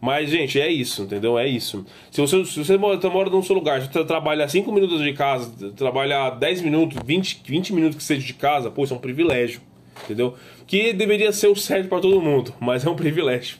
Mas, 0.00 0.30
gente, 0.30 0.58
é 0.58 0.70
isso, 0.70 1.02
entendeu? 1.02 1.38
É 1.38 1.46
isso. 1.46 1.84
Se 2.10 2.20
você, 2.20 2.44
se 2.46 2.64
você 2.64 2.78
mora, 2.78 2.98
mora 3.10 3.28
no 3.28 3.42
seu 3.42 3.54
lugar, 3.54 3.82
você 3.82 4.04
trabalha 4.04 4.48
5 4.48 4.72
minutos 4.72 5.02
de 5.02 5.12
casa, 5.12 5.52
trabalha 5.72 6.30
10 6.30 6.62
minutos, 6.62 6.98
20, 7.04 7.42
20 7.46 7.72
minutos 7.74 7.98
que 7.98 8.02
seja 8.02 8.26
de 8.26 8.32
casa, 8.32 8.70
pô, 8.70 8.84
isso 8.84 8.94
é 8.94 8.96
um 8.96 9.00
privilégio, 9.00 9.60
entendeu? 10.04 10.34
Que 10.66 10.94
deveria 10.94 11.30
ser 11.32 11.48
o 11.48 11.56
certo 11.56 11.88
para 11.88 12.00
todo 12.00 12.20
mundo, 12.20 12.54
mas 12.60 12.86
é 12.86 12.88
um 12.88 12.96
privilégio, 12.96 13.58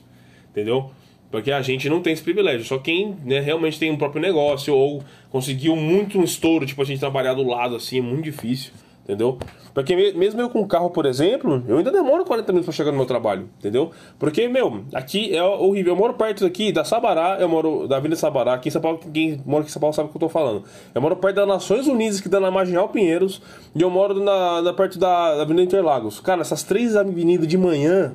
entendeu? 0.50 0.90
Porque 1.30 1.52
a 1.52 1.60
gente 1.60 1.88
não 1.88 2.00
tem 2.00 2.12
esse 2.12 2.22
privilégio. 2.22 2.66
Só 2.66 2.78
quem 2.78 3.14
né, 3.24 3.38
realmente 3.38 3.78
tem 3.78 3.90
um 3.90 3.96
próprio 3.96 4.20
negócio 4.20 4.74
ou 4.74 5.04
conseguiu 5.30 5.76
muito 5.76 6.18
um 6.18 6.24
estouro, 6.24 6.66
tipo 6.66 6.80
a 6.80 6.84
gente 6.84 6.98
trabalhar 6.98 7.34
do 7.34 7.44
lado 7.44 7.76
assim, 7.76 7.98
é 7.98 8.02
muito 8.02 8.24
difícil 8.24 8.72
entendeu? 9.04 9.38
Porque 9.72 9.94
mesmo 10.14 10.40
eu 10.40 10.50
com 10.50 10.66
carro, 10.66 10.90
por 10.90 11.06
exemplo, 11.06 11.62
eu 11.68 11.78
ainda 11.78 11.90
demoro 11.90 12.24
40 12.24 12.52
minutos 12.52 12.66
pra 12.66 12.74
chegar 12.74 12.90
no 12.90 12.96
meu 12.96 13.06
trabalho, 13.06 13.48
entendeu? 13.58 13.90
Porque, 14.18 14.48
meu, 14.48 14.84
aqui 14.92 15.34
é 15.34 15.42
horrível. 15.42 15.92
Eu 15.92 15.96
moro 15.96 16.14
perto 16.14 16.44
aqui 16.44 16.72
da 16.72 16.84
Sabará, 16.84 17.36
eu 17.40 17.48
moro 17.48 17.86
da 17.86 17.96
Avenida 17.96 18.16
Sabará, 18.16 18.54
aqui 18.54 18.68
em 18.68 18.72
São 18.72 18.80
Paulo, 18.80 18.98
quem 19.12 19.40
mora 19.46 19.62
aqui 19.62 19.70
em 19.70 19.72
São 19.72 19.80
Paulo 19.80 19.94
sabe 19.94 20.08
o 20.08 20.10
que 20.10 20.16
eu 20.16 20.20
tô 20.20 20.28
falando. 20.28 20.64
Eu 20.94 21.00
moro 21.00 21.16
perto 21.16 21.36
das 21.36 21.48
Nações 21.48 21.86
Unidas, 21.86 22.20
que 22.20 22.28
dá 22.28 22.40
na 22.40 22.50
Marginal 22.50 22.88
Pinheiros, 22.88 23.40
e 23.74 23.82
eu 23.82 23.90
moro 23.90 24.14
na, 24.22 24.62
na 24.62 24.72
perto 24.72 24.98
da, 24.98 25.36
da 25.36 25.42
Avenida 25.42 25.62
Interlagos. 25.62 26.20
Cara, 26.20 26.40
essas 26.40 26.62
três 26.62 26.96
avenidas 26.96 27.46
de 27.46 27.56
manhã, 27.56 28.14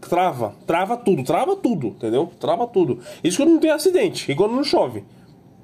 trava, 0.00 0.54
trava 0.66 0.96
tudo, 0.96 1.22
trava 1.22 1.56
tudo, 1.56 1.88
entendeu? 1.88 2.30
Trava 2.38 2.66
tudo. 2.66 2.98
Isso 3.22 3.38
quando 3.38 3.50
não 3.50 3.60
tem 3.60 3.70
acidente, 3.70 4.30
e 4.30 4.34
quando 4.34 4.52
não 4.52 4.64
chove. 4.64 5.04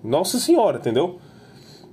Nossa 0.05 0.39
senhora, 0.39 0.79
entendeu? 0.79 1.19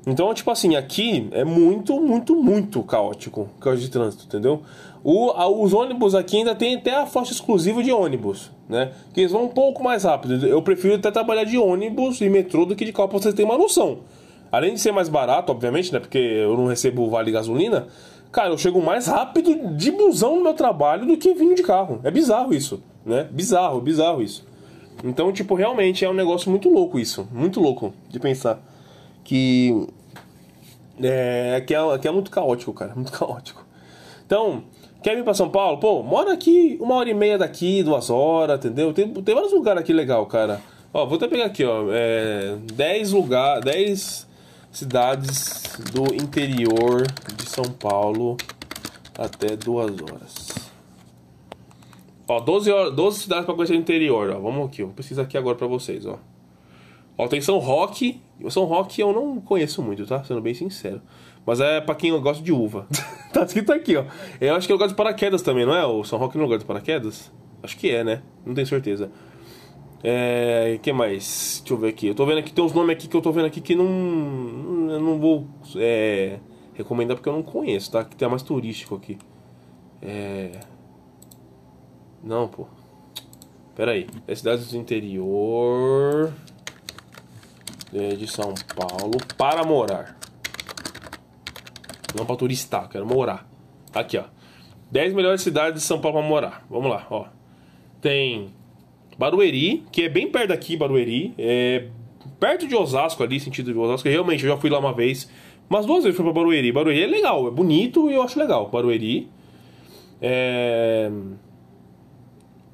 Então, 0.05 0.33
tipo 0.33 0.51
assim, 0.51 0.75
aqui 0.75 1.29
é 1.31 1.45
muito, 1.45 1.99
muito, 1.99 2.35
muito 2.35 2.83
caótico 2.83 3.49
o 3.57 3.61
causa 3.61 3.79
de 3.79 3.89
trânsito, 3.89 4.25
entendeu? 4.25 4.61
O, 5.01 5.31
a, 5.31 5.47
os 5.47 5.73
ônibus 5.73 6.13
aqui 6.13 6.37
ainda 6.37 6.53
tem 6.53 6.75
até 6.75 6.95
a 6.95 7.05
faixa 7.05 7.31
exclusiva 7.31 7.81
de 7.81 7.91
ônibus, 7.91 8.51
né? 8.67 8.91
Que 9.13 9.21
eles 9.21 9.31
vão 9.31 9.45
um 9.45 9.49
pouco 9.49 9.81
mais 9.81 10.03
rápido. 10.03 10.45
Eu 10.45 10.61
prefiro 10.61 10.95
até 10.95 11.09
trabalhar 11.09 11.45
de 11.45 11.57
ônibus 11.57 12.19
e 12.19 12.29
metrô 12.29 12.65
do 12.65 12.75
que 12.75 12.83
de 12.83 12.91
carro 12.91 13.09
pra 13.09 13.19
vocês 13.19 13.33
terem 13.33 13.49
uma 13.49 13.57
noção. 13.57 13.99
Além 14.51 14.73
de 14.73 14.79
ser 14.79 14.91
mais 14.91 15.07
barato, 15.07 15.51
obviamente, 15.51 15.91
né? 15.91 15.99
Porque 15.99 16.17
eu 16.17 16.57
não 16.57 16.67
recebo 16.67 17.09
vale 17.09 17.31
gasolina. 17.31 17.87
Cara, 18.31 18.49
eu 18.49 18.57
chego 18.57 18.81
mais 18.81 19.07
rápido 19.07 19.75
de 19.75 19.91
busão 19.91 20.35
no 20.37 20.43
meu 20.43 20.53
trabalho 20.53 21.05
do 21.05 21.15
que 21.15 21.33
vindo 21.33 21.55
de 21.55 21.63
carro. 21.63 21.99
É 22.03 22.11
bizarro 22.11 22.53
isso, 22.53 22.83
né? 23.05 23.27
Bizarro, 23.31 23.79
bizarro 23.79 24.21
isso. 24.21 24.45
Então, 25.03 25.31
tipo, 25.31 25.55
realmente 25.55 26.03
é 26.03 26.09
um 26.09 26.13
negócio 26.13 26.49
muito 26.49 26.69
louco 26.69 26.99
isso. 26.99 27.27
Muito 27.31 27.59
louco 27.59 27.93
de 28.09 28.19
pensar 28.19 28.61
que 29.23 29.87
é, 31.01 31.63
que 31.65 31.73
é, 31.73 31.97
que 31.97 32.07
é 32.07 32.11
muito 32.11 32.29
caótico, 32.29 32.73
cara, 32.73 32.93
muito 32.95 33.11
caótico. 33.17 33.65
Então, 34.25 34.63
quer 35.01 35.15
vir 35.15 35.23
para 35.23 35.33
São 35.33 35.49
Paulo? 35.49 35.79
Pô, 35.79 36.03
mora 36.03 36.33
aqui 36.33 36.77
uma 36.79 36.95
hora 36.95 37.09
e 37.09 37.13
meia 37.13 37.37
daqui, 37.37 37.83
duas 37.83 38.09
horas, 38.09 38.59
entendeu? 38.59 38.93
Tem, 38.93 39.11
tem 39.11 39.35
vários 39.35 39.53
lugares 39.53 39.81
aqui 39.81 39.93
legal, 39.93 40.25
cara. 40.25 40.61
Ó, 40.93 41.05
vou 41.05 41.17
até 41.17 41.27
pegar 41.27 41.45
aqui, 41.45 41.63
ó, 41.63 41.87
é, 41.91 42.55
10 42.73 43.13
lugares, 43.13 43.65
10 43.65 44.27
cidades 44.71 45.63
do 45.91 46.13
interior 46.13 47.03
de 47.35 47.49
São 47.49 47.65
Paulo 47.65 48.37
até 49.17 49.55
duas 49.55 49.91
horas. 50.01 50.47
Ó, 52.27 52.39
12, 52.39 52.71
horas, 52.71 52.95
12 52.95 53.19
cidades 53.19 53.45
para 53.45 53.55
conhecer 53.55 53.73
o 53.73 53.77
interior, 53.77 54.29
ó. 54.29 54.39
Vamos 54.39 54.67
aqui, 54.67 54.83
vou 54.83 54.93
pesquisar 54.93 55.23
aqui 55.23 55.37
agora 55.37 55.57
para 55.57 55.67
vocês, 55.67 56.05
ó. 56.05 56.19
Ó, 57.17 57.27
tem 57.27 57.41
São 57.41 57.57
Roque. 57.59 58.21
São 58.51 58.65
Roque 58.65 59.01
eu 59.01 59.13
não 59.13 59.39
conheço 59.39 59.81
muito, 59.81 60.05
tá? 60.05 60.23
Sendo 60.23 60.41
bem 60.41 60.53
sincero. 60.53 61.01
Mas 61.45 61.59
é 61.59 61.81
pra 61.81 61.95
quem 61.95 62.17
gosta 62.19 62.43
de 62.43 62.51
uva. 62.51 62.87
tá 63.33 63.43
escrito 63.43 63.71
aqui, 63.71 63.95
ó. 63.95 64.05
Eu 64.39 64.55
acho 64.55 64.67
que 64.67 64.73
eu 64.73 64.77
gosto 64.77 64.91
de 64.91 64.95
paraquedas 64.95 65.41
também, 65.41 65.65
não 65.65 65.75
é? 65.75 65.85
O 65.85 66.03
São 66.03 66.19
Roque 66.19 66.37
não 66.37 66.45
gosta 66.45 66.59
de 66.59 66.65
paraquedas? 66.65 67.31
Acho 67.61 67.77
que 67.77 67.89
é, 67.89 68.03
né? 68.03 68.21
Não 68.45 68.53
tenho 68.53 68.67
certeza. 68.67 69.09
É. 70.03 70.77
que 70.81 70.91
mais? 70.91 71.61
Deixa 71.61 71.73
eu 71.73 71.77
ver 71.77 71.87
aqui. 71.89 72.07
Eu 72.07 72.15
tô 72.15 72.25
vendo 72.25 72.39
aqui, 72.39 72.51
tem 72.51 72.63
uns 72.63 72.73
nomes 72.73 72.95
aqui 72.95 73.07
que 73.07 73.15
eu 73.15 73.21
tô 73.21 73.31
vendo 73.31 73.45
aqui 73.45 73.61
que 73.61 73.75
não. 73.75 73.85
Eu 74.89 74.99
não 74.99 75.17
vou 75.17 75.47
é, 75.77 76.39
recomendar 76.73 77.15
porque 77.15 77.29
eu 77.29 77.33
não 77.33 77.43
conheço, 77.43 77.91
tá? 77.91 78.03
Que 78.03 78.15
tem 78.15 78.27
mais 78.27 78.43
turístico 78.43 78.95
aqui. 78.95 79.17
É. 80.01 80.51
Não, 82.21 82.49
pô. 82.49 82.67
Pera 83.75 83.91
aí. 83.91 84.07
É 84.27 84.35
cidades 84.35 84.71
do 84.71 84.77
interior 84.77 86.33
de 88.17 88.27
São 88.27 88.53
Paulo 88.75 89.17
para 89.37 89.63
morar. 89.63 90.17
Não 92.15 92.25
para 92.25 92.35
turistar, 92.35 92.89
quero 92.89 93.05
morar. 93.05 93.47
Aqui, 93.93 94.17
ó. 94.17 94.23
10 94.91 95.13
melhores 95.13 95.41
cidades 95.41 95.81
de 95.81 95.87
São 95.87 95.99
Paulo 95.99 96.19
para 96.19 96.27
morar. 96.27 96.65
Vamos 96.69 96.89
lá, 96.89 97.07
ó. 97.09 97.25
Tem 98.01 98.53
Barueri, 99.17 99.83
que 99.91 100.03
é 100.03 100.09
bem 100.09 100.29
perto 100.29 100.49
daqui, 100.49 100.75
Barueri. 100.75 101.33
É 101.37 101.87
perto 102.39 102.67
de 102.67 102.75
Osasco 102.75 103.23
ali, 103.23 103.39
sentido 103.39 103.71
de 103.71 103.77
Osasco. 103.77 104.07
Realmente, 104.09 104.43
eu 104.43 104.49
já 104.49 104.57
fui 104.57 104.69
lá 104.69 104.79
uma 104.79 104.93
vez. 104.93 105.29
Mas 105.69 105.85
duas 105.85 106.03
vezes 106.03 106.15
fui 106.15 106.25
para 106.25 106.33
Barueri. 106.33 106.71
Barueri 106.71 107.03
é 107.03 107.07
legal, 107.07 107.47
é 107.47 107.51
bonito 107.51 108.09
e 108.09 108.15
eu 108.15 108.21
acho 108.21 108.37
legal. 108.37 108.69
Barueri. 108.69 109.29
É... 110.21 111.11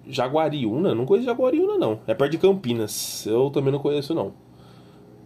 Jaguariúna? 0.07 0.95
Não 0.95 1.05
conheço 1.05 1.25
Jaguariúna, 1.25 1.77
não. 1.77 1.99
É 2.07 2.13
perto 2.13 2.31
de 2.31 2.37
Campinas. 2.37 3.25
Eu 3.25 3.49
também 3.49 3.71
não 3.71 3.79
conheço, 3.79 4.13
não. 4.13 4.33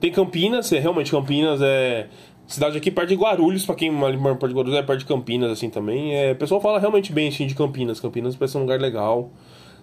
Tem 0.03 0.11
Campinas, 0.11 0.69
é, 0.73 0.79
realmente 0.79 1.09
Campinas 1.09 1.61
é. 1.61 2.07
Cidade 2.45 2.77
aqui 2.77 2.91
perto 2.91 3.07
de 3.07 3.15
Guarulhos, 3.15 3.65
pra 3.65 3.73
quem 3.73 3.89
mora 3.89 4.11
perto 4.35 4.49
de 4.49 4.53
Guarulhos, 4.53 4.77
é 4.77 4.83
perto 4.83 4.99
de 4.99 5.05
Campinas, 5.05 5.49
assim, 5.49 5.69
também. 5.69 6.13
É, 6.13 6.33
o 6.33 6.35
pessoal 6.35 6.59
fala 6.59 6.77
realmente 6.77 7.13
bem, 7.13 7.29
assim, 7.29 7.47
de 7.47 7.55
Campinas. 7.55 8.01
Campinas 8.01 8.35
parece 8.35 8.57
um 8.57 8.61
lugar 8.63 8.81
legal. 8.81 9.29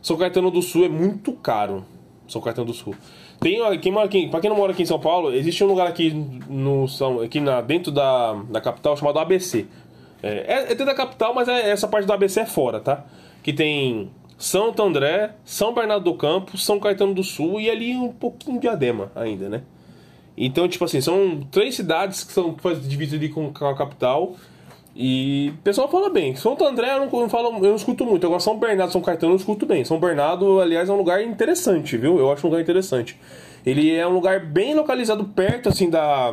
São 0.03 0.19
Caetano 0.19 0.51
do 0.51 0.61
Sul 0.61 0.85
é 0.85 0.91
muito 0.91 1.33
caro. 1.33 1.87
São 2.29 2.39
Caetano 2.39 2.67
do 2.67 2.75
Sul. 2.75 2.95
Tem, 3.41 3.59
quem 3.79 3.91
mora 3.91 4.05
aqui, 4.05 4.29
pra 4.29 4.41
quem 4.41 4.51
não 4.51 4.59
mora 4.59 4.73
aqui 4.73 4.83
em 4.83 4.87
São 4.87 5.01
Paulo, 5.01 5.33
existe 5.33 5.65
um 5.65 5.69
lugar 5.69 5.87
aqui, 5.87 6.11
no, 6.51 6.87
São, 6.87 7.23
aqui 7.23 7.41
na, 7.41 7.63
dentro 7.63 7.91
da, 7.91 8.35
da 8.51 8.61
capital 8.61 8.99
chamado 8.99 9.19
ABC. 9.19 9.65
É, 10.23 10.29
é, 10.29 10.63
é 10.65 10.67
dentro 10.67 10.85
da 10.85 10.95
capital, 10.95 11.33
mas 11.33 11.49
é, 11.49 11.71
essa 11.71 11.89
parte 11.89 12.05
do 12.05 12.13
ABC 12.13 12.41
é 12.41 12.47
fora, 12.47 12.79
tá? 12.79 13.07
Que 13.43 13.55
tem 13.55 14.11
Santo 14.37 14.83
André, 14.83 15.35
São 15.47 15.73
Bernardo 15.73 16.05
do 16.05 16.15
Campo, 16.15 16.59
São 16.59 16.79
Caetano 16.79 17.15
do 17.15 17.25
Sul 17.25 17.59
e 17.59 17.71
ali 17.71 17.97
um 17.97 18.13
pouquinho 18.13 18.61
de 18.61 18.69
Adema 18.69 19.11
ainda, 19.17 19.49
né? 19.49 19.63
Então, 20.37 20.69
tipo 20.69 20.85
assim, 20.85 21.01
são 21.01 21.47
três 21.51 21.75
cidades 21.75 22.25
que 22.25 22.33
são 22.33 22.57
divididas 22.83 23.31
com 23.31 23.53
a 23.65 23.75
capital. 23.77 24.37
E 24.95 25.53
o 25.55 25.63
pessoal 25.63 25.89
fala 25.89 26.11
bem. 26.11 26.35
São 26.35 26.57
André 26.63 26.95
eu 26.95 27.07
não, 27.07 27.21
eu 27.21 27.29
falo, 27.29 27.57
eu 27.57 27.71
não 27.71 27.77
escuto 27.77 28.05
muito. 28.05 28.27
Agora 28.27 28.41
São 28.41 28.59
Bernardo, 28.59 28.93
São 28.93 29.01
Caetano 29.01 29.33
eu 29.33 29.37
escuto 29.37 29.67
bem. 29.67 29.85
São 29.85 30.01
Bernardo, 30.01 30.61
aliás, 30.61 30.89
é 30.89 30.93
um 30.93 30.97
lugar 30.97 31.23
interessante, 31.23 31.97
viu? 31.97 32.19
Eu 32.19 32.33
acho 32.33 32.47
um 32.47 32.51
lugar 32.51 32.63
interessante. 32.63 33.19
Ele 33.65 33.95
é 33.95 34.07
um 34.07 34.13
lugar 34.13 34.41
bem 34.41 34.75
localizado 34.75 35.25
perto, 35.25 35.69
assim, 35.69 35.89
da, 35.89 36.33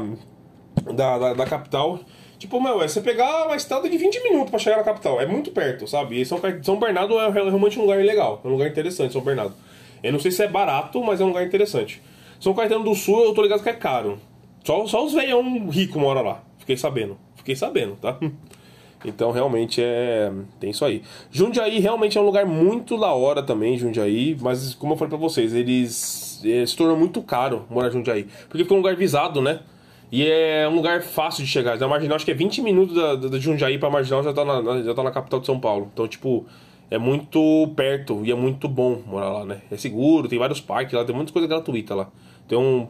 da, 0.94 1.18
da, 1.18 1.34
da 1.34 1.46
capital. 1.46 2.00
Tipo, 2.40 2.62
meu, 2.62 2.82
é 2.82 2.88
você 2.88 3.02
pegar 3.02 3.46
uma 3.46 3.56
estrada 3.56 3.90
de 3.90 3.98
20 3.98 4.24
minutos 4.24 4.50
para 4.50 4.60
chegar 4.60 4.78
na 4.78 4.84
capital. 4.84 5.20
É 5.20 5.26
muito 5.26 5.52
perto, 5.52 5.88
sabe? 5.88 6.22
E 6.22 6.26
São, 6.26 6.40
São 6.62 6.80
Bernardo 6.80 7.20
é 7.20 7.30
realmente 7.30 7.78
um 7.80 7.84
lugar 7.84 7.98
legal. 7.98 8.42
É 8.44 8.48
um 8.48 8.52
lugar 8.52 8.68
interessante, 8.68 9.14
São 9.14 9.22
Bernardo. 9.22 9.54
Eu 10.04 10.12
não 10.12 10.20
sei 10.20 10.32
se 10.32 10.44
é 10.44 10.48
barato, 10.48 11.04
mas 11.04 11.20
é 11.20 11.24
um 11.24 11.28
lugar 11.28 11.46
interessante. 11.46 12.02
São 12.40 12.54
Caetano 12.54 12.84
do 12.84 12.96
Sul, 12.96 13.24
eu 13.24 13.34
tô 13.34 13.42
ligado 13.42 13.64
que 13.64 13.70
é 13.70 13.74
caro. 13.74 14.20
Só, 14.64 14.86
só 14.86 15.06
os 15.06 15.14
velhão 15.14 15.70
ricos 15.70 16.02
moram 16.02 16.24
lá. 16.24 16.44
Fiquei 16.60 16.78
sabendo. 16.78 17.18
Fiquei 17.36 17.56
sabendo, 17.56 17.96
tá? 17.96 18.18
Então 19.06 19.32
realmente 19.32 19.80
é. 19.82 20.32
Tem 20.60 20.72
isso 20.72 20.84
aí. 20.84 21.04
Jundiaí 21.32 21.80
realmente 21.80 22.18
é 22.18 22.22
um 22.22 22.26
lugar 22.26 22.48
muito 22.48 23.00
da 23.00 23.14
hora 23.14 23.44
também, 23.44 23.78
Jundiaí. 23.78 24.36
Mas 24.42 24.74
como 24.74 24.94
eu 24.94 24.98
falei 24.98 25.10
pra 25.10 25.20
vocês, 25.20 25.54
eles. 25.54 26.42
se 26.66 26.76
tornou 26.76 26.98
muito 26.98 27.22
caro 27.22 27.66
morar 27.70 27.90
em 27.90 27.92
Jundiaí. 27.92 28.28
Porque 28.50 28.64
ficou 28.64 28.76
um 28.76 28.82
lugar 28.82 28.96
visado, 28.96 29.40
né? 29.40 29.60
E 30.12 30.26
é 30.26 30.68
um 30.68 30.76
lugar 30.76 31.04
fácil 31.04 31.44
de 31.44 31.50
chegar. 31.50 31.78
Da 31.78 31.88
Marginal, 31.88 32.16
acho 32.16 32.26
que 32.26 32.32
é 32.32 32.34
20 32.34 32.62
minutos 32.62 32.96
da, 32.96 33.16
da 33.16 33.40
Jundiaí 33.40 33.78
pra 33.78 33.90
Marginal, 33.90 34.24
já 34.24 34.34
tá, 34.34 34.44
na, 34.44 34.82
já 34.82 34.94
tá 34.94 35.04
na 35.04 35.12
capital 35.12 35.40
de 35.42 35.46
São 35.46 35.60
Paulo. 35.60 35.90
Então, 35.94 36.08
tipo, 36.08 36.46
é 36.90 36.98
muito 36.98 37.72
perto 37.76 38.22
e 38.26 38.32
é 38.32 38.36
muito 38.36 38.68
bom 38.70 39.02
morar 39.06 39.30
lá, 39.30 39.46
né? 39.46 39.62
É 39.70 39.76
seguro, 39.76 40.30
tem 40.30 40.40
vários 40.40 40.62
parques 40.62 40.94
lá, 40.94 41.04
tem 41.04 41.16
muitas 41.16 41.32
coisas 41.32 41.50
gratuitas 41.50 41.96
lá. 41.96 42.10
Tem 42.48 42.58
um, 42.58 42.88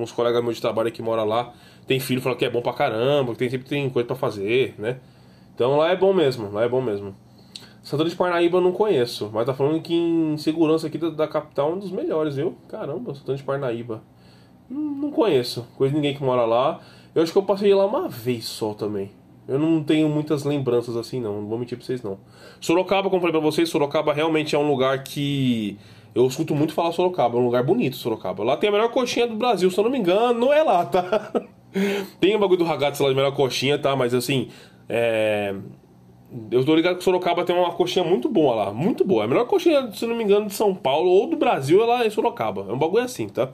uns 0.00 0.12
colegas 0.12 0.42
meus 0.42 0.56
de 0.56 0.62
trabalho 0.62 0.92
que 0.92 1.02
moram 1.02 1.24
lá, 1.24 1.52
tem 1.86 1.98
filho, 1.98 2.20
fala 2.20 2.36
que 2.36 2.44
é 2.44 2.50
bom 2.50 2.62
pra 2.62 2.72
caramba, 2.72 3.32
que 3.32 3.38
tem, 3.38 3.50
sempre 3.50 3.68
tem 3.68 3.90
coisa 3.90 4.06
para 4.06 4.16
fazer, 4.16 4.74
né? 4.78 4.98
Então 5.54 5.76
lá 5.76 5.90
é 5.90 5.96
bom 5.96 6.12
mesmo, 6.12 6.50
lá 6.52 6.62
é 6.64 6.68
bom 6.68 6.80
mesmo. 6.80 7.14
Santana 7.82 8.10
de 8.10 8.16
Parnaíba 8.16 8.58
eu 8.58 8.62
não 8.62 8.72
conheço, 8.72 9.30
mas 9.32 9.46
tá 9.46 9.54
falando 9.54 9.80
que 9.80 9.94
em 9.94 10.36
segurança 10.36 10.88
aqui 10.88 10.98
da, 10.98 11.08
da 11.08 11.28
capital 11.28 11.70
é 11.70 11.74
um 11.74 11.78
dos 11.78 11.90
melhores, 11.90 12.36
viu? 12.36 12.56
Caramba, 12.68 13.14
Santana 13.14 13.38
de 13.38 13.44
Parnaíba. 13.44 14.02
Hum, 14.70 14.98
não 15.02 15.10
conheço, 15.10 15.66
conheço 15.76 15.94
ninguém 15.94 16.14
que 16.14 16.22
mora 16.22 16.44
lá. 16.44 16.80
Eu 17.14 17.22
acho 17.22 17.32
que 17.32 17.38
eu 17.38 17.42
passei 17.42 17.72
lá 17.74 17.86
uma 17.86 18.08
vez 18.08 18.44
só 18.44 18.74
também. 18.74 19.10
Eu 19.48 19.58
não 19.58 19.82
tenho 19.82 20.08
muitas 20.08 20.44
lembranças 20.44 20.96
assim, 20.96 21.20
não. 21.20 21.40
Não 21.40 21.48
vou 21.48 21.58
mentir 21.58 21.78
pra 21.78 21.86
vocês, 21.86 22.02
não. 22.02 22.18
Sorocaba, 22.60 23.08
como 23.08 23.20
falei 23.20 23.32
pra 23.32 23.40
vocês, 23.40 23.68
Sorocaba 23.68 24.12
realmente 24.12 24.54
é 24.54 24.58
um 24.58 24.68
lugar 24.68 25.04
que. 25.04 25.78
Eu 26.16 26.26
escuto 26.26 26.54
muito 26.54 26.72
falar 26.72 26.92
Sorocaba. 26.92 27.36
É 27.36 27.40
um 27.40 27.44
lugar 27.44 27.62
bonito, 27.62 27.94
Sorocaba. 27.94 28.42
Lá 28.42 28.56
tem 28.56 28.70
a 28.70 28.72
melhor 28.72 28.88
coxinha 28.88 29.26
do 29.26 29.36
Brasil, 29.36 29.70
se 29.70 29.78
eu 29.78 29.84
não 29.84 29.90
me 29.90 29.98
engano. 29.98 30.40
Não 30.40 30.50
é 30.50 30.62
lá, 30.62 30.86
tá? 30.86 31.30
tem 32.18 32.34
o 32.34 32.38
bagulho 32.38 32.60
do 32.60 32.64
ragazzo 32.64 33.02
lá 33.02 33.10
de 33.10 33.14
melhor 33.14 33.32
coxinha, 33.32 33.78
tá? 33.78 33.94
Mas 33.94 34.14
assim. 34.14 34.48
É. 34.88 35.54
Eu 36.50 36.64
tô 36.64 36.74
ligado 36.74 36.96
que 36.96 37.04
Sorocaba 37.04 37.44
tem 37.44 37.54
uma 37.54 37.70
coxinha 37.70 38.02
muito 38.02 38.30
boa 38.30 38.54
lá. 38.54 38.72
Muito 38.72 39.04
boa. 39.04 39.24
A 39.24 39.28
melhor 39.28 39.46
coxinha, 39.46 39.92
se 39.92 40.06
não 40.06 40.16
me 40.16 40.24
engano, 40.24 40.46
de 40.46 40.54
São 40.54 40.74
Paulo 40.74 41.10
ou 41.10 41.28
do 41.28 41.36
Brasil 41.36 41.82
é 41.82 41.86
lá 41.86 42.06
em 42.06 42.08
Sorocaba. 42.10 42.64
É 42.66 42.72
um 42.72 42.78
bagulho 42.78 43.04
assim, 43.04 43.28
tá? 43.28 43.50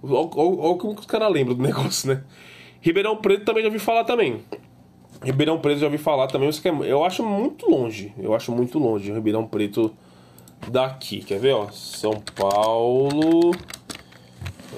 Olha 0.00 0.20
o 0.20 0.78
que 0.78 0.86
os 0.86 1.06
caras 1.06 1.32
lembram 1.32 1.56
do 1.56 1.62
negócio, 1.64 2.08
né? 2.08 2.22
Ribeirão 2.80 3.16
Preto 3.16 3.44
também 3.44 3.64
já 3.64 3.68
ouvi 3.68 3.80
falar 3.80 4.04
também. 4.04 4.42
Ribeirão 5.24 5.58
Preto 5.58 5.80
já 5.80 5.86
ouvi 5.86 5.98
falar 5.98 6.28
também, 6.28 6.48
é, 6.48 6.92
eu 6.92 7.04
acho 7.04 7.24
muito 7.24 7.68
longe. 7.68 8.14
Eu 8.16 8.32
acho 8.32 8.52
muito 8.52 8.78
longe 8.78 9.12
Ribeirão 9.12 9.44
Preto 9.44 9.92
daqui. 10.68 11.20
Quer 11.20 11.38
ver, 11.38 11.54
ó? 11.54 11.70
São 11.70 12.14
Paulo. 12.34 13.52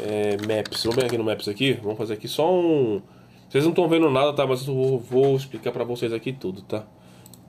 É, 0.03 0.37
Maps. 0.47 0.85
Vamos 0.85 0.97
ver 0.97 1.07
aqui 1.07 1.19
no 1.19 1.25
Maps 1.25 1.49
aqui. 1.49 1.73
Vamos 1.75 1.99
fazer 1.99 2.15
aqui 2.15 2.29
só 2.29 2.53
um. 2.53 3.01
Vocês 3.49 3.65
não 3.65 3.71
estão 3.71 3.89
vendo 3.89 4.11
nada, 4.11 4.33
tá? 4.33 4.47
Mas 4.47 4.67
eu 4.67 4.99
vou 4.99 5.37
explicar 5.37 5.73
pra 5.73 5.85
vocês 5.85 6.13
aqui 6.13 6.33
tudo, 6.33 6.63
tá? 6.63 6.85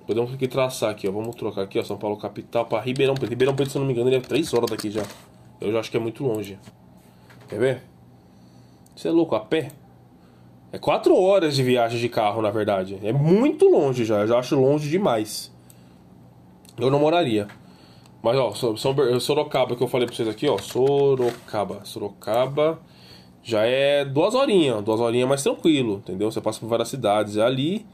Podemos 0.08 0.34
aqui 0.34 0.48
traçar 0.48 0.90
aqui, 0.90 1.08
ó. 1.08 1.12
Vamos 1.12 1.36
trocar 1.36 1.64
aqui, 1.64 1.78
ó. 1.78 1.84
São 1.84 1.98
Paulo 1.98 2.18
capital 2.18 2.66
para 2.66 2.82
Ribeirão 2.82 3.16
Preto. 3.16 3.30
Ribeirão 3.30 3.56
Preto, 3.56 3.72
se 3.72 3.78
eu 3.78 3.82
não 3.82 3.88
me 3.88 3.94
engano, 3.94 4.10
ele 4.10 4.18
é 4.18 4.22
3 4.22 4.54
horas 4.54 4.70
daqui 4.70 4.90
já. 4.90 5.04
Eu 5.62 5.72
já 5.72 5.80
acho 5.80 5.92
que 5.92 5.98
é 5.98 6.00
muito 6.00 6.24
longe. 6.24 6.58
Quer 7.48 7.60
ver? 7.60 7.84
Você 8.96 9.08
é 9.08 9.12
louco, 9.12 9.36
a 9.36 9.40
pé? 9.40 9.70
É 10.72 10.78
quatro 10.78 11.16
horas 11.20 11.56
de 11.56 11.64
viagem 11.64 12.00
de 12.00 12.10
carro, 12.10 12.42
na 12.42 12.52
verdade. 12.52 13.00
É 13.04 13.12
muito 13.12 13.68
longe 13.68 14.06
já, 14.06 14.20
eu 14.20 14.28
já 14.28 14.38
acho 14.38 14.56
longe 14.56 14.90
demais. 14.90 15.52
Eu 16.78 16.92
não 16.92 17.00
moraria. 17.00 17.48
Mas 18.22 18.38
ó, 18.38 18.54
São 18.54 18.76
Sorocaba 19.20 19.76
que 19.76 19.84
eu 19.84 19.88
falei 19.88 20.06
pra 20.06 20.16
vocês 20.16 20.28
aqui, 20.28 20.48
ó. 20.48 20.58
Sorocaba. 20.58 21.82
Sorocaba 21.84 22.80
já 23.42 23.66
é 23.66 24.04
duas 24.04 24.36
horinhas. 24.36 24.84
Duas 24.84 25.00
horinhas 25.00 25.28
mais 25.28 25.44
tranquilo, 25.44 25.96
entendeu? 26.04 26.32
Você 26.32 26.42
passa 26.42 26.60
por 26.60 26.68
várias 26.68 26.90
cidades 26.90 27.38
ali 27.38 27.86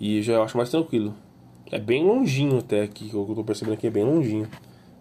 e 0.00 0.22
já 0.22 0.42
acho 0.42 0.56
mais 0.56 0.70
tranquilo. 0.70 1.14
É 1.70 1.78
bem 1.78 2.04
longinho 2.04 2.58
até 2.58 2.82
aqui, 2.82 3.08
que 3.08 3.14
eu 3.14 3.32
tô 3.34 3.44
percebendo 3.44 3.74
aqui 3.74 3.86
é 3.86 3.90
bem 3.90 4.04
longinho 4.04 4.48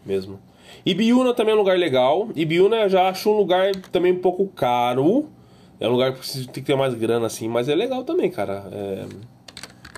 mesmo. 0.05 0.39
Ibiúna 0.85 1.33
também 1.33 1.53
é 1.53 1.55
um 1.55 1.59
lugar 1.59 1.77
legal. 1.77 2.29
Ibiúna 2.35 2.77
eu 2.77 2.89
já 2.89 3.07
acho 3.07 3.29
um 3.29 3.37
lugar 3.37 3.75
também 3.91 4.11
um 4.11 4.19
pouco 4.19 4.47
caro. 4.47 5.27
É 5.79 5.87
um 5.87 5.91
lugar 5.91 6.13
que 6.13 6.45
tem 6.47 6.53
que 6.53 6.61
ter 6.61 6.75
mais 6.75 6.93
grana 6.93 7.27
assim, 7.27 7.47
mas 7.47 7.69
é 7.69 7.75
legal 7.75 8.03
também, 8.03 8.31
cara. 8.31 8.67
É... 8.71 9.05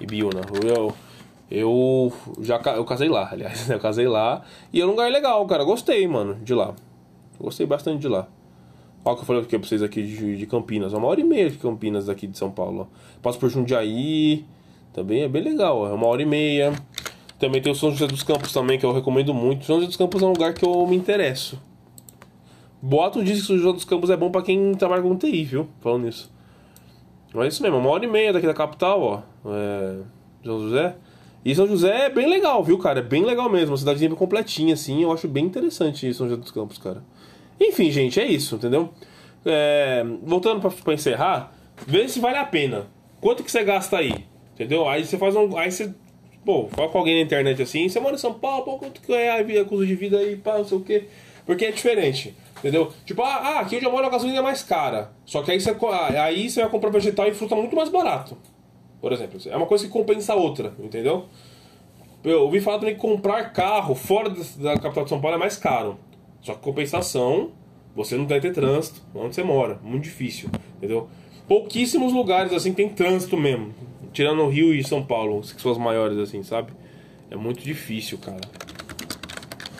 Ibiúna. 0.01 0.41
Eu, 0.63 0.93
eu 1.50 2.12
já 2.41 2.62
eu 2.76 2.84
casei 2.84 3.10
lá, 3.10 3.30
aliás, 3.32 3.70
eu 3.72 3.80
casei 3.80 4.08
lá. 4.08 4.43
E 4.72 4.82
é 4.82 4.86
um 4.86 4.89
lugar 4.89 5.12
legal, 5.12 5.45
cara. 5.45 5.64
Gostei, 5.64 6.08
mano, 6.08 6.36
de 6.43 6.54
lá. 6.54 6.74
Gostei 7.39 7.66
bastante 7.66 8.02
de 8.02 8.08
lá. 8.08 8.28
O 9.04 9.16
que 9.16 9.22
eu 9.22 9.26
falei 9.26 9.41
aqui 9.41 9.58
pra 9.58 9.68
vocês 9.68 9.82
aqui 9.82 10.04
de, 10.04 10.36
de 10.36 10.45
Campinas. 10.45 10.91
Uma 10.91 11.08
hora 11.08 11.22
e 11.22 11.24
meia 11.24 11.50
de 11.50 11.58
Campinas 11.58 12.08
daqui 12.08 12.28
de 12.28 12.38
São 12.38 12.52
Paulo. 12.52 12.89
Passo 13.22 13.39
por 13.39 13.50
Jundiaí. 13.50 14.45
Também 14.91 15.22
é 15.22 15.30
bem 15.30 15.41
legal. 15.41 15.88
É 15.88 15.93
uma 15.93 16.08
hora 16.08 16.22
e 16.22 16.26
meia. 16.26 16.74
Também 17.39 17.62
tem 17.62 17.72
o 17.72 17.76
São 17.76 17.91
José 17.91 18.08
dos 18.08 18.24
Campos 18.24 18.52
também, 18.52 18.78
que 18.78 18.86
eu 18.86 18.91
recomendo 18.91 19.34
muito. 19.34 19.64
São 19.64 19.76
José 19.78 19.88
dos 19.88 19.95
Campos 19.95 20.22
é 20.22 20.26
um 20.26 20.32
lugar 20.32 20.54
que 20.54 20.66
eu 20.66 20.86
me 20.86 20.95
interesso. 20.95 21.62
Boato 22.82 23.24
diz 23.24 23.41
que 23.41 23.48
São 23.48 23.58
José 23.58 23.74
dos 23.74 23.86
Campos 23.86 24.10
é 24.10 24.18
bom 24.18 24.30
para 24.30 24.41
quem 24.41 24.74
trabalha 24.74 25.02
com 25.02 25.16
TI, 25.16 25.45
viu? 25.45 25.68
Falando 25.80 26.04
nisso. 26.04 26.30
Mas 27.34 27.45
é 27.45 27.48
isso 27.50 27.64
mesmo, 27.64 27.78
uma 27.78 27.89
hora 27.89 28.04
e 28.04 28.08
meia 28.08 28.34
daqui 28.34 28.48
da 28.48 28.54
capital, 28.54 29.02
ó. 29.02 29.22
É... 29.54 30.00
São 30.43 30.60
José. 30.60 30.95
E 31.46 31.56
São 31.56 31.68
José 31.68 32.06
é 32.06 32.10
bem 32.10 32.30
legal, 32.30 32.64
viu, 32.64 32.78
cara? 32.78 33.00
É 33.00 33.04
bem 33.04 33.24
legal 33.24 33.50
mesmo. 33.50 33.72
Uma 33.72 33.78
cidadezinha 33.78 34.14
completinha, 34.16 34.74
assim. 34.74 35.04
Eu 35.04 35.12
acho 35.12 35.28
bem 35.28 35.46
interessante 35.46 36.14
São 36.14 36.28
José 36.28 36.42
dos 36.42 36.52
Campos, 36.52 36.78
cara. 36.78 37.04
Enfim, 37.60 37.90
gente, 37.92 38.20
é 38.20 38.26
isso, 38.26 38.56
entendeu? 38.56 38.90
É... 39.46 40.06
Voltando 40.24 40.70
pra 40.84 40.94
encerrar, 40.94 41.54
vê 41.86 42.08
se 42.08 42.20
vale 42.20 42.38
a 42.38 42.46
pena. 42.46 42.88
Quanto 43.22 43.44
que 43.44 43.52
você 43.52 43.64
gasta 43.64 43.98
aí? 43.98 44.26
Entendeu? 44.54 44.88
Aí 44.88 45.06
você 45.06 45.18
faz 45.18 45.36
um. 45.36 45.58
Aí 45.58 45.72
você 45.72 45.94
Pô, 46.48 46.70
fala 46.72 46.88
com 46.88 47.00
alguém 47.00 47.16
na 47.16 47.22
internet 47.24 47.62
assim, 47.62 47.90
você 47.90 48.00
mora 48.00 48.16
em 48.16 48.18
São 48.18 48.34
Paulo, 48.34 48.64
pô, 48.64 48.78
quanto 48.78 49.02
que 49.02 49.12
é 49.12 49.38
a 49.38 49.66
custo 49.66 49.86
de 49.86 49.96
vida 49.96 50.18
aí, 50.18 50.38
pá, 50.38 50.58
não 50.58 50.64
sei 50.64 50.78
o 50.78 50.82
quê. 50.82 51.04
Porque 51.46 51.66
é 51.66 51.72
diferente, 51.74 52.34
entendeu? 52.58 52.90
Tipo, 53.06 53.22
ah, 53.22 53.36
ah, 53.36 53.60
aqui 53.60 53.76
onde 53.76 53.84
eu 53.84 53.92
moro 53.92 54.08
a 54.08 54.10
gasolina 54.10 54.40
é 54.40 54.42
mais 54.42 54.64
cara. 54.64 55.12
Só 55.26 55.44
que 55.44 55.52
aí 55.52 55.60
você, 55.60 55.72
ah, 55.72 56.24
aí 56.24 56.50
você 56.50 56.62
vai 56.62 56.70
comprar 56.70 56.90
vegetal 56.90 57.28
e 57.28 57.34
fruta 57.34 57.54
muito 57.54 57.76
mais 57.76 57.90
barato. 57.90 58.38
Por 59.02 59.14
exemplo, 59.14 59.39
é 59.45 59.56
uma 59.56 59.66
coisa 59.66 59.86
que 59.86 59.91
compensa 59.91 60.34
a 60.34 60.36
outra, 60.36 60.74
entendeu? 60.80 61.26
Eu 62.24 62.41
ouvi 62.41 62.60
falar 62.60 62.80
também 62.80 62.95
que 62.95 63.00
comprar 63.00 63.54
carro 63.54 63.95
fora 63.95 64.30
da 64.30 64.78
capital 64.78 65.04
de 65.04 65.10
São 65.10 65.22
Paulo 65.22 65.38
é 65.38 65.39
mais 65.39 65.56
caro. 65.56 65.98
Só 66.41 66.54
que 66.54 66.62
compensação, 66.62 67.52
você 67.95 68.18
não 68.18 68.26
deve 68.26 68.41
ter 68.41 68.54
trânsito 68.54 69.02
onde 69.14 69.36
você 69.36 69.43
mora. 69.43 69.80
Muito 69.84 70.04
difícil, 70.04 70.50
entendeu? 70.78 71.08
Pouquíssimos 71.48 72.12
lugares 72.12 72.52
assim 72.54 72.74
tem 72.74 72.89
trânsito 72.89 73.38
mesmo. 73.38 73.74
Tirando 74.12 74.41
o 74.41 74.50
Rio 74.50 74.74
e 74.74 74.84
São 74.84 75.04
Paulo, 75.04 75.39
que 75.41 75.62
são 75.62 75.72
as 75.72 75.78
maiores, 75.78 76.18
assim, 76.18 76.41
sabe? 76.41 76.72
É 77.30 77.36
muito 77.36 77.62
difícil, 77.64 78.18
cara. 78.18 78.41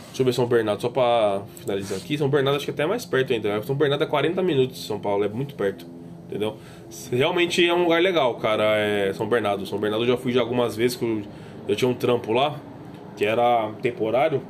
Deixa 0.08 0.22
eu 0.22 0.26
ver 0.26 0.34
São 0.34 0.46
Bernardo, 0.46 0.82
só 0.82 0.90
pra 0.90 1.42
finalizar 1.60 1.98
aqui. 1.98 2.18
São 2.18 2.30
Bernardo 2.30 2.58
acho 2.58 2.66
que 2.66 2.72
é 2.72 2.74
até 2.74 2.86
mais 2.86 3.06
perto 3.06 3.34
ainda. 3.34 3.62
São 3.64 3.76
Bernardo 3.76 4.04
é 4.04 4.08
40 4.08 4.42
minutos 4.42 4.78
de 4.78 4.84
São 4.86 5.00
Paulo, 5.00 5.24
é 5.24 5.30
muito 5.30 5.56
perto. 5.56 5.86
Entendeu? 6.28 6.58
Realmente 7.12 7.66
é 7.66 7.74
um 7.74 7.84
lugar 7.84 8.02
legal, 8.02 8.36
cara. 8.36 8.64
É 8.78 9.14
São 9.14 9.28
Bernardo. 9.28 9.66
São 9.66 9.80
Bernardo 9.80 10.04
eu 10.04 10.10
já 10.10 10.18
fui 10.18 10.32
já 10.32 10.42
algumas 10.42 10.76
vezes 10.76 10.98
que 10.98 11.06
eu, 11.06 11.24
eu 11.68 11.76
tinha 11.76 11.90
um 11.90 11.94
trampo 11.94 12.34
lá, 12.34 12.60
que 13.16 13.26
era 13.26 13.72
temporário. 13.82 14.42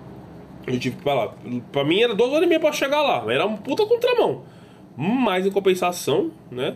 Eu 0.66 0.80
tive 0.80 0.96
que 0.96 1.02
ir 1.02 1.04
pra 1.04 1.14
lá. 1.14 1.34
Pra 1.72 1.84
mim 1.84 2.02
era 2.02 2.14
duas 2.14 2.32
horas 2.32 2.44
e 2.44 2.48
meia 2.48 2.60
pra 2.60 2.72
chegar 2.72 3.02
lá. 3.02 3.32
Era 3.32 3.46
um 3.46 3.56
puta 3.56 3.86
contramão. 3.86 4.44
Mas 4.98 5.46
em 5.46 5.52
compensação, 5.52 6.32
né? 6.52 6.76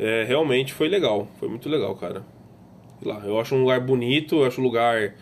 é, 0.00 0.24
realmente 0.24 0.72
foi 0.72 0.88
legal. 0.88 1.28
Foi 1.38 1.48
muito 1.48 1.68
legal, 1.68 1.94
cara. 1.94 2.24
Lá, 3.04 3.22
eu 3.24 3.38
acho 3.38 3.54
um 3.54 3.60
lugar 3.60 3.80
bonito, 3.80 4.36
eu 4.36 4.44
acho 4.46 4.60
um 4.60 4.64
lugar. 4.64 5.14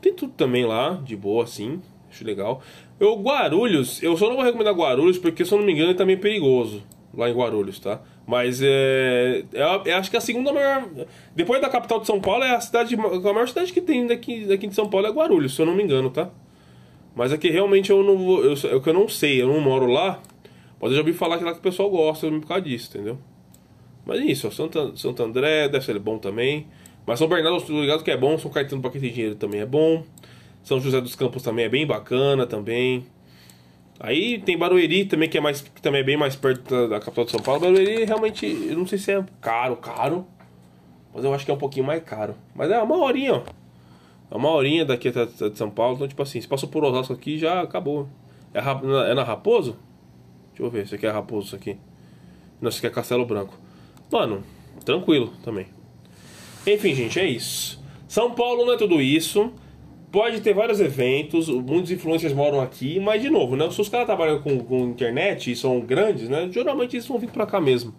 Tem 0.00 0.14
tudo 0.14 0.32
também 0.32 0.64
lá, 0.64 1.00
de 1.04 1.14
boa, 1.14 1.44
assim. 1.44 1.82
Acho 2.10 2.24
legal. 2.24 2.62
Eu, 2.98 3.20
Guarulhos, 3.20 4.02
eu 4.02 4.16
só 4.16 4.28
não 4.28 4.36
vou 4.36 4.44
recomendar 4.44 4.74
Guarulhos 4.74 5.18
porque, 5.18 5.44
se 5.44 5.52
eu 5.52 5.58
não 5.58 5.66
me 5.66 5.72
engano, 5.72 5.90
é 5.90 5.94
também 5.94 6.16
perigoso 6.16 6.82
lá 7.14 7.28
em 7.28 7.34
Guarulhos, 7.34 7.78
tá? 7.78 8.00
Mas 8.26 8.62
é, 8.62 9.44
é, 9.52 9.90
é, 9.90 9.92
acho 9.92 10.10
que 10.10 10.16
a 10.16 10.20
segunda 10.20 10.52
maior. 10.52 10.88
Depois 11.34 11.60
da 11.60 11.68
capital 11.68 12.00
de 12.00 12.06
São 12.06 12.20
Paulo, 12.20 12.42
é 12.42 12.54
a 12.54 12.60
cidade. 12.60 12.94
A 12.94 13.32
maior 13.32 13.48
cidade 13.48 13.72
que 13.72 13.80
tem 13.80 14.06
daqui, 14.06 14.46
daqui 14.46 14.66
de 14.66 14.74
São 14.74 14.88
Paulo 14.88 15.06
é 15.06 15.10
Guarulhos, 15.10 15.54
se 15.54 15.60
eu 15.60 15.66
não 15.66 15.74
me 15.74 15.82
engano, 15.82 16.08
tá? 16.08 16.30
Mas 17.14 17.32
aqui 17.32 17.50
realmente 17.50 17.90
eu 17.90 18.02
não 18.02 18.16
vou. 18.16 18.42
Eu, 18.42 18.54
eu, 18.64 18.82
eu 18.84 18.94
não 18.94 19.08
sei, 19.08 19.42
eu 19.42 19.48
não 19.48 19.60
moro 19.60 19.86
lá. 19.86 20.20
Mas 20.80 20.90
eu 20.90 20.96
já 20.96 21.02
ouvi 21.02 21.12
falar 21.12 21.38
que 21.38 21.44
lá 21.44 21.52
que 21.52 21.58
o 21.58 21.62
pessoal 21.62 21.90
gosta 21.90 22.28
por 22.28 22.46
causa 22.46 22.62
disso, 22.62 22.90
entendeu? 22.94 23.18
Mas 24.06 24.20
é 24.20 24.24
isso, 24.24 24.50
Santo, 24.50 24.96
Santo 24.96 25.22
André 25.22 25.68
deve 25.68 25.84
ser 25.84 25.98
bom 25.98 26.18
também. 26.18 26.66
Mas 27.06 27.18
São 27.18 27.28
Bernardo, 27.28 27.58
estou 27.58 27.80
ligado 27.80 28.02
que 28.02 28.10
é 28.10 28.16
bom. 28.16 28.36
São 28.38 28.50
Caetano, 28.50 28.80
para 28.80 28.90
quem 28.90 29.00
tem 29.00 29.12
dinheiro, 29.12 29.34
também 29.34 29.60
é 29.60 29.66
bom. 29.66 30.02
São 30.62 30.80
José 30.80 31.00
dos 31.00 31.14
Campos 31.14 31.42
também 31.42 31.66
é 31.66 31.68
bem 31.68 31.86
bacana 31.86 32.46
também. 32.46 33.06
Aí 34.00 34.38
tem 34.40 34.58
Barueri 34.58 35.04
também, 35.04 35.28
que, 35.28 35.38
é 35.38 35.40
mais, 35.40 35.60
que 35.60 35.80
também 35.80 36.00
é 36.00 36.04
bem 36.04 36.16
mais 36.16 36.34
perto 36.34 36.88
da, 36.88 36.98
capital 37.00 37.24
de 37.24 37.30
São 37.30 37.40
Paulo. 37.40 37.60
Barueri 37.60 38.04
realmente, 38.04 38.46
eu 38.46 38.76
não 38.76 38.86
sei 38.86 38.98
se 38.98 39.12
é 39.12 39.24
caro, 39.40 39.76
caro. 39.76 40.26
Mas 41.14 41.24
eu 41.24 41.32
acho 41.32 41.44
que 41.44 41.50
é 41.50 41.54
um 41.54 41.58
pouquinho 41.58 41.86
mais 41.86 42.02
caro. 42.02 42.34
Mas 42.54 42.70
é 42.70 42.82
uma 42.82 42.96
horinha, 42.96 43.34
ó. 43.34 43.42
É 44.30 44.36
uma 44.36 44.50
horinha 44.50 44.84
daqui 44.84 45.08
até 45.08 45.26
de 45.26 45.56
São 45.56 45.70
Paulo. 45.70 45.94
Então, 45.94 46.08
tipo 46.08 46.22
assim, 46.22 46.40
se 46.40 46.48
passou 46.48 46.68
por 46.68 46.82
Osasco 46.84 47.12
aqui, 47.12 47.38
já 47.38 47.62
acabou. 47.62 48.08
É, 48.52 48.58
é 49.10 49.14
na 49.14 49.22
Raposo? 49.22 49.76
Deixa 50.50 50.62
eu 50.62 50.70
ver, 50.70 50.82
esse 50.82 50.94
aqui 50.96 51.06
é 51.06 51.10
Raposo, 51.10 51.46
isso 51.48 51.56
aqui. 51.56 51.78
Não, 52.60 52.68
esse 52.68 52.78
aqui 52.78 52.88
é 52.88 52.90
Castelo 52.90 53.24
Branco. 53.24 53.56
Mano, 54.10 54.42
tranquilo 54.84 55.32
também. 55.44 55.66
Enfim, 56.66 56.94
gente, 56.94 57.20
é 57.20 57.26
isso. 57.26 57.82
São 58.08 58.32
Paulo 58.32 58.64
não 58.64 58.72
é 58.72 58.76
tudo 58.76 59.00
isso. 59.00 59.52
Pode 60.14 60.40
ter 60.42 60.54
vários 60.54 60.78
eventos, 60.78 61.48
muitos 61.48 61.90
influencers 61.90 62.32
moram 62.32 62.60
aqui, 62.60 63.00
mas 63.00 63.20
de 63.20 63.28
novo, 63.28 63.56
né? 63.56 63.68
Se 63.72 63.80
os 63.80 63.88
caras 63.88 64.06
trabalham 64.06 64.40
com, 64.40 64.60
com 64.60 64.84
internet 64.84 65.50
e 65.50 65.56
são 65.56 65.80
grandes, 65.80 66.28
né? 66.28 66.48
Geralmente 66.52 66.94
eles 66.94 67.04
vão 67.04 67.18
vir 67.18 67.30
pra 67.30 67.44
cá 67.44 67.60
mesmo. 67.60 67.92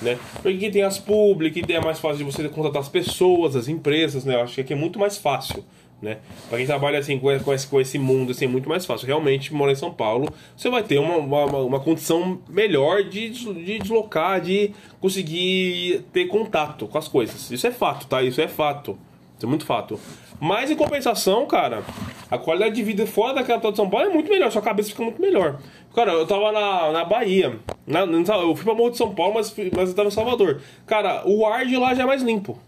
Né? 0.00 0.18
Porque 0.42 0.68
tem 0.72 0.82
as 0.82 0.98
public, 0.98 1.62
é 1.72 1.80
mais 1.80 2.00
fácil 2.00 2.18
de 2.18 2.24
você 2.24 2.48
contratar 2.48 2.82
as 2.82 2.88
pessoas, 2.88 3.54
as 3.54 3.68
empresas, 3.68 4.24
né? 4.24 4.34
Eu 4.34 4.40
acho 4.40 4.56
que 4.56 4.60
aqui 4.62 4.72
é 4.72 4.76
muito 4.76 4.98
mais 4.98 5.16
fácil. 5.16 5.64
Né? 6.02 6.18
Para 6.48 6.58
quem 6.58 6.66
trabalha 6.66 6.98
assim 6.98 7.16
com 7.16 7.30
esse, 7.30 7.64
com 7.68 7.80
esse 7.80 7.96
mundo 7.96 8.32
assim, 8.32 8.46
é 8.46 8.48
muito 8.48 8.68
mais 8.68 8.84
fácil. 8.84 9.06
Realmente, 9.06 9.54
morar 9.54 9.70
em 9.70 9.76
São 9.76 9.92
Paulo, 9.92 10.28
você 10.56 10.68
vai 10.68 10.82
ter 10.82 10.98
uma, 10.98 11.16
uma, 11.16 11.58
uma 11.58 11.78
condição 11.78 12.40
melhor 12.48 13.04
de, 13.04 13.30
de 13.30 13.78
deslocar, 13.78 14.40
de 14.40 14.72
conseguir 15.00 16.04
ter 16.12 16.26
contato 16.26 16.88
com 16.88 16.98
as 16.98 17.06
coisas. 17.06 17.52
Isso 17.52 17.68
é 17.68 17.70
fato, 17.70 18.08
tá? 18.08 18.20
Isso 18.20 18.40
é 18.40 18.48
fato. 18.48 18.98
Isso 19.36 19.46
é 19.46 19.48
muito 19.48 19.64
fato. 19.64 19.96
Mas 20.42 20.72
em 20.72 20.74
compensação, 20.74 21.46
cara, 21.46 21.84
a 22.28 22.36
qualidade 22.36 22.74
de 22.74 22.82
vida 22.82 23.06
fora 23.06 23.32
da 23.32 23.44
capital 23.44 23.70
de 23.70 23.76
São 23.76 23.88
Paulo 23.88 24.08
é 24.08 24.12
muito 24.12 24.28
melhor, 24.28 24.50
sua 24.50 24.60
cabeça 24.60 24.90
fica 24.90 25.04
muito 25.04 25.22
melhor. 25.22 25.60
Cara, 25.94 26.10
eu 26.10 26.26
tava 26.26 26.50
na, 26.50 26.90
na 26.90 27.04
Bahia, 27.04 27.60
na, 27.86 28.00
eu 28.00 28.56
fui 28.56 28.64
pra 28.64 28.74
Morro 28.74 28.90
de 28.90 28.96
São 28.96 29.14
Paulo, 29.14 29.34
mas, 29.34 29.54
mas 29.72 29.90
eu 29.90 29.94
tava 29.94 30.08
em 30.08 30.10
Salvador. 30.10 30.60
Cara, 30.84 31.22
o 31.26 31.46
ar 31.46 31.64
de 31.64 31.76
lá 31.76 31.94
já 31.94 32.02
é 32.02 32.06
mais 32.06 32.24
limpo. 32.24 32.58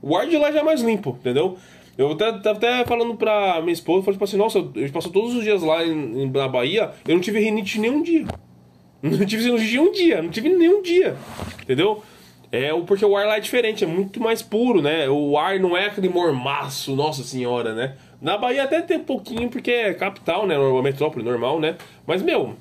O 0.00 0.16
ar 0.16 0.26
de 0.26 0.38
lá 0.38 0.50
já 0.50 0.60
é 0.60 0.62
mais 0.62 0.80
limpo, 0.80 1.18
entendeu? 1.20 1.58
Eu 1.98 2.12
até, 2.12 2.32
tava 2.32 2.56
até 2.56 2.86
falando 2.86 3.14
pra 3.14 3.60
minha 3.60 3.74
esposa, 3.74 4.04
falei 4.04 4.14
tipo 4.14 4.24
assim, 4.24 4.38
nossa, 4.38 4.66
eu 4.74 4.90
passo 4.90 5.10
todos 5.10 5.34
os 5.34 5.44
dias 5.44 5.60
lá 5.60 5.84
em, 5.84 6.30
na 6.30 6.48
Bahia, 6.48 6.92
eu 7.06 7.12
não 7.12 7.20
tive 7.20 7.40
rinite 7.40 7.78
nenhum 7.78 8.02
dia. 8.02 8.24
Não 9.02 9.24
tive 9.24 9.44
sinusite 9.44 9.78
um 9.78 9.92
dia, 9.92 10.20
não 10.20 10.28
tive 10.28 10.48
nenhum 10.48 10.82
dia, 10.82 11.14
entendeu? 11.62 12.02
É 12.50 12.72
porque 12.86 13.04
o 13.04 13.16
ar 13.16 13.26
lá 13.26 13.36
é 13.36 13.40
diferente, 13.40 13.84
é 13.84 13.86
muito 13.86 14.20
mais 14.20 14.40
puro, 14.40 14.80
né? 14.80 15.08
O 15.08 15.36
ar 15.36 15.60
não 15.60 15.76
é 15.76 15.86
aquele 15.86 16.08
mormaço, 16.08 16.96
nossa 16.96 17.22
senhora, 17.22 17.74
né? 17.74 17.96
Na 18.22 18.38
Bahia 18.38 18.64
até 18.64 18.80
tem 18.80 18.96
um 18.96 19.04
pouquinho, 19.04 19.50
porque 19.50 19.70
é 19.70 19.94
capital, 19.94 20.46
né? 20.46 20.58
Uma 20.58 20.82
metrópole 20.82 21.24
normal, 21.24 21.60
né? 21.60 21.76
Mas, 22.06 22.22
meu, 22.22 22.56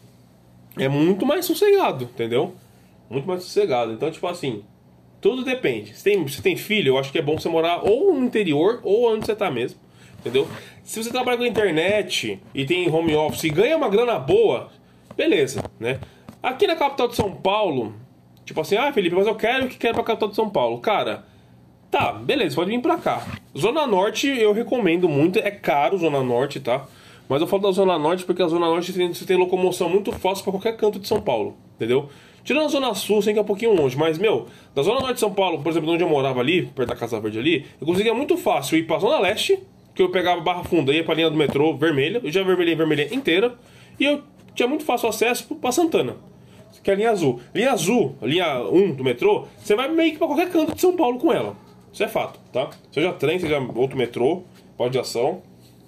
é 0.77 0.89
muito 0.89 1.25
mais 1.25 1.45
sossegado, 1.45 2.03
entendeu? 2.03 2.53
Muito 3.09 3.27
mais 3.27 3.43
sossegado. 3.43 3.93
Então, 3.93 4.11
tipo 4.11 4.27
assim, 4.27 4.63
tudo 5.21 5.43
depende. 5.43 5.95
Se 5.95 6.03
tem, 6.03 6.27
se 6.27 6.41
tem 6.41 6.57
filho, 6.57 6.89
eu 6.89 6.97
acho 6.97 7.11
que 7.11 7.17
é 7.17 7.21
bom 7.21 7.39
você 7.39 7.47
morar 7.47 7.81
ou 7.83 8.13
no 8.13 8.25
interior 8.25 8.81
ou 8.83 9.11
onde 9.11 9.25
você 9.25 9.35
tá 9.35 9.49
mesmo. 9.49 9.79
Entendeu? 10.19 10.47
Se 10.83 11.01
você 11.01 11.09
trabalha 11.09 11.38
com 11.38 11.45
internet 11.45 12.39
e 12.53 12.65
tem 12.65 12.89
home 12.89 13.15
office 13.15 13.45
e 13.45 13.49
ganha 13.49 13.77
uma 13.77 13.88
grana 13.88 14.19
boa, 14.19 14.69
beleza, 15.15 15.63
né? 15.79 15.99
Aqui 16.41 16.67
na 16.67 16.75
capital 16.75 17.07
de 17.07 17.15
São 17.15 17.31
Paulo, 17.31 17.93
Tipo 18.47 18.61
assim, 18.61 18.77
ah, 18.77 18.93
Felipe, 18.93 19.13
mas 19.13 19.27
eu 19.27 19.35
quero 19.35 19.65
o 19.65 19.67
que 19.67 19.77
quero 19.77 19.93
pra 19.93 20.03
capital 20.05 20.29
de 20.29 20.35
São 20.35 20.49
Paulo. 20.49 20.79
Cara, 20.79 21.25
tá, 21.91 22.13
beleza, 22.13 22.55
pode 22.55 22.71
vir 22.71 22.79
pra 22.79 22.95
cá. 22.95 23.21
Zona 23.55 23.85
Norte 23.85 24.25
eu 24.25 24.53
recomendo 24.53 25.09
muito, 25.09 25.37
é 25.37 25.51
caro 25.51 25.97
Zona 25.97 26.23
Norte, 26.23 26.61
tá? 26.61 26.85
Mas 27.27 27.41
eu 27.41 27.47
falo 27.47 27.63
da 27.63 27.71
Zona 27.71 27.99
Norte 27.99 28.23
porque 28.23 28.41
a 28.41 28.47
Zona 28.47 28.67
Norte 28.67 28.93
você 28.93 29.25
tem 29.25 29.35
locomoção 29.35 29.89
muito 29.89 30.13
fácil 30.13 30.45
para 30.45 30.53
qualquer 30.53 30.77
canto 30.77 30.97
de 30.97 31.05
São 31.05 31.19
Paulo, 31.19 31.57
entendeu? 31.75 32.07
Tirando 32.41 32.67
a 32.67 32.69
Zona 32.69 32.95
Sul, 32.95 33.21
sei 33.21 33.33
que 33.33 33.39
é 33.39 33.41
um 33.41 33.45
pouquinho 33.45 33.73
longe, 33.73 33.97
mas, 33.97 34.17
meu, 34.17 34.45
da 34.73 34.81
Zona 34.81 35.01
Norte 35.01 35.15
de 35.15 35.19
São 35.19 35.33
Paulo, 35.33 35.61
por 35.61 35.69
exemplo, 35.69 35.91
onde 35.91 36.03
eu 36.03 36.09
morava 36.09 36.39
ali, 36.39 36.67
perto 36.67 36.87
da 36.87 36.95
Casa 36.95 37.19
Verde 37.19 37.39
ali, 37.39 37.65
eu 37.81 37.85
conseguia 37.85 38.13
muito 38.13 38.37
fácil 38.37 38.77
ir 38.77 38.83
pra 38.83 38.97
Zona 38.97 39.19
Leste, 39.19 39.59
que 39.93 40.01
eu 40.01 40.07
pegava 40.09 40.39
Barra 40.39 40.63
Funda, 40.63 40.93
ia 40.93 41.03
pra 41.03 41.13
linha 41.13 41.29
do 41.29 41.35
metrô 41.35 41.75
vermelha, 41.75 42.21
eu 42.23 42.31
já 42.31 42.43
vermelhei 42.43 42.75
vermelha 42.75 43.13
inteira, 43.13 43.55
e 43.99 44.05
eu 44.05 44.23
tinha 44.55 44.69
muito 44.69 44.85
fácil 44.85 45.09
acesso 45.09 45.53
pra 45.55 45.69
Santana 45.69 46.15
que 46.84 46.89
é 46.89 46.93
a 46.93 46.97
linha 46.97 47.11
azul. 47.11 47.39
Linha 47.53 47.71
azul, 47.71 48.15
linha 48.21 48.59
1 48.61 48.95
do 48.95 49.03
metrô, 49.03 49.45
você 49.57 49.75
vai 49.75 49.89
meio 49.89 50.11
que 50.11 50.17
pra 50.17 50.28
qualquer 50.28 50.49
canto 50.49 50.73
de 50.73 50.82
São 50.82 50.95
Paulo 50.95 51.17
com 51.17 51.32
ela. 51.32 51.55
Isso 51.91 52.03
é 52.03 52.07
fato, 52.07 52.39
tá? 52.51 52.69
Seja 52.91 53.11
trem, 53.13 53.39
seja 53.39 53.59
outro 53.75 53.97
metrô, 53.97 54.43
pode 54.78 54.91
de 54.91 54.99
ação, 54.99 55.41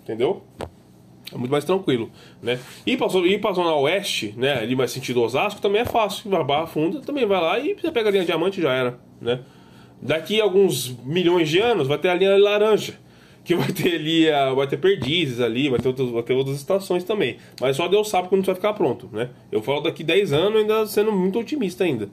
entendeu? 0.04 0.42
É 1.32 1.38
muito 1.38 1.52
mais 1.52 1.64
tranquilo, 1.64 2.10
né? 2.42 2.60
E 2.86 2.98
pra, 2.98 3.08
ir 3.26 3.40
pra 3.40 3.52
zona 3.52 3.74
oeste, 3.76 4.34
né? 4.36 4.54
Ali 4.60 4.76
mais 4.76 4.92
sentido 4.92 5.22
Osasco, 5.22 5.62
também 5.62 5.82
é 5.82 5.86
fácil. 5.86 6.30
Vai 6.30 6.44
barra 6.44 6.66
funda, 6.66 7.02
também 7.02 7.26
vai 7.26 7.40
lá 7.40 7.60
e 7.60 7.76
você 7.76 7.92
pega 7.92 8.10
a 8.10 8.12
linha 8.12 8.26
diamante 8.26 8.60
e 8.60 8.64
já 8.64 8.74
era, 8.74 9.00
né? 9.22 9.42
Daqui 10.02 10.42
a 10.42 10.44
alguns 10.44 10.96
milhões 11.04 11.50
de 11.50 11.60
anos 11.60 11.88
vai 11.88 11.98
ter 11.98 12.10
a 12.10 12.16
linha 12.16 12.36
laranja 12.38 12.98
que 13.44 13.56
vai 13.56 13.72
ter 13.72 13.96
ali, 13.96 14.30
a, 14.30 14.54
vai 14.54 14.68
ter 14.68 14.78
perdizes 14.78 15.40
ali, 15.40 15.70
vai 15.70 15.80
ter, 15.80 15.88
outros, 15.88 16.12
vai 16.12 16.24
ter 16.24 16.34
outras 16.34 16.58
estações 16.58 17.04
também. 17.04 17.38
Mas 17.60 17.76
só 17.76 17.88
Deus 17.88 18.10
sabe 18.10 18.28
quando 18.28 18.42
isso 18.42 18.52
vai 18.52 18.56
ficar 18.56 18.74
pronto, 18.74 19.10
né? 19.12 19.30
Eu 19.52 19.62
falo 19.62 19.82
daqui 19.82 20.04
10 20.04 20.34
anos 20.34 20.62
ainda 20.62 20.86
sendo 20.86 21.12
muito 21.12 21.40
otimista 21.40 21.84
ainda, 21.84 22.10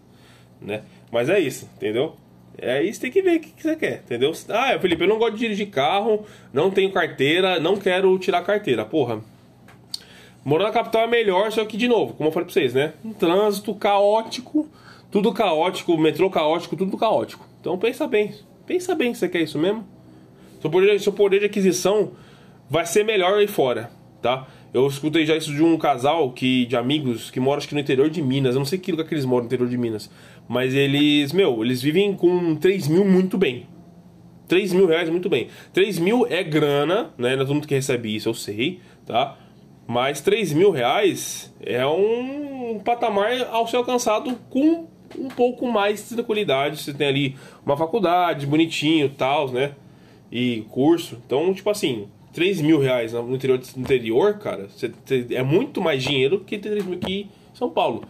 né? 0.61 0.83
Mas 1.11 1.29
é 1.29 1.39
isso, 1.39 1.69
entendeu? 1.77 2.15
É 2.59 2.83
isso, 2.83 3.01
tem 3.01 3.11
que 3.11 3.21
ver 3.21 3.37
o 3.37 3.41
que, 3.41 3.51
que 3.51 3.63
você 3.63 3.77
quer, 3.77 4.03
entendeu? 4.05 4.33
Ah, 4.49 4.79
Felipe, 4.79 5.03
eu 5.05 5.09
não 5.09 5.19
gosto 5.19 5.35
de 5.35 5.41
dirigir 5.41 5.69
carro, 5.69 6.25
não 6.53 6.71
tenho 6.71 6.91
carteira, 6.91 7.61
não 7.61 7.77
quero 7.77 8.19
tirar 8.19 8.43
carteira. 8.43 8.85
Porra, 8.85 9.21
morar 10.43 10.65
na 10.65 10.71
capital 10.71 11.03
é 11.03 11.07
melhor, 11.07 11.53
só 11.53 11.65
que, 11.67 11.77
de 11.77 11.87
novo, 11.87 12.15
como 12.15 12.29
eu 12.29 12.33
falei 12.33 12.47
pra 12.47 12.55
vocês, 12.55 12.73
né? 12.73 12.95
Um 13.05 13.13
trânsito 13.13 13.75
caótico, 13.75 14.67
tudo 15.11 15.35
caótico, 15.35 15.99
metrô 15.99 16.31
caótico, 16.31 16.77
tudo 16.77 16.97
caótico. 16.97 17.47
Então 17.61 17.77
pensa 17.77 18.07
bem, 18.07 18.35
pensa 18.65 18.95
bem 18.95 19.13
se 19.13 19.21
você 19.21 19.29
quer 19.29 19.43
isso 19.43 19.59
mesmo. 19.59 19.87
Seu 20.67 20.71
poder, 20.71 21.01
seu 21.01 21.13
poder 21.13 21.39
de 21.39 21.47
aquisição 21.47 22.13
vai 22.69 22.85
ser 22.85 23.05
melhor 23.05 23.35
aí 23.35 23.47
fora, 23.47 23.89
tá? 24.21 24.49
Eu 24.75 24.89
escutei 24.89 25.25
já 25.25 25.37
isso 25.37 25.55
de 25.55 25.63
um 25.63 25.79
casal 25.79 26.33
que, 26.33 26.67
de 26.67 26.77
amigos 26.77 27.31
que 27.31 27.39
mora 27.39 27.59
acho 27.59 27.69
que 27.69 27.75
no 27.75 27.81
interior 27.81 28.11
de 28.11 28.21
Minas. 28.21 28.57
Eu 28.57 28.59
não 28.59 28.67
sei 28.67 28.77
que 28.77 28.91
lugar 28.91 29.07
que 29.07 29.15
eles 29.15 29.25
moram 29.25 29.43
no 29.43 29.47
interior 29.47 29.69
de 29.69 29.79
Minas. 29.79 30.11
Mas 30.49 30.75
eles, 30.75 31.33
meu, 31.33 31.63
eles 31.65 31.81
vivem 31.81 32.15
com 32.15 32.57
3 32.57 32.89
mil 32.89 33.05
muito 33.05 33.39
bem. 33.39 33.69
3 34.49 34.73
mil 34.73 34.89
reais 34.89 35.09
muito 35.09 35.29
bem. 35.29 35.47
3 35.73 36.01
mil 36.01 36.27
é 36.29 36.43
grana, 36.43 37.11
né? 37.17 37.35
É 37.35 37.37
todo 37.37 37.55
mundo 37.55 37.69
que 37.69 37.75
recebe 37.75 38.15
isso, 38.15 38.29
eu 38.29 38.35
sei, 38.35 38.81
tá? 39.07 39.39
Mas 39.87 40.21
3 40.21 40.53
mil 40.53 40.73
reais 40.73 41.55
é 41.61 41.87
um 41.87 42.81
patamar 42.85 43.31
ao 43.53 43.69
ser 43.69 43.77
alcançado 43.77 44.37
com 44.51 44.89
um 45.17 45.29
pouco 45.29 45.69
mais 45.69 46.09
de 46.09 46.17
tranquilidade. 46.17 46.83
Você 46.83 46.93
tem 46.93 47.07
ali 47.07 47.37
uma 47.65 47.77
faculdade 47.77 48.45
bonitinho 48.47 49.09
tal, 49.09 49.53
né? 49.53 49.77
E 50.31 50.65
curso. 50.71 51.21
Então, 51.25 51.53
tipo 51.55 51.69
assim, 51.71 52.09
3 52.33 52.61
mil 52.61 52.79
reais 52.79 53.13
no 53.13 53.35
interior, 53.35 53.61
no 53.77 53.83
interior 53.83 54.39
cara, 54.39 54.69
é 55.31 55.43
muito 55.43 55.81
mais 55.81 56.03
dinheiro 56.03 56.41
que 56.41 56.59
3 56.59 56.85
mil 56.85 56.99
aqui 56.99 57.29
em 57.53 57.57
São 57.57 57.71
Paulo. 57.71 58.05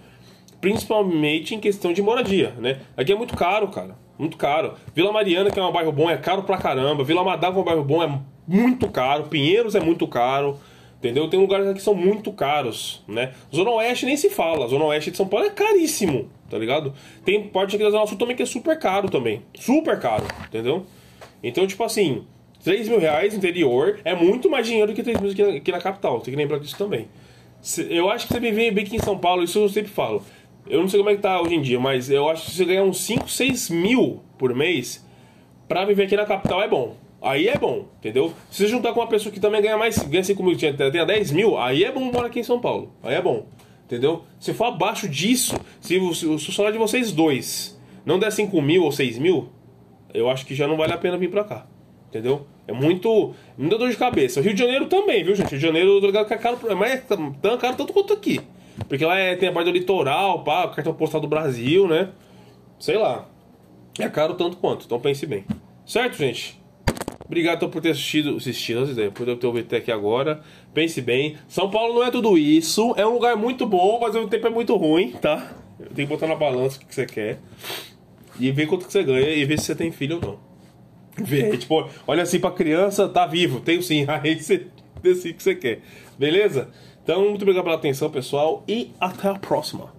Principalmente 0.61 1.55
em 1.55 1.61
questão 1.61 1.93
de 1.93 2.03
moradia, 2.03 2.55
né? 2.59 2.81
Aqui 2.97 3.12
é 3.12 3.14
muito 3.14 3.37
caro, 3.37 3.69
cara. 3.69 3.97
Muito 4.19 4.37
caro. 4.37 4.75
Vila 4.95 5.12
Mariana, 5.12 5.51
que 5.51 5.61
é 5.61 5.62
um 5.62 5.71
bairro 5.71 5.93
bom, 5.93 6.11
é 6.11 6.17
caro 6.17 6.43
pra 6.43 6.57
caramba. 6.57 7.05
Vila 7.05 7.23
que 7.39 7.45
é 7.45 7.49
um 7.49 7.62
bairro 7.62 7.85
bom, 7.85 8.03
é 8.03 8.21
muito 8.49 8.89
caro. 8.89 9.25
Pinheiros 9.25 9.75
é 9.75 9.81
muito 9.81 10.09
caro. 10.09 10.59
Entendeu? 10.99 11.29
Tem 11.29 11.39
lugares 11.39 11.73
que 11.75 11.83
são 11.83 11.95
muito 11.95 12.33
caros, 12.33 13.05
né? 13.07 13.35
Zona 13.55 13.71
Oeste 13.71 14.07
nem 14.07 14.17
se 14.17 14.31
fala. 14.31 14.67
Zona 14.67 14.87
Oeste 14.87 15.11
de 15.11 15.17
São 15.19 15.29
Paulo 15.29 15.47
é 15.47 15.51
caríssimo, 15.51 16.31
tá 16.51 16.57
ligado? 16.59 16.95
Tem 17.25 17.47
parte 17.47 17.77
aqui 17.77 17.85
da 17.85 17.91
Zona 17.91 18.07
Sul 18.07 18.17
também 18.17 18.35
que 18.35 18.43
é 18.43 18.47
super 18.47 18.79
caro 18.79 19.11
também. 19.11 19.43
Super 19.55 20.01
caro, 20.01 20.25
entendeu? 20.47 20.87
Então, 21.43 21.66
tipo 21.66 21.82
assim, 21.84 22.24
3 22.64 22.89
mil 22.89 22.99
reais 22.99 23.34
interior 23.34 24.01
é 24.05 24.14
muito 24.14 24.51
mais 24.51 24.66
dinheiro 24.66 24.93
do 24.93 24.95
que 24.95 25.03
3 25.03 25.20
mil 25.20 25.30
aqui 25.57 25.70
na 25.70 25.80
capital. 25.80 26.20
Tem 26.20 26.32
que 26.32 26.39
lembrar 26.39 26.59
disso 26.59 26.76
também. 26.76 27.09
Eu 27.89 28.11
acho 28.11 28.26
que 28.26 28.32
você 28.32 28.41
vem 28.41 28.72
bem 28.72 28.84
aqui 28.84 28.97
em 28.97 29.01
São 29.01 29.18
Paulo, 29.18 29.43
isso 29.43 29.59
eu 29.59 29.68
sempre 29.68 29.91
falo. 29.91 30.22
Eu 30.68 30.80
não 30.80 30.89
sei 30.89 30.99
como 30.99 31.11
é 31.11 31.16
que 31.16 31.22
tá 31.22 31.41
hoje 31.41 31.55
em 31.55 31.62
dia, 31.62 31.78
mas 31.78 32.11
eu 32.11 32.28
acho 32.28 32.45
que 32.45 32.51
se 32.51 32.57
você 32.57 32.64
ganhar 32.64 32.82
uns 32.82 33.01
5, 33.01 33.28
6 33.28 33.70
mil 33.70 34.20
por 34.37 34.55
mês, 34.55 35.05
pra 35.68 35.84
viver 35.84 36.05
aqui 36.05 36.16
na 36.16 36.26
capital 36.26 36.62
é 36.62 36.68
bom. 36.68 36.97
Aí 37.22 37.49
é 37.49 37.57
bom, 37.57 37.87
entendeu? 37.99 38.32
Se 38.51 38.62
você 38.62 38.68
juntar 38.68 38.93
com 38.93 39.01
uma 39.01 39.07
pessoa 39.07 39.32
que 39.32 39.41
também 39.41 39.62
ganha 39.62 39.76
mais, 39.76 39.99
ganha 39.99 40.22
5 40.22 40.43
mil, 40.43 40.57
tenha 40.57 41.05
10 41.05 41.32
mil, 41.32 41.57
aí 41.59 41.82
é 41.82 41.91
bom 41.91 42.01
morar 42.12 42.26
aqui 42.26 42.41
em 42.41 42.45
São 42.45 42.61
Paulo. 42.61 42.93
Aí 43.03 43.14
é 43.14 43.22
bom, 43.22 43.47
entendeu? 43.84 44.24
Se 44.39 44.53
for 44.53 44.66
abaixo 44.66 45.09
disso, 45.09 45.57
se 45.80 45.99
o, 45.99 46.14
se 46.14 46.26
o 46.26 46.53
salário 46.53 46.78
de 46.78 46.84
vocês 46.84 47.12
dois 47.12 47.80
não 48.05 48.18
der 48.18 48.30
5 48.30 48.61
mil 48.62 48.84
ou 48.84 48.93
6 48.93 49.18
mil, 49.18 49.49
eu 50.13 50.29
acho 50.31 50.47
que 50.47 50.55
já 50.55 50.67
não 50.67 50.77
vale 50.77 50.93
a 50.93 50.99
pena 50.99 51.17
vir 51.17 51.31
pra 51.31 51.45
cá, 51.45 51.67
entendeu? 52.09 52.47
É 52.67 52.73
muito. 52.73 53.35
Muita 53.57 53.79
dor 53.79 53.91
de 53.91 53.97
cabeça. 53.97 54.41
O 54.41 54.43
Rio 54.43 54.55
de 54.55 54.61
Janeiro 54.61 54.87
também, 54.87 55.23
viu, 55.23 55.35
gente? 55.35 55.51
Rio 55.51 55.59
de 55.59 55.67
Janeiro, 55.67 56.01
é 56.05 56.25
caro, 56.37 56.59
é 56.85 56.97
tão 56.97 57.59
caro 57.59 57.77
tanto 57.77 57.93
quanto 57.93 58.13
aqui. 58.13 58.41
Porque 58.89 59.05
lá 59.05 59.19
é, 59.19 59.37
tem 59.37 59.49
a 59.49 59.53
parte 59.53 59.67
do 59.67 59.73
litoral, 59.73 60.43
pá, 60.45 60.69
cartão 60.69 60.93
postal 60.93 61.21
do 61.21 61.29
Brasil, 61.29 61.87
né? 61.87 62.11
Sei 62.79 62.97
lá. 62.97 63.29
É 63.99 64.09
caro 64.09 64.35
tanto 64.35 64.59
quanto, 64.59 64.85
então 64.85 65.01
pense 65.01 65.25
bem. 65.27 65.45
Certo, 65.87 66.17
gente? 66.17 66.61
Obrigado 67.25 67.69
por 67.69 67.81
ter 67.81 67.91
assistido, 67.91 68.37
assistido 68.37 69.13
por 69.13 69.25
ter 69.37 69.47
ouvido 69.47 69.67
até 69.67 69.79
aqui 69.79 69.91
agora. 69.91 70.43
Pense 70.73 71.01
bem. 71.01 71.37
São 71.49 71.71
Paulo 71.71 71.95
não 71.95 72.05
é 72.05 72.11
tudo 72.11 72.37
isso. 72.39 72.95
É 72.97 73.07
um 73.07 73.15
lugar 73.15 73.37
muito 73.37 73.67
bom, 73.67 73.99
mas 74.01 74.15
mesmo 74.15 74.29
tempo 74.29 74.47
é 74.47 74.51
muito 74.51 74.77
ruim, 74.77 75.13
tá? 75.13 75.57
Tem 75.95 76.07
que 76.07 76.13
botar 76.13 76.27
na 76.27 76.37
balança 76.37 76.77
o 76.77 76.87
que 76.87 76.95
você 76.95 77.07
quer. 77.07 77.39
E 78.39 78.51
ver 78.51 78.66
quanto 78.66 78.87
que 78.87 78.93
você 78.93 79.03
ganha 79.03 79.30
e 79.30 79.45
ver 79.45 79.59
se 79.59 79.66
você 79.66 79.74
tem 79.74 79.91
filho 79.91 80.16
ou 80.16 80.22
não. 80.22 80.39
Ver, 81.18 81.57
tipo, 81.57 81.89
olha 82.07 82.22
assim 82.22 82.39
pra 82.39 82.51
criança, 82.51 83.09
tá 83.09 83.26
vivo, 83.26 83.61
tenho 83.61 83.82
sim. 83.82 84.05
Aí 84.09 84.41
você 84.41 84.66
decide 85.03 85.30
o 85.30 85.34
que 85.34 85.43
você 85.43 85.55
quer. 85.55 85.80
Beleza? 86.18 86.68
Então, 87.03 87.28
muito 87.28 87.43
obrigado 87.43 87.64
pela 87.64 87.76
atenção, 87.76 88.11
pessoal, 88.11 88.64
e 88.66 88.91
até 89.01 89.28
a 89.28 89.39
próxima. 89.39 89.95